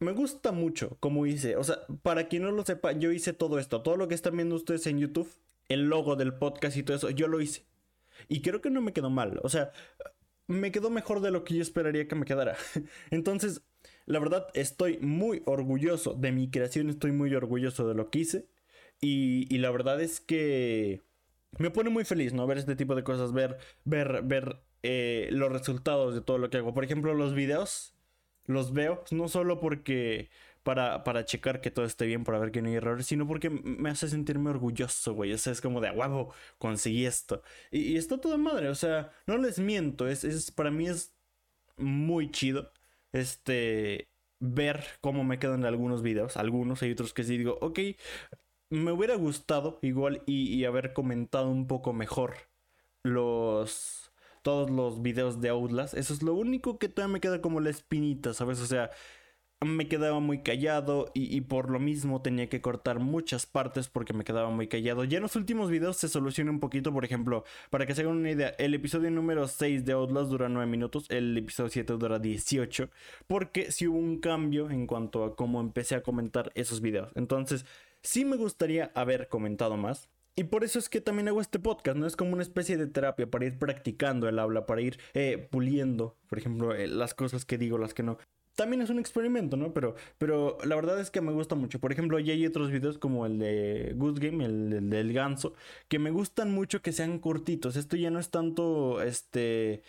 me 0.00 0.12
gusta 0.12 0.50
mucho 0.50 0.96
como 0.98 1.26
hice. 1.26 1.56
O 1.56 1.62
sea, 1.62 1.86
para 2.02 2.26
quien 2.28 2.42
no 2.42 2.50
lo 2.50 2.64
sepa, 2.64 2.92
yo 2.92 3.12
hice 3.12 3.32
todo 3.32 3.58
esto. 3.60 3.82
Todo 3.82 3.96
lo 3.96 4.08
que 4.08 4.14
están 4.14 4.36
viendo 4.36 4.56
ustedes 4.56 4.86
en 4.88 4.98
YouTube, 4.98 5.30
el 5.68 5.84
logo 5.88 6.16
del 6.16 6.34
podcast 6.34 6.76
y 6.76 6.82
todo 6.82 6.96
eso, 6.96 7.10
yo 7.10 7.28
lo 7.28 7.40
hice. 7.40 7.64
Y 8.28 8.42
creo 8.42 8.60
que 8.60 8.70
no 8.70 8.80
me 8.80 8.92
quedó 8.92 9.08
mal. 9.08 9.38
O 9.44 9.48
sea, 9.48 9.72
me 10.50 10.72
quedó 10.72 10.90
mejor 10.90 11.20
de 11.20 11.30
lo 11.30 11.44
que 11.44 11.54
yo 11.54 11.62
esperaría 11.62 12.08
que 12.08 12.14
me 12.14 12.26
quedara. 12.26 12.56
Entonces, 13.10 13.62
la 14.06 14.18
verdad, 14.18 14.48
estoy 14.54 14.98
muy 14.98 15.42
orgulloso 15.46 16.14
de 16.14 16.32
mi 16.32 16.50
creación, 16.50 16.90
estoy 16.90 17.12
muy 17.12 17.34
orgulloso 17.34 17.88
de 17.88 17.94
lo 17.94 18.10
que 18.10 18.20
hice. 18.20 18.48
Y, 19.00 19.56
la 19.58 19.70
verdad 19.70 20.00
es 20.02 20.20
que 20.20 21.02
me 21.58 21.70
pone 21.70 21.88
muy 21.88 22.04
feliz, 22.04 22.34
¿no? 22.34 22.46
Ver 22.46 22.58
este 22.58 22.76
tipo 22.76 22.94
de 22.94 23.04
cosas, 23.04 23.32
ver, 23.32 23.56
ver, 23.84 24.22
ver 24.24 24.60
eh, 24.82 25.28
los 25.32 25.50
resultados 25.50 26.14
de 26.14 26.20
todo 26.20 26.36
lo 26.36 26.50
que 26.50 26.58
hago. 26.58 26.74
Por 26.74 26.84
ejemplo, 26.84 27.14
los 27.14 27.34
videos 27.34 27.94
los 28.44 28.72
veo, 28.72 29.04
no 29.10 29.28
solo 29.28 29.60
porque 29.60 30.28
para, 30.62 31.04
para 31.04 31.24
checar 31.24 31.60
que 31.60 31.70
todo 31.70 31.84
esté 31.84 32.06
bien, 32.06 32.24
para 32.24 32.38
ver 32.38 32.50
que 32.52 32.62
no 32.62 32.68
hay 32.68 32.76
errores, 32.76 33.06
sino 33.06 33.26
porque 33.26 33.50
me 33.50 33.90
hace 33.90 34.08
sentirme 34.08 34.50
orgulloso, 34.50 35.14
güey. 35.14 35.32
O 35.32 35.38
sea, 35.38 35.52
es 35.52 35.60
como 35.60 35.80
de, 35.80 35.90
huevo, 35.90 36.32
conseguí 36.58 37.06
esto. 37.06 37.42
Y, 37.70 37.96
está 37.96 38.20
todo 38.20 38.38
madre, 38.38 38.68
o 38.68 38.74
sea, 38.74 39.12
no 39.26 39.38
les 39.38 39.58
miento, 39.58 40.08
es, 40.08 40.24
es, 40.24 40.50
para 40.50 40.70
mí 40.70 40.88
es 40.88 41.14
muy 41.76 42.30
chido, 42.30 42.72
este, 43.12 44.10
ver 44.40 44.84
cómo 45.00 45.24
me 45.24 45.38
quedan 45.38 45.64
algunos 45.64 46.02
videos, 46.02 46.36
algunos, 46.36 46.82
hay 46.82 46.92
otros 46.92 47.14
que 47.14 47.24
sí 47.24 47.38
digo, 47.38 47.58
ok, 47.60 47.80
me 48.70 48.92
hubiera 48.92 49.16
gustado 49.16 49.78
igual 49.82 50.22
y, 50.26 50.54
y 50.54 50.64
haber 50.64 50.92
comentado 50.92 51.50
un 51.50 51.66
poco 51.66 51.92
mejor 51.92 52.36
los 53.02 54.10
todos 54.42 54.70
los 54.70 55.02
videos 55.02 55.40
de 55.40 55.50
Outlast. 55.50 55.94
Eso 55.94 56.14
es 56.14 56.22
lo 56.22 56.34
único 56.34 56.78
que 56.78 56.88
todavía 56.88 57.14
me 57.14 57.20
queda 57.20 57.40
como 57.42 57.60
la 57.60 57.70
espinita, 57.70 58.34
¿sabes? 58.34 58.60
O 58.60 58.66
sea, 58.66 58.90
me 59.66 59.88
quedaba 59.88 60.20
muy 60.20 60.42
callado 60.42 61.10
y, 61.12 61.38
por 61.42 61.70
lo 61.70 61.78
mismo 61.78 62.22
tenía 62.22 62.48
que 62.48 62.62
cortar 62.62 62.98
muchas 62.98 63.44
partes 63.44 63.88
porque 63.88 64.14
me 64.14 64.24
quedaba 64.24 64.48
muy 64.48 64.68
callado. 64.68 65.04
Ya 65.04 65.18
en 65.18 65.22
los 65.22 65.36
últimos 65.36 65.70
videos 65.70 65.98
se 65.98 66.08
soluciona 66.08 66.50
un 66.50 66.60
poquito, 66.60 66.92
por 66.94 67.04
ejemplo, 67.04 67.44
para 67.68 67.84
que 67.84 67.94
se 67.94 68.00
hagan 68.00 68.16
una 68.16 68.30
idea, 68.30 68.54
el 68.58 68.72
episodio 68.72 69.10
número 69.10 69.46
6 69.46 69.84
de 69.84 69.92
Outlast 69.92 70.30
dura 70.30 70.48
9 70.48 70.66
minutos, 70.70 71.04
el 71.10 71.36
episodio 71.36 71.68
7 71.68 71.92
dura 71.94 72.18
18, 72.18 72.88
porque 73.26 73.70
sí 73.70 73.86
hubo 73.86 73.98
un 73.98 74.18
cambio 74.18 74.70
en 74.70 74.86
cuanto 74.86 75.24
a 75.24 75.36
cómo 75.36 75.60
empecé 75.60 75.94
a 75.94 76.02
comentar 76.02 76.52
esos 76.54 76.80
videos. 76.80 77.12
Entonces, 77.14 77.66
sí 78.02 78.24
me 78.24 78.36
gustaría 78.36 78.90
haber 78.94 79.28
comentado 79.28 79.76
más. 79.76 80.08
Y 80.36 80.44
por 80.44 80.64
eso 80.64 80.78
es 80.78 80.88
que 80.88 81.02
también 81.02 81.28
hago 81.28 81.42
este 81.42 81.58
podcast, 81.58 81.98
¿no? 81.98 82.06
Es 82.06 82.16
como 82.16 82.32
una 82.32 82.42
especie 82.42 82.78
de 82.78 82.86
terapia 82.86 83.30
para 83.30 83.44
ir 83.44 83.58
practicando 83.58 84.26
el 84.26 84.38
habla, 84.38 84.64
para 84.64 84.80
ir 84.80 84.98
eh, 85.12 85.48
puliendo, 85.50 86.16
por 86.28 86.38
ejemplo, 86.38 86.74
eh, 86.74 86.86
las 86.86 87.12
cosas 87.12 87.44
que 87.44 87.58
digo, 87.58 87.76
las 87.76 87.92
que 87.92 88.02
no 88.02 88.16
también 88.60 88.82
es 88.82 88.90
un 88.90 88.98
experimento, 88.98 89.56
¿no? 89.56 89.72
Pero, 89.72 89.94
pero 90.18 90.58
la 90.64 90.76
verdad 90.76 91.00
es 91.00 91.10
que 91.10 91.22
me 91.22 91.32
gusta 91.32 91.54
mucho. 91.54 91.80
Por 91.80 91.92
ejemplo, 91.92 92.18
ya 92.18 92.34
hay 92.34 92.44
otros 92.44 92.70
videos 92.70 92.98
como 92.98 93.24
el 93.24 93.38
de 93.38 93.94
Goose 93.96 94.20
Game, 94.20 94.44
el, 94.44 94.90
del 94.90 95.14
ganso, 95.14 95.54
que 95.88 95.98
me 95.98 96.10
gustan 96.10 96.52
mucho 96.52 96.82
que 96.82 96.92
sean 96.92 97.20
cortitos. 97.20 97.76
Esto 97.76 97.96
ya 97.96 98.10
no 98.10 98.18
es 98.18 98.28
tanto, 98.28 99.00
este, 99.00 99.82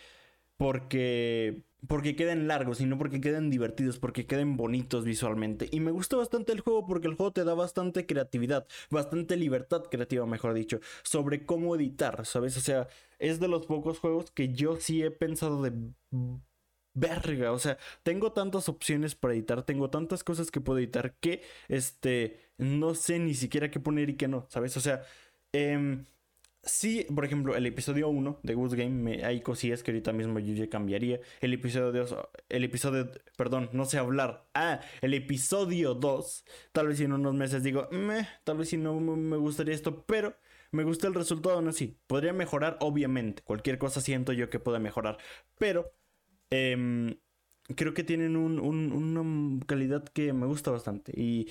porque 0.56 1.62
porque 1.86 2.16
queden 2.16 2.48
largos, 2.48 2.78
sino 2.78 2.96
porque 2.96 3.20
queden 3.20 3.50
divertidos, 3.50 3.98
porque 3.98 4.26
queden 4.26 4.56
bonitos 4.56 5.04
visualmente. 5.04 5.68
Y 5.70 5.80
me 5.80 5.90
gusta 5.90 6.16
bastante 6.16 6.52
el 6.52 6.60
juego 6.60 6.86
porque 6.86 7.08
el 7.08 7.14
juego 7.16 7.32
te 7.32 7.44
da 7.44 7.52
bastante 7.54 8.06
creatividad, 8.06 8.66
bastante 8.90 9.36
libertad 9.36 9.82
creativa, 9.90 10.24
mejor 10.24 10.54
dicho, 10.54 10.80
sobre 11.02 11.44
cómo 11.44 11.76
editar, 11.76 12.24
¿sabes? 12.24 12.56
O 12.56 12.60
sea, 12.60 12.88
es 13.18 13.38
de 13.40 13.48
los 13.48 13.66
pocos 13.66 13.98
juegos 13.98 14.30
que 14.30 14.48
yo 14.54 14.76
sí 14.76 15.02
he 15.02 15.10
pensado 15.10 15.62
de 15.62 15.72
verga, 16.94 17.52
o 17.52 17.58
sea, 17.58 17.78
tengo 18.02 18.32
tantas 18.32 18.68
opciones 18.68 19.14
para 19.14 19.34
editar, 19.34 19.62
tengo 19.64 19.90
tantas 19.90 20.24
cosas 20.24 20.50
que 20.50 20.60
puedo 20.60 20.78
editar 20.78 21.14
que, 21.20 21.42
este, 21.68 22.40
no 22.58 22.94
sé 22.94 23.18
ni 23.18 23.34
siquiera 23.34 23.70
qué 23.70 23.80
poner 23.80 24.10
y 24.10 24.16
qué 24.16 24.28
no, 24.28 24.46
¿sabes? 24.50 24.76
O 24.76 24.80
sea, 24.80 25.02
eh, 25.52 26.04
sí, 26.62 27.06
por 27.14 27.24
ejemplo, 27.24 27.56
el 27.56 27.66
episodio 27.66 28.08
1 28.08 28.40
de 28.42 28.54
Goose 28.54 28.76
Game, 28.76 29.24
hay 29.24 29.40
cosillas 29.40 29.82
que 29.82 29.90
ahorita 29.90 30.12
mismo 30.12 30.38
yo 30.38 30.54
ya 30.54 30.68
cambiaría. 30.68 31.20
El 31.40 31.52
episodio 31.54 31.92
2, 31.92 32.16
el 32.48 32.64
episodio, 32.64 33.10
perdón, 33.36 33.70
no 33.72 33.84
sé 33.84 33.98
hablar. 33.98 34.46
Ah, 34.54 34.80
el 35.00 35.14
episodio 35.14 35.94
2, 35.94 36.44
tal 36.72 36.88
vez 36.88 37.00
en 37.00 37.12
unos 37.12 37.34
meses 37.34 37.62
digo, 37.62 37.88
meh, 37.90 38.28
tal 38.44 38.58
vez 38.58 38.68
si 38.70 38.76
no 38.76 38.94
me 39.00 39.36
gustaría 39.36 39.74
esto, 39.74 40.04
pero 40.06 40.36
me 40.70 40.84
gusta 40.84 41.06
el 41.06 41.14
resultado, 41.14 41.60
no 41.62 41.72
sí. 41.72 41.98
Podría 42.06 42.32
mejorar, 42.32 42.78
obviamente. 42.80 43.42
Cualquier 43.42 43.78
cosa 43.78 44.00
siento 44.00 44.32
yo 44.32 44.48
que 44.50 44.58
pueda 44.58 44.78
mejorar, 44.78 45.18
pero 45.58 45.92
Em, 46.52 47.16
creo 47.76 47.94
que 47.94 48.04
tienen 48.04 48.36
una 48.36 49.64
calidad 49.66 50.04
que 50.04 50.32
me 50.34 50.46
gusta 50.46 50.70
bastante. 50.70 51.12
Y, 51.18 51.48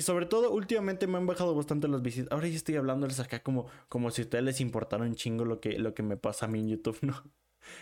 sobre 0.00 0.26
todo, 0.26 0.52
últimamente 0.52 1.06
me 1.06 1.16
han 1.16 1.26
bajado 1.26 1.54
bastante 1.54 1.88
las 1.88 2.02
visitas. 2.02 2.30
Ahora 2.32 2.48
ya 2.48 2.56
estoy 2.56 2.76
hablándoles 2.76 3.18
acá 3.20 3.42
como, 3.42 3.66
como 3.88 4.10
si 4.10 4.22
a 4.22 4.24
ustedes 4.24 4.44
les 4.44 4.60
importara 4.60 5.04
un 5.04 5.14
chingo 5.14 5.44
lo 5.46 5.60
que, 5.60 5.78
lo 5.78 5.94
que 5.94 6.02
me 6.02 6.16
pasa 6.18 6.46
a 6.46 6.48
mí 6.48 6.60
en 6.60 6.68
YouTube, 6.68 6.98
¿no? 7.02 7.24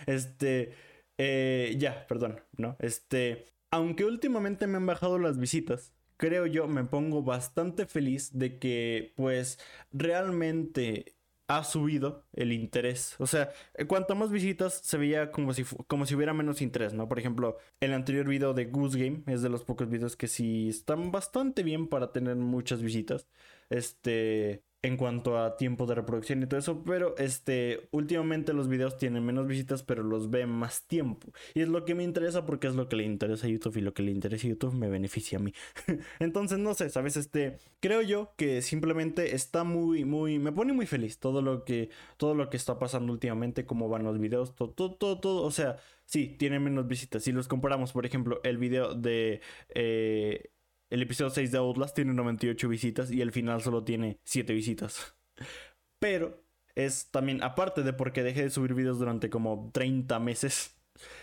Este. 0.06 0.72
Eh, 1.18 1.74
ya, 1.78 2.06
perdón, 2.06 2.40
¿no? 2.56 2.76
Este. 2.78 3.46
Aunque 3.72 4.04
últimamente 4.04 4.66
me 4.66 4.76
han 4.78 4.86
bajado 4.86 5.18
las 5.18 5.38
visitas, 5.38 5.92
creo 6.16 6.46
yo, 6.46 6.68
me 6.68 6.84
pongo 6.84 7.22
bastante 7.22 7.86
feliz 7.86 8.30
de 8.38 8.58
que, 8.58 9.12
pues, 9.16 9.58
realmente 9.92 11.16
ha 11.50 11.64
subido 11.64 12.24
el 12.32 12.52
interés. 12.52 13.16
O 13.18 13.26
sea, 13.26 13.52
cuanto 13.88 14.14
más 14.14 14.30
visitas 14.30 14.80
se 14.84 14.96
veía 14.98 15.32
como 15.32 15.52
si, 15.52 15.64
como 15.88 16.06
si 16.06 16.14
hubiera 16.14 16.32
menos 16.32 16.62
interés, 16.62 16.94
¿no? 16.94 17.08
Por 17.08 17.18
ejemplo, 17.18 17.58
el 17.80 17.92
anterior 17.92 18.28
video 18.28 18.54
de 18.54 18.66
Goose 18.66 18.98
Game 18.98 19.22
es 19.26 19.42
de 19.42 19.48
los 19.48 19.64
pocos 19.64 19.88
videos 19.90 20.16
que 20.16 20.28
sí 20.28 20.68
están 20.68 21.10
bastante 21.10 21.64
bien 21.64 21.88
para 21.88 22.12
tener 22.12 22.36
muchas 22.36 22.82
visitas. 22.82 23.26
Este, 23.68 24.62
en 24.82 24.96
cuanto 24.96 25.38
a 25.38 25.56
tiempo 25.56 25.86
de 25.86 25.94
reproducción 25.94 26.42
y 26.42 26.46
todo 26.46 26.58
eso, 26.58 26.82
pero 26.84 27.14
este 27.18 27.88
últimamente 27.90 28.52
los 28.54 28.68
videos 28.68 28.96
tienen 28.96 29.24
menos 29.24 29.46
visitas, 29.46 29.82
pero 29.82 30.02
los 30.02 30.30
ve 30.30 30.46
más 30.46 30.86
tiempo. 30.86 31.32
Y 31.54 31.60
es 31.60 31.68
lo 31.68 31.84
que 31.84 31.94
me 31.94 32.02
interesa 32.02 32.46
porque 32.46 32.66
es 32.66 32.74
lo 32.74 32.88
que 32.88 32.96
le 32.96 33.04
interesa 33.04 33.46
a 33.46 33.50
YouTube 33.50 33.76
y 33.76 33.80
lo 33.82 33.92
que 33.92 34.02
le 34.02 34.10
interesa 34.10 34.46
a 34.46 34.50
YouTube 34.50 34.74
me 34.74 34.88
beneficia 34.88 35.38
a 35.38 35.42
mí. 35.42 35.52
Entonces, 36.18 36.58
no 36.58 36.74
sé, 36.74 36.88
sabes, 36.90 37.16
este 37.16 37.58
creo 37.80 38.00
yo 38.02 38.32
que 38.36 38.62
simplemente 38.62 39.34
está 39.34 39.64
muy 39.64 40.04
muy 40.04 40.38
me 40.38 40.52
pone 40.52 40.72
muy 40.72 40.86
feliz 40.86 41.18
todo 41.18 41.42
lo 41.42 41.64
que 41.64 41.90
todo 42.16 42.34
lo 42.34 42.48
que 42.50 42.56
está 42.56 42.78
pasando 42.78 43.12
últimamente, 43.12 43.66
cómo 43.66 43.88
van 43.88 44.04
los 44.04 44.18
videos, 44.18 44.54
todo 44.54 44.70
todo 44.70 44.94
todo, 44.94 45.20
todo. 45.20 45.42
o 45.42 45.50
sea, 45.50 45.76
sí, 46.06 46.36
tiene 46.38 46.58
menos 46.58 46.86
visitas. 46.88 47.22
Si 47.24 47.32
los 47.32 47.48
comparamos, 47.48 47.92
por 47.92 48.06
ejemplo, 48.06 48.40
el 48.44 48.58
video 48.58 48.94
de 48.94 49.40
eh, 49.74 50.50
el 50.90 51.02
episodio 51.02 51.30
6 51.30 51.52
de 51.52 51.58
Outlast 51.58 51.94
tiene 51.94 52.12
98 52.12 52.68
visitas 52.68 53.10
y 53.10 53.20
el 53.20 53.32
final 53.32 53.62
solo 53.62 53.84
tiene 53.84 54.18
7 54.24 54.52
visitas. 54.52 55.16
Pero 55.98 56.42
es 56.74 57.10
también, 57.10 57.42
aparte 57.42 57.82
de 57.82 57.92
porque 57.92 58.22
dejé 58.22 58.42
de 58.44 58.50
subir 58.50 58.74
videos 58.74 58.98
durante 58.98 59.30
como 59.30 59.70
30 59.72 60.18
meses, 60.18 60.76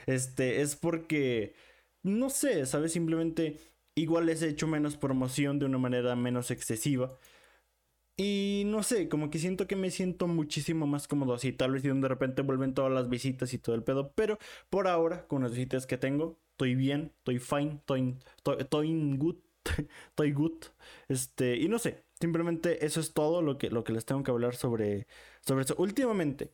este, 0.06 0.62
es 0.62 0.75
porque, 0.75 1.53
no 2.03 2.30
sé, 2.30 2.65
¿sabes? 2.65 2.93
Simplemente 2.93 3.58
igual 3.95 4.27
les 4.27 4.41
he 4.41 4.49
hecho 4.49 4.67
menos 4.67 4.97
promoción 4.97 5.60
de 5.60 5.65
una 5.65 5.77
manera 5.77 6.15
menos 6.15 6.51
excesiva. 6.51 7.17
Y 8.19 8.63
no 8.65 8.82
sé, 8.82 9.10
como 9.10 9.30
que 9.30 9.38
siento 9.38 9.67
que 9.67 9.75
me 9.75 9.91
siento 9.91 10.27
muchísimo 10.27 10.88
más 10.88 11.08
cómodo 11.08 11.36
así. 11.36 11.53
Tal 11.53 11.71
vez 11.71 11.84
de 11.84 12.08
repente 12.08 12.41
vuelven 12.41 12.73
todas 12.73 12.91
las 12.91 13.10
visitas 13.10 13.53
y 13.53 13.60
todo 13.60 13.75
el 13.75 13.84
pedo. 13.84 14.12
Pero 14.15 14.39
por 14.69 14.88
ahora, 14.88 15.27
con 15.27 15.43
las 15.43 15.51
visitas 15.51 15.86
que 15.86 15.97
tengo, 15.99 16.39
estoy 16.51 16.73
bien, 16.73 17.13
estoy 17.19 17.38
fine, 17.39 17.73
estoy, 17.75 18.15
estoy, 18.60 19.17
good. 19.17 19.36
estoy 20.10 20.32
good. 20.32 20.63
Este, 21.08 21.58
y 21.58 21.67
no 21.69 21.80
sé, 21.80 22.06
simplemente 22.19 22.86
eso 22.86 22.99
es 22.99 23.13
todo 23.13 23.41
lo 23.41 23.58
que, 23.58 23.69
lo 23.69 23.84
que 23.84 23.93
les 23.93 24.06
tengo 24.06 24.23
que 24.23 24.32
hablar 24.32 24.56
sobre, 24.56 25.08
sobre 25.41 25.63
eso. 25.65 25.75
Últimamente, 25.77 26.53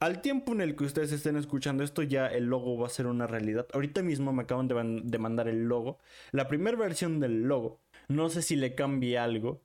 al 0.00 0.20
tiempo 0.22 0.52
en 0.52 0.60
el 0.62 0.76
que 0.76 0.84
ustedes 0.84 1.12
estén 1.12 1.36
escuchando 1.36 1.84
esto, 1.84 2.02
ya 2.02 2.26
el 2.26 2.46
logo 2.46 2.78
va 2.78 2.86
a 2.86 2.90
ser 2.90 3.06
una 3.06 3.26
realidad. 3.26 3.66
Ahorita 3.72 4.02
mismo 4.02 4.32
me 4.32 4.42
acaban 4.42 4.68
de, 4.68 5.00
de 5.04 5.18
mandar 5.18 5.48
el 5.48 5.64
logo. 5.64 5.98
La 6.32 6.48
primera 6.48 6.76
versión 6.76 7.20
del 7.20 7.42
logo. 7.42 7.80
No 8.08 8.28
sé 8.30 8.42
si 8.42 8.56
le 8.56 8.74
cambie 8.74 9.18
algo 9.18 9.62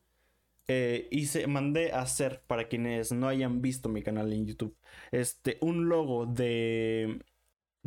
eh, 0.67 1.07
hice, 1.12 1.47
mandé 1.47 1.93
a 1.93 2.01
hacer, 2.01 2.41
para 2.45 2.67
quienes 2.67 3.12
no 3.13 3.27
hayan 3.29 3.62
visto 3.62 3.88
mi 3.89 4.03
canal 4.03 4.33
en 4.33 4.45
YouTube, 4.45 4.75
este, 5.12 5.57
un 5.62 5.88
logo 5.88 6.25
de, 6.25 7.21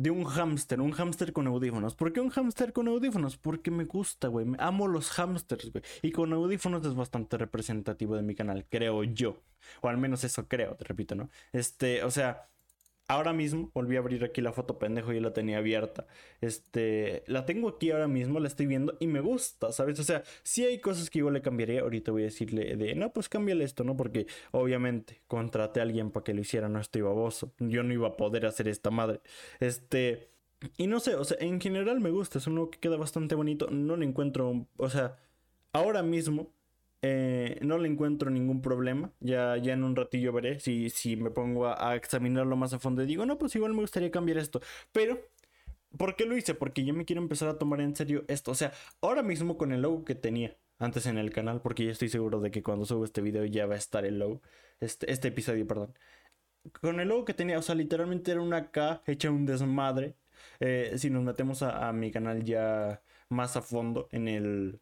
de 0.01 0.09
un 0.09 0.23
hámster, 0.23 0.81
un 0.81 0.91
hámster 0.91 1.31
con 1.31 1.45
audífonos. 1.47 1.95
¿Por 1.95 2.11
qué 2.11 2.21
un 2.21 2.29
hámster 2.29 2.73
con 2.73 2.87
audífonos? 2.87 3.37
Porque 3.37 3.69
me 3.69 3.85
gusta, 3.85 4.29
güey. 4.29 4.47
Amo 4.57 4.87
los 4.87 5.11
hámsters, 5.11 5.71
güey. 5.71 5.83
Y 6.01 6.11
con 6.11 6.33
audífonos 6.33 6.83
es 6.85 6.95
bastante 6.95 7.37
representativo 7.37 8.15
de 8.15 8.23
mi 8.23 8.33
canal, 8.33 8.65
creo 8.67 9.03
yo. 9.03 9.43
O 9.81 9.89
al 9.89 9.97
menos 9.97 10.23
eso 10.23 10.47
creo, 10.47 10.75
te 10.75 10.85
repito, 10.85 11.13
¿no? 11.13 11.29
Este, 11.53 12.03
o 12.03 12.09
sea, 12.09 12.49
ahora 13.07 13.33
mismo, 13.33 13.71
volví 13.73 13.95
a 13.95 13.99
abrir 13.99 14.23
aquí 14.23 14.41
la 14.41 14.53
foto 14.53 14.79
pendejo, 14.79 15.13
y 15.13 15.19
la 15.19 15.33
tenía 15.33 15.57
abierta. 15.57 16.07
Este, 16.39 17.23
la 17.27 17.45
tengo 17.45 17.69
aquí 17.69 17.91
ahora 17.91 18.07
mismo, 18.07 18.39
la 18.39 18.47
estoy 18.47 18.67
viendo 18.67 18.97
y 18.99 19.07
me 19.07 19.19
gusta, 19.19 19.71
¿sabes? 19.71 19.99
O 19.99 20.03
sea, 20.03 20.23
si 20.43 20.63
hay 20.65 20.79
cosas 20.79 21.09
que 21.09 21.19
igual 21.19 21.33
le 21.35 21.41
cambiaría. 21.41 21.81
Ahorita 21.81 22.11
voy 22.11 22.23
a 22.23 22.25
decirle 22.25 22.75
de, 22.75 22.95
no, 22.95 23.11
pues 23.13 23.29
cámbiale 23.29 23.63
esto, 23.63 23.83
¿no? 23.83 23.97
Porque 23.97 24.27
obviamente 24.51 25.21
contraté 25.27 25.79
a 25.79 25.83
alguien 25.83 26.11
para 26.11 26.23
que 26.23 26.33
lo 26.33 26.41
hiciera, 26.41 26.69
no 26.69 26.79
estoy 26.79 27.01
baboso. 27.01 27.53
Yo 27.59 27.83
no 27.83 27.93
iba 27.93 28.07
a 28.09 28.17
poder 28.17 28.45
hacer 28.45 28.67
esta 28.67 28.91
madre. 28.91 29.21
Este, 29.59 30.29
y 30.77 30.87
no 30.87 30.99
sé, 30.99 31.15
o 31.15 31.23
sea, 31.23 31.37
en 31.39 31.59
general 31.59 31.99
me 31.99 32.11
gusta, 32.11 32.37
es 32.37 32.47
uno 32.47 32.69
que 32.69 32.79
queda 32.79 32.97
bastante 32.97 33.35
bonito. 33.35 33.69
No 33.71 33.97
le 33.97 34.05
encuentro, 34.05 34.67
o 34.77 34.89
sea, 34.89 35.17
ahora 35.73 36.03
mismo 36.03 36.53
eh, 37.01 37.57
no 37.61 37.77
le 37.77 37.87
encuentro 37.87 38.29
ningún 38.29 38.61
problema. 38.61 39.11
Ya, 39.19 39.57
ya 39.57 39.73
en 39.73 39.83
un 39.83 39.95
ratillo 39.95 40.33
veré 40.33 40.59
si, 40.59 40.89
si 40.89 41.15
me 41.15 41.31
pongo 41.31 41.67
a, 41.67 41.95
examinarlo 41.95 42.55
más 42.55 42.73
a 42.73 42.79
fondo 42.79 43.03
y 43.03 43.05
digo, 43.07 43.25
no, 43.25 43.37
pues 43.37 43.55
igual 43.55 43.73
me 43.73 43.81
gustaría 43.81 44.11
cambiar 44.11 44.37
esto. 44.37 44.61
Pero, 44.91 45.19
¿por 45.97 46.15
qué 46.15 46.25
lo 46.25 46.37
hice? 46.37 46.53
Porque 46.55 46.85
yo 46.85 46.93
me 46.93 47.05
quiero 47.05 47.21
empezar 47.21 47.49
a 47.49 47.57
tomar 47.57 47.81
en 47.81 47.95
serio 47.95 48.25
esto. 48.27 48.51
O 48.51 48.55
sea, 48.55 48.73
ahora 49.01 49.23
mismo 49.23 49.57
con 49.57 49.71
el 49.71 49.81
logo 49.81 50.05
que 50.05 50.15
tenía 50.15 50.57
antes 50.79 51.05
en 51.05 51.17
el 51.17 51.31
canal, 51.31 51.61
porque 51.61 51.85
ya 51.85 51.91
estoy 51.91 52.09
seguro 52.09 52.39
de 52.39 52.51
que 52.51 52.63
cuando 52.63 52.85
subo 52.85 53.05
este 53.05 53.21
video 53.21 53.45
ya 53.45 53.65
va 53.67 53.75
a 53.75 53.77
estar 53.77 54.05
el 54.05 54.19
logo. 54.19 54.41
Este, 54.79 55.11
este 55.11 55.29
episodio, 55.29 55.67
perdón. 55.67 55.93
Con 56.81 56.99
el 56.99 57.07
logo 57.09 57.25
que 57.25 57.33
tenía, 57.33 57.57
o 57.59 57.61
sea, 57.61 57.75
literalmente 57.75 58.31
era 58.31 58.41
una 58.41 58.71
K 58.71 59.03
hecha 59.07 59.31
un 59.31 59.45
desmadre. 59.45 60.15
Eh, 60.59 60.93
si 60.97 61.09
nos 61.09 61.23
metemos 61.23 61.63
a 61.63 61.91
mi 61.93 62.11
canal 62.11 62.43
ya 62.43 63.01
más 63.29 63.55
a 63.57 63.61
fondo 63.61 64.07
en 64.11 64.27
el 64.27 64.81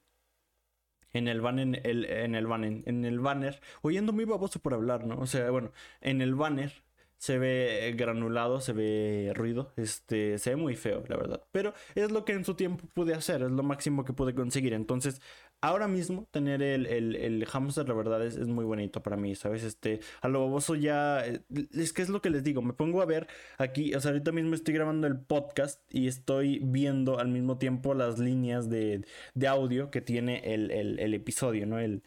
en 1.14 1.28
el 1.28 1.42
banner, 1.42 1.82
el, 1.86 2.06
en 2.06 2.36
el 2.36 2.48
banner, 2.48 2.84
en 2.86 3.06
el 3.06 3.20
banner, 3.20 3.62
oyendo 3.82 4.14
muy 4.14 4.26
baboso 4.26 4.60
por 4.60 4.74
hablar, 4.74 5.06
¿no? 5.06 5.20
O 5.20 5.28
sea, 5.28 5.50
bueno, 5.52 5.72
en 6.02 6.22
el 6.22 6.36
banner 6.36 6.74
se 7.18 7.38
ve 7.38 7.94
granulado, 7.98 8.62
se 8.62 8.72
ve 8.74 9.34
ruido, 9.36 9.74
este, 9.76 10.38
se 10.38 10.52
ve 10.52 10.56
muy 10.56 10.76
feo, 10.76 11.04
la 11.08 11.18
verdad. 11.18 11.44
Pero 11.52 11.74
es 11.96 12.12
lo 12.12 12.24
que 12.26 12.32
en 12.34 12.46
su 12.46 12.56
tiempo 12.56 12.88
pude 12.94 13.14
hacer, 13.14 13.42
es 13.42 13.52
lo 13.52 13.62
máximo 13.64 14.06
que 14.06 14.14
pude 14.14 14.34
conseguir. 14.34 14.74
Entonces, 14.74 15.22
ahora 15.62 15.88
mismo 15.88 16.28
tener 16.32 16.62
el, 16.62 16.86
el, 16.86 17.46
hamster, 17.46 17.88
la 17.88 17.94
verdad, 17.94 18.26
es, 18.26 18.36
es, 18.36 18.48
muy 18.48 18.66
bonito 18.66 19.04
para 19.04 19.18
mí, 19.18 19.36
¿sabes? 19.36 19.64
Este, 19.64 20.00
a 20.22 20.28
lo 20.28 20.42
baboso 20.42 20.76
ya, 20.76 21.26
eh, 21.26 21.42
es 21.74 21.94
que 21.94 22.02
es 22.02 22.10
lo 22.10 22.22
que 22.22 22.30
les 22.30 22.44
digo, 22.44 22.62
me 22.62 22.74
pongo 22.74 23.02
a 23.02 23.06
ver 23.06 23.28
aquí, 23.58 23.94
o 23.94 24.02
sea, 24.02 24.12
ahorita 24.12 24.32
mismo 24.32 24.56
estoy 24.56 24.74
grabando 24.74 25.08
el 25.08 25.20
podcast 25.20 25.82
y 25.94 26.08
estoy 26.08 26.60
viendo 26.64 27.20
al 27.20 27.30
mismo 27.30 27.58
tiempo 27.58 27.94
las 27.94 28.20
líneas 28.20 28.70
de, 28.70 29.06
de 29.34 29.48
audio 29.48 29.92
que 29.92 30.02
tiene 30.02 30.42
el, 30.54 30.72
el 30.72 31.14
episodio, 31.14 31.66
¿no? 31.66 31.80
El, 31.80 32.04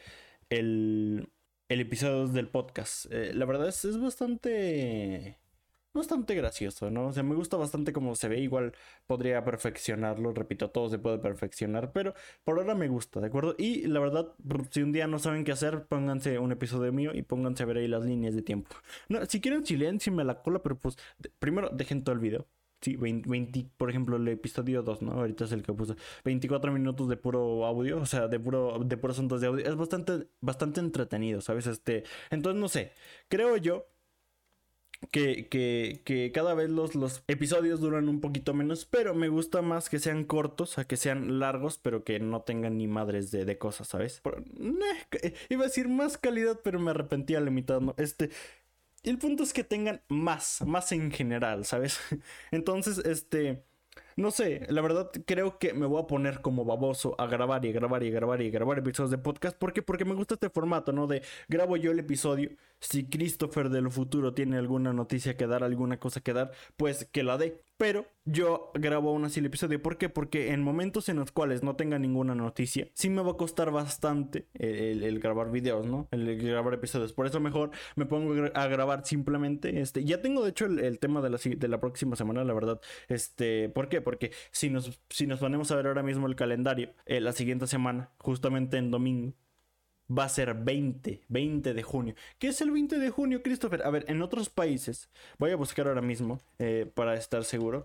el, 0.51 1.29
el 1.69 1.81
episodio 1.81 2.29
del 2.29 2.49
podcast. 2.49 3.07
Eh, 3.11 3.33
la 3.35 3.45
verdad 3.47 3.69
es, 3.69 3.85
es 3.85 3.99
bastante 4.01 5.38
bastante 5.94 6.35
gracioso, 6.35 6.90
¿no? 6.90 7.09
O 7.09 7.12
sea, 7.12 7.22
me 7.22 7.35
gusta 7.35 7.57
bastante 7.57 7.92
cómo 7.92 8.14
se 8.14 8.28
ve. 8.28 8.40
Igual 8.40 8.72
podría 9.07 9.44
perfeccionarlo, 9.44 10.33
repito, 10.33 10.70
todo 10.70 10.88
se 10.88 10.98
puede 10.98 11.18
perfeccionar, 11.18 11.92
pero 11.92 12.14
por 12.44 12.59
ahora 12.59 12.74
me 12.74 12.88
gusta, 12.88 13.20
¿de 13.20 13.26
acuerdo? 13.26 13.55
Y 13.59 13.87
la 13.87 14.00
verdad, 14.00 14.35
si 14.70 14.83
un 14.83 14.92
día 14.92 15.07
no 15.07 15.18
saben 15.18 15.44
qué 15.44 15.52
hacer, 15.52 15.87
pónganse 15.87 16.38
un 16.38 16.52
episodio 16.52 16.92
mío 16.92 17.12
y 17.14 17.22
pónganse 17.22 17.62
a 17.62 17.66
ver 17.66 17.78
ahí 17.78 17.88
las 17.88 18.05
líneas 18.05 18.35
de 18.35 18.42
tiempo. 18.42 18.74
No, 19.09 19.24
si 19.26 19.40
quieren 19.40 19.62
me 20.12 20.24
la 20.24 20.42
cola, 20.42 20.62
pero 20.62 20.78
pues 20.78 20.96
primero 21.38 21.68
dejen 21.70 22.05
todo 22.05 22.14
el 22.14 22.20
video. 22.20 22.46
Sí, 22.81 22.96
20, 22.96 23.70
por 23.76 23.90
ejemplo, 23.90 24.16
el 24.16 24.26
episodio 24.26 24.83
2, 24.83 25.02
¿no? 25.02 25.12
Ahorita 25.12 25.44
es 25.44 25.52
el 25.52 25.62
que 25.62 25.72
puse. 25.72 25.94
24 26.24 26.72
minutos 26.72 27.09
de 27.09 27.16
puro 27.16 27.64
audio, 27.64 27.98
o 28.00 28.07
sea, 28.07 28.26
de 28.26 28.40
puro 28.40 28.81
de 28.85 28.96
puros 28.96 29.16
asuntos 29.16 29.40
de 29.40 29.46
audio. 29.46 29.64
Es 29.64 29.76
bastante 29.76 30.26
bastante 30.40 30.81
entretenido, 30.81 31.40
¿sabes? 31.40 31.68
Este, 31.68 32.02
entonces 32.31 32.61
no 32.61 32.68
sé. 32.68 32.92
Creo 33.28 33.57
yo 33.57 33.87
que, 35.11 35.49
que, 35.49 36.01
que, 36.05 36.33
cada 36.33 36.55
vez 36.55 36.71
los, 36.71 36.95
los 36.95 37.23
episodios 37.27 37.81
duran 37.81 38.09
un 38.09 38.21
poquito 38.21 38.55
menos, 38.55 38.85
pero 38.85 39.15
me 39.15 39.29
gusta 39.29 39.62
más 39.62 39.91
que 39.91 39.99
sean 39.99 40.25
cortos 40.25 40.79
a 40.79 40.85
que 40.85 40.97
sean 40.97 41.38
largos, 41.38 41.79
pero 41.79 42.05
que 42.05 42.21
no 42.21 42.43
tengan 42.43 42.79
ni 42.79 42.87
madres 42.87 43.31
de, 43.31 43.45
de 43.45 43.59
cosas, 43.59 43.88
¿sabes? 43.88 44.23
iba 45.49 45.62
a 45.62 45.67
decir 45.67 45.88
más 45.88 46.19
calidad, 46.19 46.61
pero 46.62 46.79
me 46.79 46.91
arrepentí 46.91 47.35
a 47.35 47.41
la 47.41 47.51
mitad, 47.51 47.81
¿no? 47.81 47.95
Este, 47.99 48.31
el 49.03 49.19
punto 49.19 49.43
es 49.43 49.53
que 49.53 49.65
tengan 49.65 50.03
más, 50.09 50.62
más 50.67 50.93
en 50.93 51.11
general, 51.11 51.65
¿sabes? 51.65 51.99
Entonces, 52.51 52.99
este... 52.99 53.65
No 54.16 54.31
sé, 54.31 54.66
la 54.68 54.83
verdad 54.83 55.11
creo 55.27 55.59
que 55.59 55.72
me 55.75 55.87
voy 55.87 56.03
a 56.03 56.07
poner 56.07 56.40
como 56.40 56.64
baboso 56.64 57.14
a 57.18 57.27
grabar 57.27 57.64
y 57.64 57.72
grabar 57.72 58.03
y 58.03 58.11
grabar 58.11 58.42
y 58.42 58.51
grabar 58.51 58.79
episodios 58.79 59.11
de 59.11 59.18
podcast. 59.18 59.57
¿Por 59.59 59.72
qué? 59.72 59.83
Porque 59.83 60.05
me 60.05 60.14
gusta 60.14 60.35
este 60.35 60.51
formato, 60.51 60.92
¿no? 60.92 61.07
De 61.07 61.22
grabo 61.48 61.77
yo 61.77 61.90
el 61.92 61.98
episodio. 61.98 62.51
Si 62.81 63.09
Christopher 63.09 63.70
del 63.70 63.90
futuro 63.90 64.35
tiene 64.35 64.59
alguna 64.59 64.92
noticia 64.92 65.37
que 65.37 65.46
dar, 65.46 65.62
alguna 65.64 65.98
cosa 65.98 66.20
que 66.20 66.33
dar, 66.33 66.53
pues 66.77 67.07
que 67.11 67.22
la 67.22 67.38
dé. 67.38 67.62
Pero 67.83 68.07
yo 68.25 68.71
grabo 68.75 69.11
aún 69.11 69.25
así 69.25 69.40
el 69.40 69.47
episodio. 69.47 69.83
¿Por 69.83 69.99
qué? 69.99 70.09
Porque 70.09 70.53
en 70.53 70.62
momentos 70.62 71.09
en 71.09 71.16
los 71.16 71.33
cuales 71.33 71.64
no 71.64 71.75
tenga 71.75 71.99
ninguna 71.99 72.33
noticia, 72.33 72.87
sí 72.95 73.11
me 73.11 73.23
va 73.23 73.33
a 73.33 73.37
costar 73.37 73.73
bastante 73.73 74.47
el, 74.55 75.18
grabar 75.18 75.51
videos, 75.51 75.85
¿no? 75.85 76.07
El, 76.12 76.40
grabar 76.40 76.75
episodios. 76.75 77.12
Por 77.12 77.27
eso 77.27 77.40
mejor 77.40 77.73
me 77.97 78.07
pongo 78.07 78.35
a 78.55 78.66
grabar 78.68 79.05
simplemente. 79.05 79.81
Este, 79.81 80.05
ya 80.05 80.23
tengo 80.23 80.45
de 80.45 80.51
hecho 80.51 80.66
el, 80.66 81.01
tema 81.01 81.21
de 81.23 81.31
la, 81.31 81.38
de 81.42 81.66
la 81.66 81.81
próxima 81.81 82.14
semana, 82.14 82.45
la 82.45 82.55
verdad. 82.55 82.81
Este, 83.09 83.68
¿por 83.68 83.88
qué? 83.88 84.01
Porque 84.01 84.31
si 84.53 84.71
nos, 84.71 85.01
si 85.11 85.27
nos 85.27 85.40
ponemos 85.40 85.73
a 85.73 85.75
ver 85.75 85.88
ahora 85.88 86.05
mismo 86.05 86.29
el 86.29 86.37
calendario, 86.37 86.95
eh, 87.05 87.21
la 87.21 87.33
siguiente 87.33 87.66
semana, 87.66 88.12
justamente 88.18 88.77
en 88.77 88.92
domingo, 88.92 89.35
va 90.16 90.25
a 90.25 90.29
ser 90.29 90.55
20, 90.55 91.22
20 91.29 91.75
de 91.75 91.83
junio. 91.83 92.14
¿Qué 92.38 92.48
es 92.48 92.61
el 92.61 92.70
20 92.70 92.98
de 92.98 93.11
junio, 93.11 93.42
Christopher? 93.42 93.83
A 93.85 93.90
ver, 93.90 94.05
en 94.09 94.22
otros 94.22 94.48
países, 94.48 95.11
voy 95.38 95.51
a 95.51 95.57
buscar 95.57 95.88
ahora 95.88 96.03
mismo 96.03 96.40
eh, 96.59 96.90
para 96.94 97.14
estar 97.14 97.44
seguro. 97.44 97.85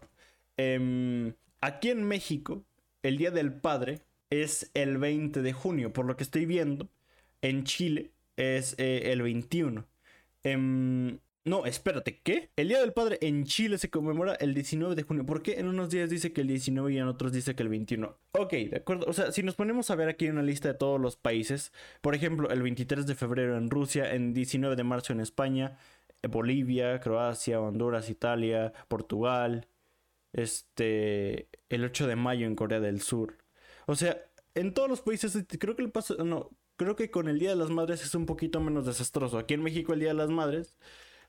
Em, 0.57 1.33
aquí 1.61 1.89
en 1.89 2.03
México, 2.03 2.63
el 3.03 3.17
Día 3.17 3.31
del 3.31 3.53
Padre 3.53 4.01
es 4.29 4.71
el 4.73 4.97
20 4.97 5.41
de 5.41 5.53
junio, 5.53 5.93
por 5.93 6.05
lo 6.05 6.17
que 6.17 6.23
estoy 6.23 6.45
viendo. 6.45 6.89
En 7.41 7.63
Chile 7.63 8.11
es 8.35 8.75
eh, 8.77 9.11
el 9.11 9.21
21. 9.21 9.85
No, 11.47 11.65
espérate, 11.65 12.19
¿qué? 12.23 12.49
El 12.57 12.67
Día 12.67 12.81
del 12.81 12.91
Padre 12.91 13.19
en 13.21 13.45
Chile 13.45 13.77
se 13.77 13.89
conmemora 13.89 14.33
el 14.33 14.53
19 14.53 14.95
de 14.95 15.03
junio. 15.03 15.25
¿Por 15.25 15.41
qué 15.41 15.57
en 15.57 15.69
unos 15.69 15.89
días 15.89 16.09
dice 16.09 16.33
que 16.33 16.41
el 16.41 16.47
19 16.47 16.91
y 16.91 16.97
en 16.97 17.07
otros 17.07 17.31
dice 17.31 17.55
que 17.55 17.63
el 17.63 17.69
21? 17.69 18.17
Ok, 18.33 18.51
de 18.51 18.75
acuerdo. 18.75 19.05
O 19.07 19.13
sea, 19.13 19.31
si 19.31 19.43
nos 19.43 19.55
ponemos 19.55 19.89
a 19.89 19.95
ver 19.95 20.09
aquí 20.09 20.27
una 20.27 20.41
lista 20.41 20.67
de 20.67 20.73
todos 20.73 20.99
los 20.99 21.15
países, 21.15 21.71
por 22.01 22.15
ejemplo, 22.15 22.49
el 22.49 22.61
23 22.61 23.07
de 23.07 23.15
febrero 23.15 23.55
en 23.57 23.69
Rusia, 23.69 24.11
el 24.11 24.33
19 24.33 24.75
de 24.75 24.83
marzo 24.83 25.13
en 25.13 25.21
España, 25.21 25.77
eh, 26.21 26.27
Bolivia, 26.27 26.99
Croacia, 26.99 27.61
Honduras, 27.61 28.09
Italia, 28.09 28.73
Portugal, 28.89 29.69
este, 30.33 31.47
el 31.69 31.85
8 31.85 32.07
de 32.07 32.15
mayo 32.17 32.45
en 32.45 32.55
Corea 32.57 32.81
del 32.81 32.99
Sur. 32.99 33.37
O 33.85 33.95
sea, 33.95 34.17
en 34.53 34.73
todos 34.73 34.89
los 34.89 35.01
países, 35.01 35.45
creo 35.59 35.77
que 35.77 35.83
el 35.83 35.91
paso, 35.91 36.17
no, 36.25 36.49
creo 36.75 36.97
que 36.97 37.09
con 37.09 37.29
el 37.29 37.39
Día 37.39 37.51
de 37.51 37.55
las 37.55 37.69
Madres 37.69 38.03
es 38.03 38.15
un 38.15 38.25
poquito 38.25 38.59
menos 38.59 38.85
desastroso. 38.85 39.37
Aquí 39.37 39.53
en 39.53 39.63
México 39.63 39.93
el 39.93 40.01
Día 40.01 40.09
de 40.09 40.15
las 40.15 40.29
Madres 40.29 40.75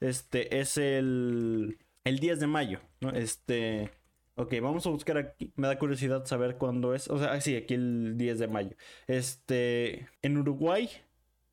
este 0.00 0.60
es 0.60 0.76
el, 0.76 1.78
el 2.04 2.18
10 2.18 2.40
de 2.40 2.46
mayo, 2.46 2.80
¿no? 3.00 3.10
Este, 3.10 3.90
ok, 4.36 4.54
vamos 4.62 4.86
a 4.86 4.90
buscar 4.90 5.18
aquí. 5.18 5.52
Me 5.56 5.66
da 5.66 5.78
curiosidad 5.78 6.24
saber 6.26 6.56
cuándo 6.56 6.94
es. 6.94 7.08
O 7.08 7.18
sea, 7.18 7.40
sí, 7.40 7.56
aquí 7.56 7.74
el 7.74 8.16
10 8.16 8.38
de 8.38 8.48
mayo. 8.48 8.76
Este, 9.06 10.08
en 10.22 10.38
Uruguay 10.38 10.90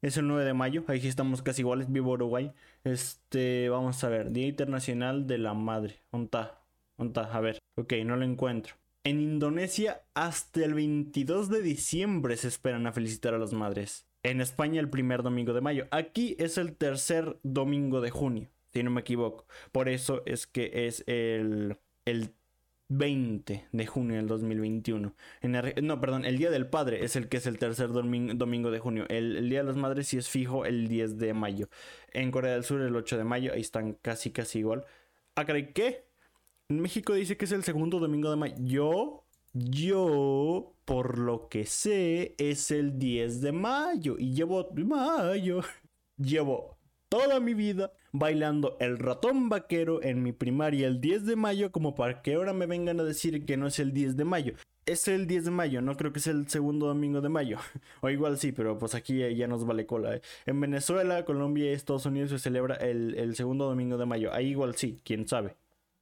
es 0.01 0.17
el 0.17 0.27
9 0.27 0.45
de 0.45 0.53
mayo. 0.53 0.83
Ahí 0.87 1.05
estamos 1.07 1.41
casi 1.41 1.61
iguales. 1.61 1.91
Vivo 1.91 2.11
Uruguay. 2.11 2.51
Este, 2.83 3.69
vamos 3.69 4.03
a 4.03 4.09
ver. 4.09 4.31
Día 4.31 4.47
Internacional 4.47 5.27
de 5.27 5.37
la 5.39 5.53
Madre. 5.53 5.99
¿Onta? 6.11 6.61
¿Onta? 6.97 7.21
A 7.35 7.39
ver. 7.39 7.59
Ok, 7.75 7.93
no 8.05 8.15
lo 8.15 8.25
encuentro. 8.25 8.75
En 9.03 9.21
Indonesia, 9.21 10.01
hasta 10.15 10.65
el 10.65 10.73
22 10.73 11.49
de 11.49 11.61
diciembre 11.61 12.37
se 12.37 12.47
esperan 12.47 12.87
a 12.87 12.91
felicitar 12.91 13.35
a 13.35 13.37
las 13.37 13.53
madres. 13.53 14.07
En 14.25 14.41
España, 14.41 14.79
el 14.79 14.89
primer 14.89 15.21
domingo 15.21 15.53
de 15.53 15.61
mayo. 15.61 15.87
Aquí 15.91 16.35
es 16.39 16.57
el 16.57 16.75
tercer 16.75 17.37
domingo 17.43 18.01
de 18.01 18.09
junio, 18.09 18.49
si 18.73 18.81
no 18.81 18.89
me 18.89 19.01
equivoco. 19.01 19.45
Por 19.71 19.87
eso 19.87 20.23
es 20.25 20.47
que 20.47 20.87
es 20.87 21.03
el, 21.05 21.77
el 22.05 22.33
20 22.87 23.67
de 23.71 23.85
junio 23.85 24.17
del 24.17 24.27
2021. 24.27 25.13
no, 25.83 26.01
perdón, 26.01 26.25
el 26.25 26.37
Día 26.37 26.49
del 26.49 26.67
Padre 26.67 27.03
es 27.03 27.15
el 27.15 27.29
que 27.29 27.37
es 27.37 27.45
el 27.45 27.59
tercer 27.59 27.89
domingo, 27.89 28.71
de 28.71 28.79
junio. 28.79 29.05
El, 29.09 29.49
Día 29.49 29.59
de 29.59 29.65
las 29.65 29.75
Madres 29.75 30.07
sí 30.07 30.17
es 30.17 30.29
fijo 30.29 30.65
el 30.65 30.87
10 30.87 31.17
de 31.17 31.33
mayo. 31.33 31.69
En 32.11 32.31
Corea 32.31 32.53
del 32.53 32.63
Sur 32.63 32.81
el 32.81 32.95
8 32.95 33.17
de 33.17 33.23
mayo, 33.23 33.53
ahí 33.53 33.61
están 33.61 33.93
casi 34.01 34.31
casi 34.31 34.59
igual. 34.59 34.85
Ah, 35.35 35.45
¿qué? 35.45 36.05
En 36.69 36.81
México 36.81 37.13
dice 37.13 37.37
que 37.37 37.45
es 37.45 37.51
el 37.51 37.63
segundo 37.63 37.99
domingo 37.99 38.29
de 38.31 38.37
mayo. 38.37 38.55
Yo, 38.59 39.23
yo, 39.53 40.74
por 40.85 41.17
lo 41.17 41.49
que 41.49 41.65
sé, 41.65 42.35
es 42.37 42.71
el 42.71 42.97
10 42.99 43.41
de 43.41 43.51
mayo. 43.51 44.15
Y 44.17 44.33
llevo 44.33 44.69
mayo. 44.75 45.61
Llevo 46.17 46.77
toda 47.09 47.41
mi 47.41 47.53
vida 47.53 47.91
bailando 48.13 48.77
el 48.79 48.97
ratón 48.97 49.49
vaquero 49.49 50.01
en 50.01 50.23
mi 50.23 50.31
primaria 50.31 50.87
el 50.87 51.01
10 51.01 51.25
de 51.25 51.35
mayo 51.35 51.71
como 51.71 51.93
para 51.93 52.21
que 52.21 52.35
ahora 52.35 52.53
me 52.53 52.67
vengan 52.67 52.99
a 53.01 53.03
decir 53.03 53.45
que 53.45 53.57
no 53.57 53.67
es 53.67 53.79
el 53.79 53.91
10 53.93 54.15
de 54.15 54.23
mayo. 54.23 54.53
Es 54.85 55.07
el 55.07 55.27
10 55.27 55.45
de 55.45 55.51
mayo, 55.51 55.81
no 55.81 55.97
creo 55.97 56.13
que 56.13 56.19
sea 56.19 56.31
el 56.33 56.47
segundo 56.47 56.85
domingo 56.87 57.19
de 57.19 57.29
mayo. 57.29 57.57
o 58.01 58.09
igual 58.09 58.37
sí, 58.37 58.51
pero 58.51 58.77
pues 58.77 58.95
aquí 58.95 59.17
ya 59.35 59.47
nos 59.47 59.65
vale 59.65 59.85
cola. 59.85 60.15
¿eh? 60.15 60.21
En 60.45 60.61
Venezuela, 60.61 61.25
Colombia 61.25 61.65
y 61.65 61.73
Estados 61.73 62.05
Unidos 62.05 62.29
se 62.29 62.39
celebra 62.39 62.75
el, 62.75 63.15
el 63.15 63.35
segundo 63.35 63.65
domingo 63.65 63.97
de 63.97 64.05
mayo. 64.05 64.31
Ahí 64.33 64.49
igual 64.49 64.75
sí, 64.75 65.01
quién 65.03 65.27
sabe. 65.27 65.55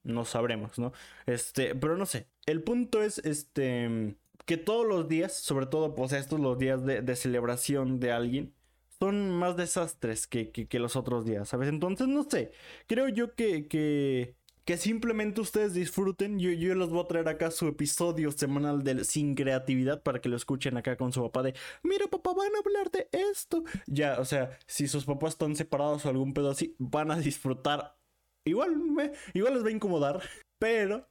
No 0.04 0.24
sabremos, 0.26 0.78
¿no? 0.78 0.92
Este, 1.26 1.74
pero 1.74 1.96
no 1.96 2.06
sé. 2.06 2.26
El 2.44 2.62
punto 2.62 3.02
es, 3.02 3.18
este, 3.18 4.16
que 4.44 4.56
todos 4.56 4.86
los 4.86 5.08
días, 5.08 5.32
sobre 5.32 5.66
todo 5.66 5.94
pues 5.94 6.12
estos 6.12 6.40
los 6.40 6.58
días 6.58 6.84
de, 6.84 7.16
celebración 7.16 8.00
de 8.00 8.12
alguien, 8.12 8.54
son 8.98 9.30
más 9.30 9.56
desastres 9.56 10.26
que, 10.26 10.52
que, 10.52 10.78
los 10.78 10.96
otros 10.96 11.24
días, 11.24 11.48
¿sabes? 11.48 11.68
Entonces, 11.68 12.08
no 12.08 12.22
sé, 12.24 12.52
creo 12.86 13.08
yo 13.08 13.34
que, 13.34 13.66
que, 13.66 14.36
que 14.64 14.76
simplemente 14.76 15.40
ustedes 15.40 15.74
disfruten. 15.74 16.38
Yo, 16.38 16.50
yo 16.50 16.74
les 16.74 16.88
voy 16.88 17.02
a 17.02 17.08
traer 17.08 17.28
acá 17.28 17.50
su 17.50 17.66
episodio 17.68 18.32
semanal 18.32 18.82
del 18.82 19.04
Sin 19.04 19.34
Creatividad 19.34 20.02
para 20.02 20.20
que 20.20 20.28
lo 20.28 20.36
escuchen 20.36 20.76
acá 20.76 20.96
con 20.96 21.12
su 21.12 21.22
papá 21.22 21.42
de, 21.42 21.54
mira 21.82 22.06
papá, 22.06 22.32
van 22.34 22.54
a 22.54 22.58
hablar 22.58 22.90
de 22.90 23.08
esto. 23.12 23.64
Ya, 23.86 24.18
o 24.20 24.24
sea, 24.24 24.58
si 24.66 24.88
sus 24.88 25.04
papás 25.04 25.34
están 25.34 25.54
separados 25.56 26.06
o 26.06 26.08
algún 26.08 26.32
pedo 26.32 26.50
así, 26.50 26.74
van 26.78 27.10
a 27.10 27.18
disfrutar. 27.18 27.96
Igual, 28.44 28.76
me, 28.76 29.12
igual 29.32 29.54
les 29.54 29.64
va 29.64 29.68
a 29.68 29.72
incomodar, 29.72 30.22
pero, 30.58 31.08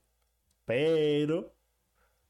pero, 0.65 1.53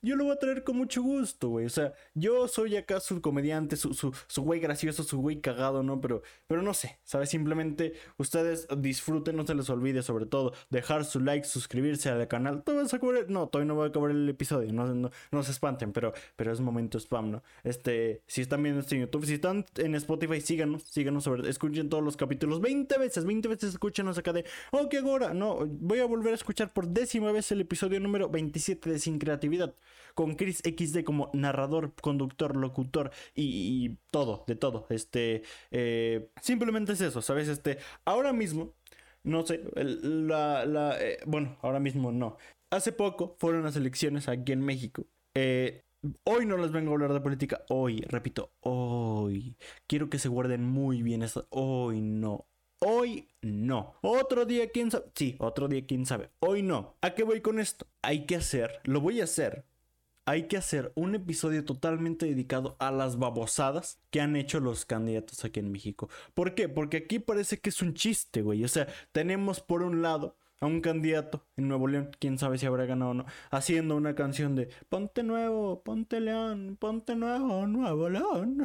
yo 0.04 0.18
lo 0.18 0.26
voy 0.26 0.34
a 0.34 0.39
traer 0.39 0.63
con 0.63 0.76
mucho 0.78 1.02
gusto, 1.02 1.48
güey. 1.48 1.66
O 1.66 1.70
sea, 1.70 1.94
yo 2.13 2.48
soy 2.50 2.76
acá 2.76 3.00
su 3.00 3.22
comediante, 3.22 3.78
su, 3.78 3.94
su, 3.94 4.13
su 4.28 4.42
güey 4.44 4.60
gracioso, 4.60 5.04
su 5.04 5.20
güey 5.20 5.39
cagado, 5.39 5.82
¿no? 5.82 6.02
Pero, 6.02 6.22
pero 6.46 6.62
no 6.62 6.74
sé, 6.74 7.00
¿sabes? 7.04 7.30
Simplemente 7.30 7.94
ustedes 8.18 8.68
disfruten, 8.78 9.38
no 9.38 9.48
se 9.48 9.56
les 9.56 9.70
olvide, 9.70 10.04
sobre 10.04 10.26
todo, 10.26 10.54
dejar 10.70 11.06
su 11.06 11.22
like, 11.22 11.48
suscribirse 11.48 12.10
al 12.10 12.28
canal. 12.28 12.63
¿Todavía 12.63 12.84
vas 12.84 12.94
a 12.94 13.00
cubrir? 13.00 13.30
No, 13.30 13.48
todavía 13.48 13.70
no 13.70 13.76
voy 13.76 13.86
a 13.86 13.89
acabar 13.89 14.12
el 14.12 14.28
episodio, 14.28 14.74
no, 14.74 14.94
no, 14.94 15.10
no 15.32 15.44
se 15.44 15.52
espanten, 15.52 15.94
pero, 15.94 16.13
pero 16.36 16.52
es 16.52 16.60
momento 16.60 17.00
spam, 17.00 17.32
¿no? 17.32 17.44
Este, 17.63 18.24
si 18.28 18.42
están 18.42 18.62
viendo 18.62 18.82
esto 18.82 18.96
en 18.96 19.02
YouTube, 19.02 19.26
si 19.26 19.36
están 19.36 19.66
en 19.78 19.96
Spotify, 19.96 20.42
síganos, 20.42 20.84
síganos, 20.84 21.24
sobre, 21.24 21.50
escuchen 21.50 21.88
todos 21.88 22.04
los 22.04 22.18
capítulos 22.18 22.60
20 22.60 22.98
veces, 22.98 23.24
20 23.24 23.48
veces 23.48 23.70
escúchenos 23.70 24.18
acá 24.18 24.34
de, 24.34 24.44
oh, 24.72 24.89
qué 24.89 24.98
ahora, 24.98 25.34
no, 25.34 25.66
voy 25.66 26.00
a 26.00 26.06
volver 26.06 26.34
a 26.34 26.36
escuchar 26.36 26.74
por 26.74 26.89
décima 26.89 27.32
vez 27.32 27.52
el 27.54 27.62
episodio 27.62 28.02
número 28.02 28.30
27 28.30 28.89
de 28.89 29.00
Sin 29.00 29.18
Creatividad 29.18 29.74
con 30.14 30.36
Chris 30.36 30.62
XD 30.64 31.04
como 31.04 31.30
narrador, 31.34 31.94
conductor, 32.02 32.56
locutor 32.56 33.12
y, 33.36 33.98
todo, 34.12 34.44
de 34.48 34.56
todo. 34.56 34.86
Este, 34.90 35.44
eh, 35.72 36.30
simplemente 36.42 36.94
es 36.94 37.02
eso, 37.02 37.22
¿sabes? 37.22 37.48
Este, 37.48 37.78
ahora 38.06 38.34
mismo, 38.34 38.74
no 39.24 39.46
sé, 39.46 39.64
la, 39.76 40.66
la 40.66 41.00
eh, 41.02 41.20
bueno, 41.26 41.58
ahora 41.62 41.80
mismo 41.80 42.12
no. 42.12 42.38
Hace 42.70 42.92
poco 42.92 43.36
fueron 43.40 43.64
las 43.64 43.76
elecciones 43.76 44.28
aquí 44.28 44.52
en 44.52 44.62
México. 44.62 45.06
Eh, 45.36 45.84
Hoy 46.26 46.46
no 46.46 46.58
les 46.58 46.74
vengo 46.74 46.92
a 46.92 46.94
hablar 46.96 47.14
de 47.14 47.22
política. 47.22 47.64
Hoy, 47.70 48.02
repito, 48.02 48.52
hoy. 48.60 49.56
Quiero 49.88 50.10
que 50.10 50.20
se 50.20 50.28
guarden 50.28 50.64
muy 50.66 51.02
bien 51.02 51.24
esto. 51.24 51.48
Hoy 51.50 52.02
no. 52.02 52.46
Hoy 52.80 53.30
no. 53.42 53.96
Otro 54.02 54.46
día, 54.46 54.70
quién 54.70 54.92
sabe. 54.92 55.06
Sí, 55.16 55.38
otro 55.40 55.70
día, 55.70 55.86
quién 55.88 56.06
sabe. 56.06 56.30
Hoy 56.40 56.62
no. 56.62 56.98
¿A 57.02 57.16
qué 57.16 57.24
voy 57.24 57.40
con 57.40 57.58
esto? 57.58 57.88
Hay 58.02 58.26
que 58.26 58.36
hacer, 58.36 58.82
lo 58.84 59.00
voy 59.00 59.22
a 59.22 59.24
hacer 59.24 59.64
hay 60.26 60.48
que 60.48 60.58
hacer 60.58 60.92
un 60.96 61.16
episodio 61.16 61.66
totalmente 61.66 62.26
dedicado 62.26 62.76
a 62.80 62.92
las 62.92 63.18
babosadas 63.18 64.00
que 64.10 64.22
han 64.22 64.36
hecho 64.36 64.60
los 64.60 64.86
candidatos 64.86 65.44
aquí 65.44 65.60
en 65.60 65.72
México. 65.72 66.10
¿Por 66.34 66.56
qué? 66.56 66.70
Porque 66.70 66.98
aquí 66.98 67.20
parece 67.20 67.60
que 67.60 67.70
es 67.70 67.82
un 67.82 67.94
chiste, 67.94 68.42
güey. 68.42 68.64
O 68.64 68.68
sea, 68.68 68.88
tenemos 69.12 69.60
por 69.60 69.84
un 69.84 70.02
lado 70.02 70.38
a 70.60 70.66
un 70.66 70.82
candidato 70.82 71.46
en 71.58 71.68
Nuevo 71.68 71.88
León, 71.88 72.12
quién 72.20 72.38
sabe 72.38 72.58
si 72.58 72.66
habrá 72.66 72.86
ganado 72.86 73.12
o 73.12 73.14
no, 73.14 73.26
haciendo 73.52 73.98
una 73.98 74.16
canción 74.16 74.56
de 74.56 74.70
Ponte 74.90 75.24
Nuevo, 75.24 75.84
Ponte 75.84 76.22
León, 76.22 76.78
Ponte 76.80 77.16
Nuevo, 77.16 77.68
Nuevo 77.68 78.10
León. 78.10 78.64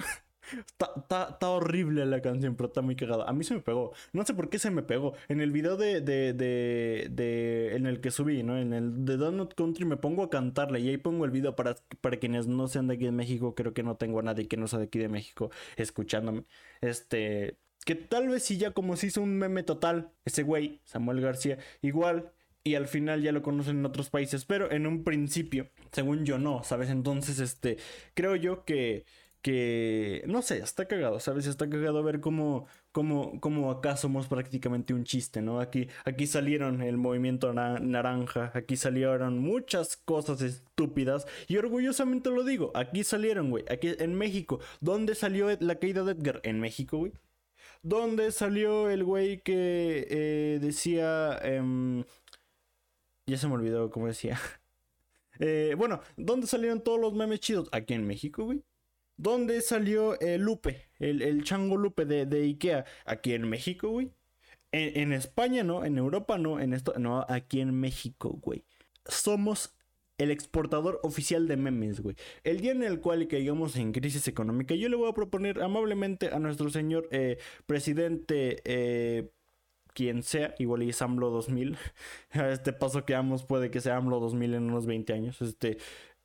Está, 0.53 1.51
horrible 1.51 2.07
la 2.07 2.21
canción, 2.21 2.57
pero 2.57 2.69
está 2.69 2.83
muy 2.83 2.97
cagada. 2.97 3.25
A 3.29 3.33
mí 3.33 3.45
se 3.45 3.55
me 3.55 3.61
pegó. 3.61 3.93
No 4.13 4.25
sé 4.25 4.35
por 4.35 4.49
qué 4.49 4.59
se 4.59 4.71
me 4.71 4.83
pegó. 4.83 5.15
En 5.29 5.41
el 5.41 5.51
video 5.51 5.77
de, 5.77 6.01
de, 6.01 6.33
de, 6.33 7.77
en 7.77 7.87
el 7.87 8.01
que 8.01 8.11
subí, 8.11 8.43
¿no? 8.43 8.59
En 8.59 8.73
el 8.73 9.05
de 9.05 9.17
Donut 9.17 9.55
Country 9.55 9.85
me 9.85 9.97
pongo 9.97 10.23
a 10.23 10.31
cantarle 10.31 10.81
y 10.81 10.89
ahí 10.89 10.97
pongo 10.97 11.25
el 11.25 11.31
video 11.31 11.57
para, 11.57 11.77
para 12.01 12.19
quienes 12.19 12.47
no 12.47 12.69
sean 12.69 12.87
de 12.89 12.95
aquí 12.95 13.05
de 13.05 13.13
México. 13.13 13.55
Creo 13.55 13.75
que 13.75 13.83
no 13.83 13.97
tengo 13.97 14.21
a 14.21 14.23
nadie 14.23 14.49
que 14.49 14.57
no 14.57 14.69
sea 14.69 14.79
de 14.79 14.87
aquí 14.87 14.99
de 14.99 15.09
México 15.09 15.51
escuchándome. 15.77 16.45
Este, 16.81 17.59
que 17.85 17.95
tal 17.95 18.29
vez 18.29 18.45
si 18.45 18.59
ya 18.59 18.73
como 18.73 18.97
se 18.97 19.09
hizo 19.09 19.23
un 19.23 19.39
meme 19.39 19.63
total, 19.63 20.13
ese 20.25 20.43
güey, 20.43 20.81
Samuel 20.85 21.21
García, 21.21 21.59
igual 21.83 22.33
y 22.65 22.75
al 22.75 22.87
final 22.87 23.23
ya 23.23 23.33
lo 23.33 23.43
conocen 23.43 23.79
en 23.79 23.87
otros 23.87 24.11
países, 24.11 24.45
pero 24.45 24.71
en 24.71 24.87
un 24.87 25.05
principio, 25.05 25.71
según 25.93 26.25
yo 26.25 26.39
no, 26.39 26.63
¿sabes? 26.65 26.91
Entonces, 26.91 27.39
este, 27.39 27.79
creo 28.15 28.37
yo 28.37 28.65
que 28.65 29.05
que, 29.43 30.25
no 30.27 30.43
sé, 30.43 30.59
está 30.59 30.87
cagado, 30.87 31.21
¿sabes? 31.21 31.47
Está 31.47 31.69
cagado 31.69 32.03
ver 32.03 32.21
cómo, 32.21 32.67
cómo, 32.93 33.41
cómo 33.41 33.71
acá 33.71 33.97
somos 33.97 34.27
prácticamente 34.27 34.95
un 34.95 35.05
chiste, 35.05 35.43
¿no? 35.43 35.61
Aquí, 35.61 35.89
aquí 36.05 36.27
salieron 36.27 36.83
el 36.83 36.97
movimiento 36.97 37.53
naranja, 37.53 38.51
aquí 38.55 38.77
salieron 38.77 39.39
muchas 39.39 39.97
cosas 39.97 40.43
estúpidas 40.43 41.27
y 41.47 41.57
orgullosamente 41.57 42.31
lo 42.31 42.45
digo, 42.45 42.73
aquí 42.75 43.05
salieron, 43.05 43.51
güey, 43.51 43.65
aquí 43.71 43.95
en 43.99 44.15
México. 44.15 44.61
¿Dónde 44.81 45.15
salió 45.15 45.49
la 45.61 45.77
caída 45.77 46.05
de 46.05 46.13
Edgar? 46.13 46.41
En 46.45 46.61
México, 46.61 46.99
güey. 46.99 47.13
¿Dónde 47.83 48.33
salió 48.33 48.91
el 48.91 49.05
güey 49.05 49.41
que 49.43 50.07
eh, 50.11 50.59
decía... 50.61 51.39
Em, 51.43 52.05
ya 53.27 53.37
se 53.37 53.47
me 53.47 53.55
olvidó 53.55 53.91
cómo 53.91 54.07
decía. 54.07 54.39
Eh, 55.41 55.77
bueno, 55.79 56.01
¿dónde 56.17 56.49
salieron 56.49 56.83
todos 56.83 56.99
los 56.99 57.15
memes 57.15 57.39
chidos? 57.39 57.69
Aquí 57.71 57.95
en 57.95 58.05
México, 58.05 58.45
güey. 58.45 58.65
¿Dónde 59.19 59.61
salió 59.61 60.19
el 60.21 60.43
Lupe? 60.43 60.87
El, 60.99 61.43
chango 61.43 61.77
Lupe 61.77 62.05
de, 62.05 62.25
de, 62.25 62.43
Ikea. 62.43 62.85
Aquí 63.05 63.35
en 63.35 63.49
México, 63.49 63.89
güey. 63.91 64.13
En, 64.71 65.13
España 65.13 65.65
no, 65.65 65.85
en 65.85 65.99
Europa 65.99 66.39
no, 66.39 66.61
en 66.61 66.73
esto, 66.73 66.95
no, 66.99 67.25
aquí 67.29 67.61
en 67.61 67.75
México, 67.75 68.39
güey. 68.41 68.65
Somos 69.07 69.75
el 70.19 70.31
exportador 70.31 71.01
oficial 71.03 71.49
de 71.49 71.57
memes, 71.57 72.01
güey. 72.01 72.17
El 72.45 72.61
día 72.61 72.73
en 72.73 72.83
el 72.83 73.01
cual 73.01 73.27
caigamos 73.29 73.77
en 73.77 73.93
crisis 73.93 74.29
económica, 74.29 74.75
yo 74.75 74.89
le 74.89 74.97
voy 74.97 75.09
a 75.09 75.15
proponer 75.15 75.63
amablemente 75.63 76.29
a 76.29 76.39
nuestro 76.39 76.71
señor 76.71 77.09
eh, 77.11 77.39
presidente, 77.67 78.61
eh, 78.65 79.31
quien 79.95 80.23
sea, 80.23 80.55
igual 80.59 80.83
y 80.83 80.91
es 80.91 81.03
AMLO 81.03 81.31
2000. 81.31 81.77
A 82.33 82.51
este 82.51 82.73
paso 82.73 83.05
que 83.05 83.15
vamos 83.15 83.45
puede 83.45 83.71
que 83.71 83.81
sea 83.81 83.97
AMLO 83.97 84.21
2000 84.21 84.55
en 84.55 84.63
unos 84.65 84.87
20 84.87 85.13
años. 85.13 85.41
Este, 85.41 85.79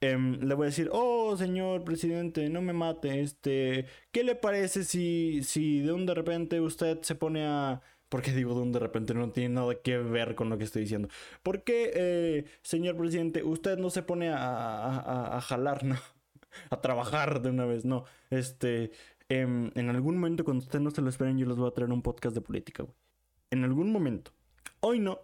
Em, 0.03 0.37
le 0.41 0.53
voy 0.53 0.65
a 0.65 0.69
decir, 0.69 0.89
oh 0.91 1.37
señor 1.37 1.85
presidente, 1.85 2.49
no 2.49 2.61
me 2.61 2.73
mate, 2.73 3.21
este, 3.21 3.85
¿qué 4.11 4.25
le 4.25 4.35
parece 4.35 4.83
si, 4.83 5.43
si 5.43 5.79
de 5.79 5.93
un 5.93 6.05
de 6.05 6.13
repente 6.13 6.59
usted 6.59 7.01
se 7.03 7.15
pone 7.15 7.45
a... 7.45 7.81
¿Por 8.09 8.21
qué 8.21 8.33
digo 8.33 8.53
de 8.53 8.61
un 8.63 8.73
de 8.73 8.79
repente? 8.79 9.13
No 9.13 9.31
tiene 9.31 9.55
nada 9.55 9.81
que 9.81 9.97
ver 9.97 10.35
con 10.35 10.49
lo 10.49 10.57
que 10.57 10.65
estoy 10.65 10.81
diciendo. 10.81 11.07
¿Por 11.41 11.63
qué, 11.63 11.91
eh, 11.95 12.45
señor 12.63 12.97
presidente, 12.97 13.43
usted 13.43 13.77
no 13.77 13.89
se 13.89 14.03
pone 14.03 14.29
a, 14.29 15.37
a, 15.37 15.41
jalar, 15.41 15.85
no? 15.85 15.95
A 16.69 16.81
trabajar 16.81 17.41
de 17.41 17.49
una 17.49 17.65
vez, 17.65 17.85
no. 17.85 18.03
Este, 18.29 18.91
em, 19.29 19.71
en 19.73 19.89
algún 19.89 20.15
momento 20.15 20.43
cuando 20.43 20.65
usted 20.65 20.81
no 20.81 20.91
se 20.91 21.01
lo 21.01 21.09
esperen, 21.09 21.37
yo 21.37 21.47
les 21.47 21.55
voy 21.55 21.69
a 21.69 21.73
traer 21.73 21.91
un 21.91 22.01
podcast 22.01 22.35
de 22.35 22.41
política, 22.41 22.83
güey. 22.83 22.95
En 23.51 23.63
algún 23.63 23.91
momento. 23.91 24.31
Hoy 24.81 24.99
no. 24.99 25.21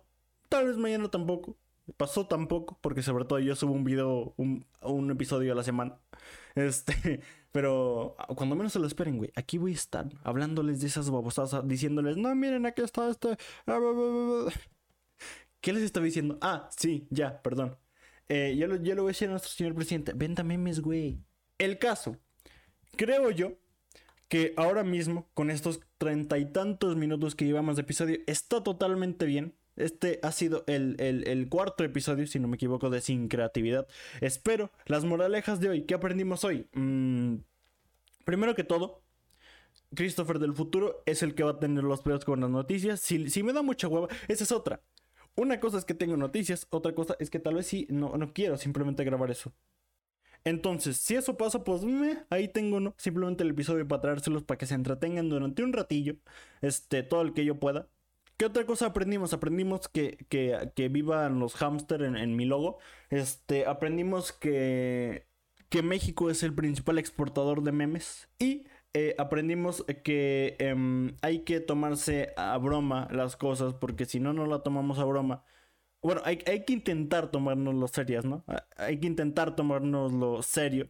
Tal 0.47 0.67
vez 0.67 0.77
mañana 0.77 1.09
tampoco 1.11 1.57
pasó 1.97 2.27
tampoco, 2.27 2.77
porque 2.81 3.01
sobre 3.01 3.25
todo 3.25 3.39
yo 3.39 3.55
subo 3.55 3.73
un 3.73 3.83
video, 3.83 4.33
un, 4.37 4.65
un 4.81 5.11
episodio 5.11 5.53
a 5.53 5.55
la 5.55 5.63
semana. 5.63 5.99
Este, 6.55 7.21
Pero 7.51 8.15
ah, 8.19 8.27
cuando 8.35 8.55
menos 8.55 8.73
se 8.73 8.79
lo 8.79 8.87
esperen, 8.87 9.17
güey, 9.17 9.31
aquí 9.35 9.57
voy 9.57 9.71
a 9.71 9.75
estar 9.75 10.09
hablándoles 10.23 10.81
de 10.81 10.87
esas 10.87 11.09
babosadas, 11.09 11.67
diciéndoles, 11.67 12.17
no, 12.17 12.33
miren, 12.35 12.65
aquí 12.65 12.81
está 12.81 13.09
este... 13.09 13.37
¿Qué 15.61 15.73
les 15.73 15.83
estaba 15.83 16.05
diciendo? 16.05 16.37
Ah, 16.41 16.69
sí, 16.75 17.07
ya, 17.09 17.41
perdón. 17.41 17.77
Eh, 18.29 18.55
yo, 18.57 18.67
lo, 18.67 18.77
yo 18.77 18.95
lo 18.95 19.03
voy 19.03 19.09
a 19.09 19.13
decir 19.13 19.27
a 19.27 19.31
nuestro 19.31 19.51
señor 19.51 19.75
presidente. 19.75 20.13
Venta 20.15 20.43
memes, 20.43 20.79
güey. 20.81 21.19
El 21.57 21.79
caso. 21.79 22.17
Creo 22.95 23.31
yo 23.31 23.57
que 24.29 24.53
ahora 24.57 24.83
mismo, 24.83 25.29
con 25.33 25.49
estos 25.49 25.81
treinta 25.97 26.37
y 26.37 26.45
tantos 26.45 26.95
minutos 26.95 27.35
que 27.35 27.45
llevamos 27.45 27.75
de 27.75 27.81
episodio, 27.81 28.19
está 28.27 28.63
totalmente 28.63 29.25
bien. 29.25 29.55
Este 29.79 30.19
ha 30.23 30.31
sido 30.31 30.63
el, 30.67 31.47
cuarto 31.49 31.83
episodio, 31.83 32.27
si 32.27 32.39
no 32.39 32.47
me 32.47 32.55
equivoco, 32.55 32.89
de 32.89 33.01
Sin 33.01 33.27
Creatividad. 33.27 33.87
Espero 34.21 34.71
las 34.85 35.05
moralejas 35.05 35.59
de 35.59 35.69
hoy. 35.69 35.81
¿Qué 35.83 35.93
aprendimos 35.93 36.43
hoy? 36.43 36.67
Mm, 36.73 37.37
primero 38.25 38.55
que 38.55 38.63
todo, 38.63 39.01
Christopher 39.95 40.39
del 40.39 40.53
futuro 40.53 41.01
es 41.05 41.23
el 41.23 41.33
que 41.33 41.43
va 41.43 41.51
a 41.51 41.59
tener 41.59 41.83
los 41.83 42.01
peores 42.01 42.25
con 42.25 42.41
las 42.41 42.49
noticias. 42.49 42.99
Si, 42.99 43.29
si 43.29 43.43
me 43.43 43.53
da 43.53 43.61
mucha 43.61 43.87
hueva, 43.87 44.07
esa 44.27 44.43
es 44.43 44.51
otra. 44.51 44.81
Una 45.35 45.59
cosa 45.59 45.77
es 45.77 45.85
que 45.85 45.93
tengo 45.93 46.17
noticias, 46.17 46.67
otra 46.69 46.93
cosa 46.93 47.15
es 47.19 47.29
que 47.29 47.39
tal 47.39 47.55
vez 47.55 47.67
sí, 47.67 47.87
no, 47.89 48.17
no 48.17 48.33
quiero 48.33 48.57
simplemente 48.57 49.03
grabar 49.03 49.31
eso. 49.31 49.53
Entonces, 50.43 50.97
si 50.97 51.15
eso 51.15 51.37
pasa, 51.37 51.63
pues 51.63 51.81
ahí 52.29 52.47
tengo 52.47 52.79
¿no? 52.79 52.93
simplemente 52.97 53.43
el 53.43 53.51
episodio 53.51 53.87
para 53.87 54.01
traérselos 54.01 54.43
para 54.43 54.57
que 54.57 54.65
se 54.65 54.73
entretengan 54.73 55.29
durante 55.29 55.63
un 55.63 55.73
ratillo, 55.73 56.15
este, 56.61 57.03
todo 57.03 57.21
el 57.21 57.33
que 57.33 57.45
yo 57.45 57.59
pueda. 57.59 57.87
¿Qué 58.39 58.45
otra 58.45 58.65
cosa 58.65 58.85
aprendimos? 58.87 59.33
Aprendimos 59.33 59.89
que, 59.89 60.17
que, 60.29 60.89
vivan 60.89 61.39
los 61.39 61.55
hamster 61.55 62.03
en, 62.03 62.35
mi 62.37 62.45
logo. 62.45 62.77
Este, 63.09 63.65
aprendimos 63.65 64.31
que, 64.31 65.27
que 65.67 65.83
México 65.83 66.29
es 66.29 66.41
el 66.43 66.55
principal 66.55 66.99
exportador 66.99 67.63
de 67.63 67.73
memes. 67.73 68.29
Y 68.39 68.65
eh, 68.93 69.13
aprendimos 69.17 69.83
que 70.05 70.55
em, 70.59 71.17
hay 71.21 71.39
que 71.39 71.59
tomarse 71.59 72.33
a 72.37 72.57
broma 72.57 73.09
las 73.11 73.35
cosas 73.35 73.73
porque 73.73 74.05
si 74.05 74.21
no, 74.21 74.31
no 74.31 74.45
la 74.45 74.63
tomamos 74.63 74.99
a 74.99 75.03
broma 75.03 75.43
bueno, 76.01 76.21
hay, 76.23 76.39
hay 76.47 76.63
que 76.65 76.73
intentar 76.73 77.29
tomárnoslo 77.29 77.87
serias, 77.87 78.23
¿no? 78.25 78.45
Hay 78.77 78.99
que 78.99 79.07
intentar 79.07 79.55
tomárnoslo 79.55 80.41
serio. 80.43 80.89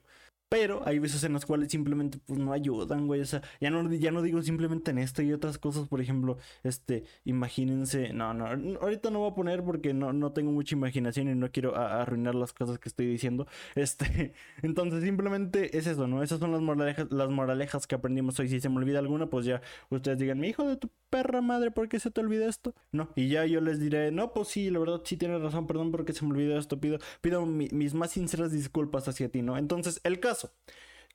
Pero 0.49 0.81
hay 0.85 0.97
veces 0.97 1.23
en 1.23 1.33
las 1.33 1.45
cuales 1.45 1.71
simplemente 1.71 2.17
pues 2.25 2.39
no 2.39 2.51
ayudan, 2.53 3.05
güey. 3.05 3.21
O 3.21 3.25
sea, 3.25 3.41
ya 3.61 3.69
no, 3.69 3.87
ya 3.93 4.11
no 4.11 4.23
digo 4.23 4.41
simplemente 4.41 4.89
en 4.89 4.97
esto 4.97 5.21
y 5.21 5.31
otras 5.31 5.59
cosas, 5.59 5.87
por 5.87 6.01
ejemplo, 6.01 6.37
este, 6.63 7.03
imagínense, 7.23 8.13
no, 8.13 8.33
no, 8.33 8.47
ahorita 8.81 9.11
no 9.11 9.19
voy 9.19 9.31
a 9.31 9.35
poner 9.35 9.63
porque 9.63 9.93
no, 9.93 10.11
no 10.11 10.31
tengo 10.31 10.51
mucha 10.51 10.75
imaginación 10.75 11.29
y 11.29 11.35
no 11.35 11.51
quiero 11.51 11.75
arruinar 11.75 12.33
las 12.33 12.51
cosas 12.53 12.79
que 12.79 12.89
estoy 12.89 13.07
diciendo. 13.07 13.47
Este, 13.75 14.33
entonces 14.61 15.03
simplemente 15.03 15.77
es 15.77 15.87
eso, 15.87 16.07
¿no? 16.07 16.21
Esas 16.21 16.39
son 16.39 16.51
las 16.51 16.61
moralejas, 16.61 17.07
las 17.11 17.29
moralejas 17.29 17.87
que 17.87 17.95
aprendimos 17.95 18.39
hoy. 18.39 18.49
Si 18.49 18.59
se 18.59 18.69
me 18.69 18.77
olvida 18.77 18.99
alguna, 18.99 19.29
pues 19.29 19.45
ya 19.45 19.61
ustedes 19.89 20.17
digan, 20.19 20.39
mi 20.39 20.49
hijo 20.49 20.67
de 20.67 20.75
tu 20.75 20.89
perra 21.09 21.41
madre, 21.41 21.71
¿por 21.71 21.87
qué 21.89 21.99
se 21.99 22.11
te 22.11 22.21
olvida 22.21 22.47
esto? 22.47 22.75
No, 22.91 23.09
y 23.15 23.29
ya 23.29 23.45
yo 23.45 23.61
les 23.61 23.79
diré, 23.79 24.11
no, 24.11 24.33
pues 24.33 24.49
sí, 24.49 24.69
la 24.69 24.79
verdad 24.79 25.01
sí 25.05 25.17
tienes 25.17 25.41
razón, 25.41 25.67
perdón 25.67 25.91
porque 25.91 26.13
se 26.13 26.25
me 26.25 26.31
olvidó 26.31 26.57
esto, 26.57 26.79
pido, 26.79 26.99
pido 27.21 27.45
mis 27.45 27.93
más 27.93 28.11
sinceras 28.11 28.51
disculpas 28.51 29.07
hacia 29.07 29.29
ti, 29.29 29.41
¿no? 29.41 29.57
Entonces, 29.57 30.01
el 30.03 30.19
caso. 30.19 30.38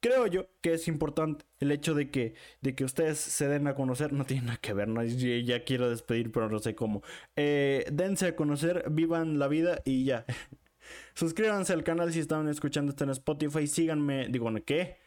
Creo 0.00 0.26
yo 0.26 0.48
que 0.60 0.74
es 0.74 0.86
importante 0.86 1.46
el 1.60 1.70
hecho 1.70 1.94
de 1.94 2.10
que, 2.10 2.34
de 2.60 2.74
que 2.74 2.84
ustedes 2.84 3.18
se 3.18 3.48
den 3.48 3.66
a 3.66 3.74
conocer. 3.74 4.12
No 4.12 4.26
tiene 4.26 4.46
nada 4.46 4.58
que 4.58 4.74
ver, 4.74 4.88
¿no? 4.88 5.02
ya 5.02 5.64
quiero 5.64 5.88
despedir, 5.88 6.30
pero 6.30 6.50
no 6.50 6.58
sé 6.58 6.74
cómo. 6.74 7.02
Eh, 7.36 7.86
dense 7.90 8.26
a 8.26 8.36
conocer, 8.36 8.84
vivan 8.90 9.38
la 9.38 9.48
vida 9.48 9.80
y 9.84 10.04
ya. 10.04 10.26
Suscríbanse 11.14 11.72
al 11.72 11.84
canal 11.84 12.12
si 12.12 12.20
están 12.20 12.48
escuchando 12.48 12.90
esto 12.90 13.04
en 13.04 13.10
Spotify. 13.10 13.66
Síganme. 13.66 14.28
Digo, 14.28 14.52
¿qué? 14.66 14.98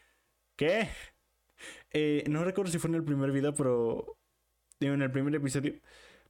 ¿Qué? 0.56 0.88
Eh, 1.92 2.24
no 2.28 2.44
recuerdo 2.44 2.72
si 2.72 2.78
fue 2.78 2.90
en 2.90 2.96
el 2.96 3.04
primer 3.04 3.32
video, 3.32 3.54
pero 3.54 4.18
digo, 4.80 4.94
en 4.94 5.02
el 5.02 5.10
primer 5.10 5.34
episodio, 5.34 5.74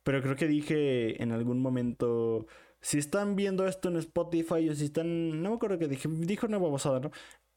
pero 0.03 0.23
creo 0.23 0.37
que 0.37 0.47
dije 0.47 1.23
en 1.23 1.33
algún 1.33 1.61
momento, 1.61 2.47
si 2.81 2.99
están 2.99 3.37
viendo 3.37 3.67
esto 3.67 3.89
en 3.89 3.97
Spotify 3.97 4.69
o 4.69 4.75
si 4.75 4.87
están, 4.87 5.43
no 5.43 5.51
me 5.51 5.57
acuerdo 5.57 5.79
que 5.79 5.89
dije, 5.89 6.09
dijo 6.11 6.47
una 6.47 6.59
babosada, 6.59 7.01
¿no? 7.01 7.11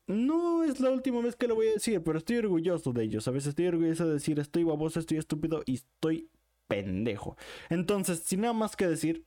No 0.08 0.64
es 0.64 0.80
la 0.80 0.90
última 0.90 1.22
vez 1.22 1.36
que 1.36 1.48
lo 1.48 1.56
voy 1.56 1.68
a 1.68 1.74
decir, 1.74 2.02
pero 2.04 2.18
estoy 2.18 2.38
orgulloso 2.38 2.92
de 2.92 3.04
ellos, 3.04 3.24
¿sabes? 3.24 3.46
Estoy 3.46 3.68
orgulloso 3.68 4.08
de 4.08 4.14
decir, 4.14 4.40
estoy 4.40 4.64
baboso, 4.64 5.00
estoy 5.00 5.18
estúpido 5.18 5.64
y 5.66 5.76
estoy 5.76 6.30
pendejo. 6.68 7.38
Entonces, 7.70 8.20
sin 8.20 8.42
nada 8.42 8.54
más 8.54 8.76
que 8.76 8.88
decir, 8.88 9.26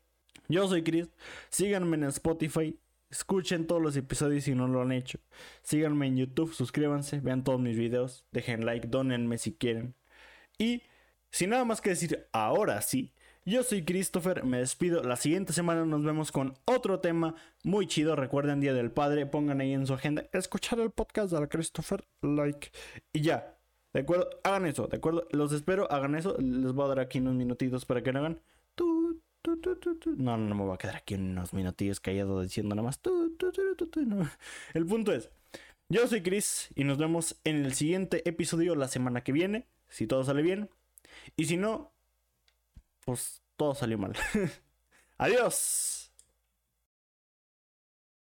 yo 0.48 0.68
soy 0.68 0.82
Chris, 0.82 1.08
síganme 1.48 1.96
en 1.96 2.04
Spotify, 2.04 2.78
Escuchen 3.14 3.68
todos 3.68 3.80
los 3.80 3.96
episodios 3.96 4.42
si 4.42 4.56
no 4.56 4.66
lo 4.66 4.82
han 4.82 4.90
hecho. 4.90 5.20
Síganme 5.62 6.08
en 6.08 6.16
YouTube, 6.16 6.52
suscríbanse, 6.52 7.20
vean 7.20 7.44
todos 7.44 7.60
mis 7.60 7.76
videos, 7.76 8.24
dejen 8.32 8.66
like, 8.66 8.88
donenme 8.88 9.38
si 9.38 9.52
quieren. 9.52 9.94
Y 10.58 10.82
sin 11.30 11.50
nada 11.50 11.64
más 11.64 11.80
que 11.80 11.90
decir, 11.90 12.26
ahora 12.32 12.82
sí. 12.82 13.13
Yo 13.46 13.62
soy 13.62 13.84
Christopher, 13.84 14.42
me 14.42 14.56
despido. 14.56 15.02
La 15.02 15.16
siguiente 15.16 15.52
semana 15.52 15.84
nos 15.84 16.02
vemos 16.02 16.32
con 16.32 16.54
otro 16.64 17.00
tema 17.00 17.34
muy 17.62 17.86
chido. 17.86 18.16
Recuerden 18.16 18.60
Día 18.60 18.72
del 18.72 18.90
Padre, 18.90 19.26
pongan 19.26 19.60
ahí 19.60 19.74
en 19.74 19.86
su 19.86 19.92
agenda 19.92 20.24
escuchar 20.32 20.80
el 20.80 20.90
podcast 20.90 21.30
de 21.30 21.46
Christopher, 21.46 22.06
like. 22.22 22.70
Y 23.12 23.20
ya, 23.20 23.58
¿de 23.92 24.00
acuerdo? 24.00 24.30
Hagan 24.44 24.64
eso, 24.64 24.86
¿de 24.86 24.96
acuerdo? 24.96 25.28
Los 25.30 25.52
espero, 25.52 25.92
hagan 25.92 26.14
eso. 26.14 26.38
Les 26.38 26.72
voy 26.72 26.86
a 26.86 26.88
dar 26.88 27.00
aquí 27.00 27.18
unos 27.18 27.34
minutitos 27.34 27.84
para 27.84 28.02
que 28.02 28.14
no 28.14 28.20
hagan. 28.20 28.40
No, 30.16 30.38
no, 30.38 30.54
me 30.54 30.64
voy 30.64 30.74
a 30.74 30.78
quedar 30.78 30.96
aquí 30.96 31.12
unos 31.14 31.52
minutillos 31.52 32.00
callado 32.00 32.40
diciendo 32.40 32.74
nada 32.74 32.86
más. 32.86 32.98
El 34.72 34.86
punto 34.86 35.12
es, 35.12 35.28
yo 35.90 36.06
soy 36.08 36.22
Chris 36.22 36.70
y 36.74 36.84
nos 36.84 36.96
vemos 36.96 37.36
en 37.44 37.62
el 37.66 37.74
siguiente 37.74 38.26
episodio 38.26 38.74
la 38.74 38.88
semana 38.88 39.22
que 39.22 39.32
viene. 39.32 39.66
Si 39.90 40.06
todo 40.06 40.24
sale 40.24 40.40
bien. 40.40 40.70
Y 41.36 41.44
si 41.44 41.58
no, 41.58 41.93
pues 43.04 43.42
todo 43.56 43.74
salió 43.74 43.98
mal. 43.98 44.14
Adiós. 45.18 46.03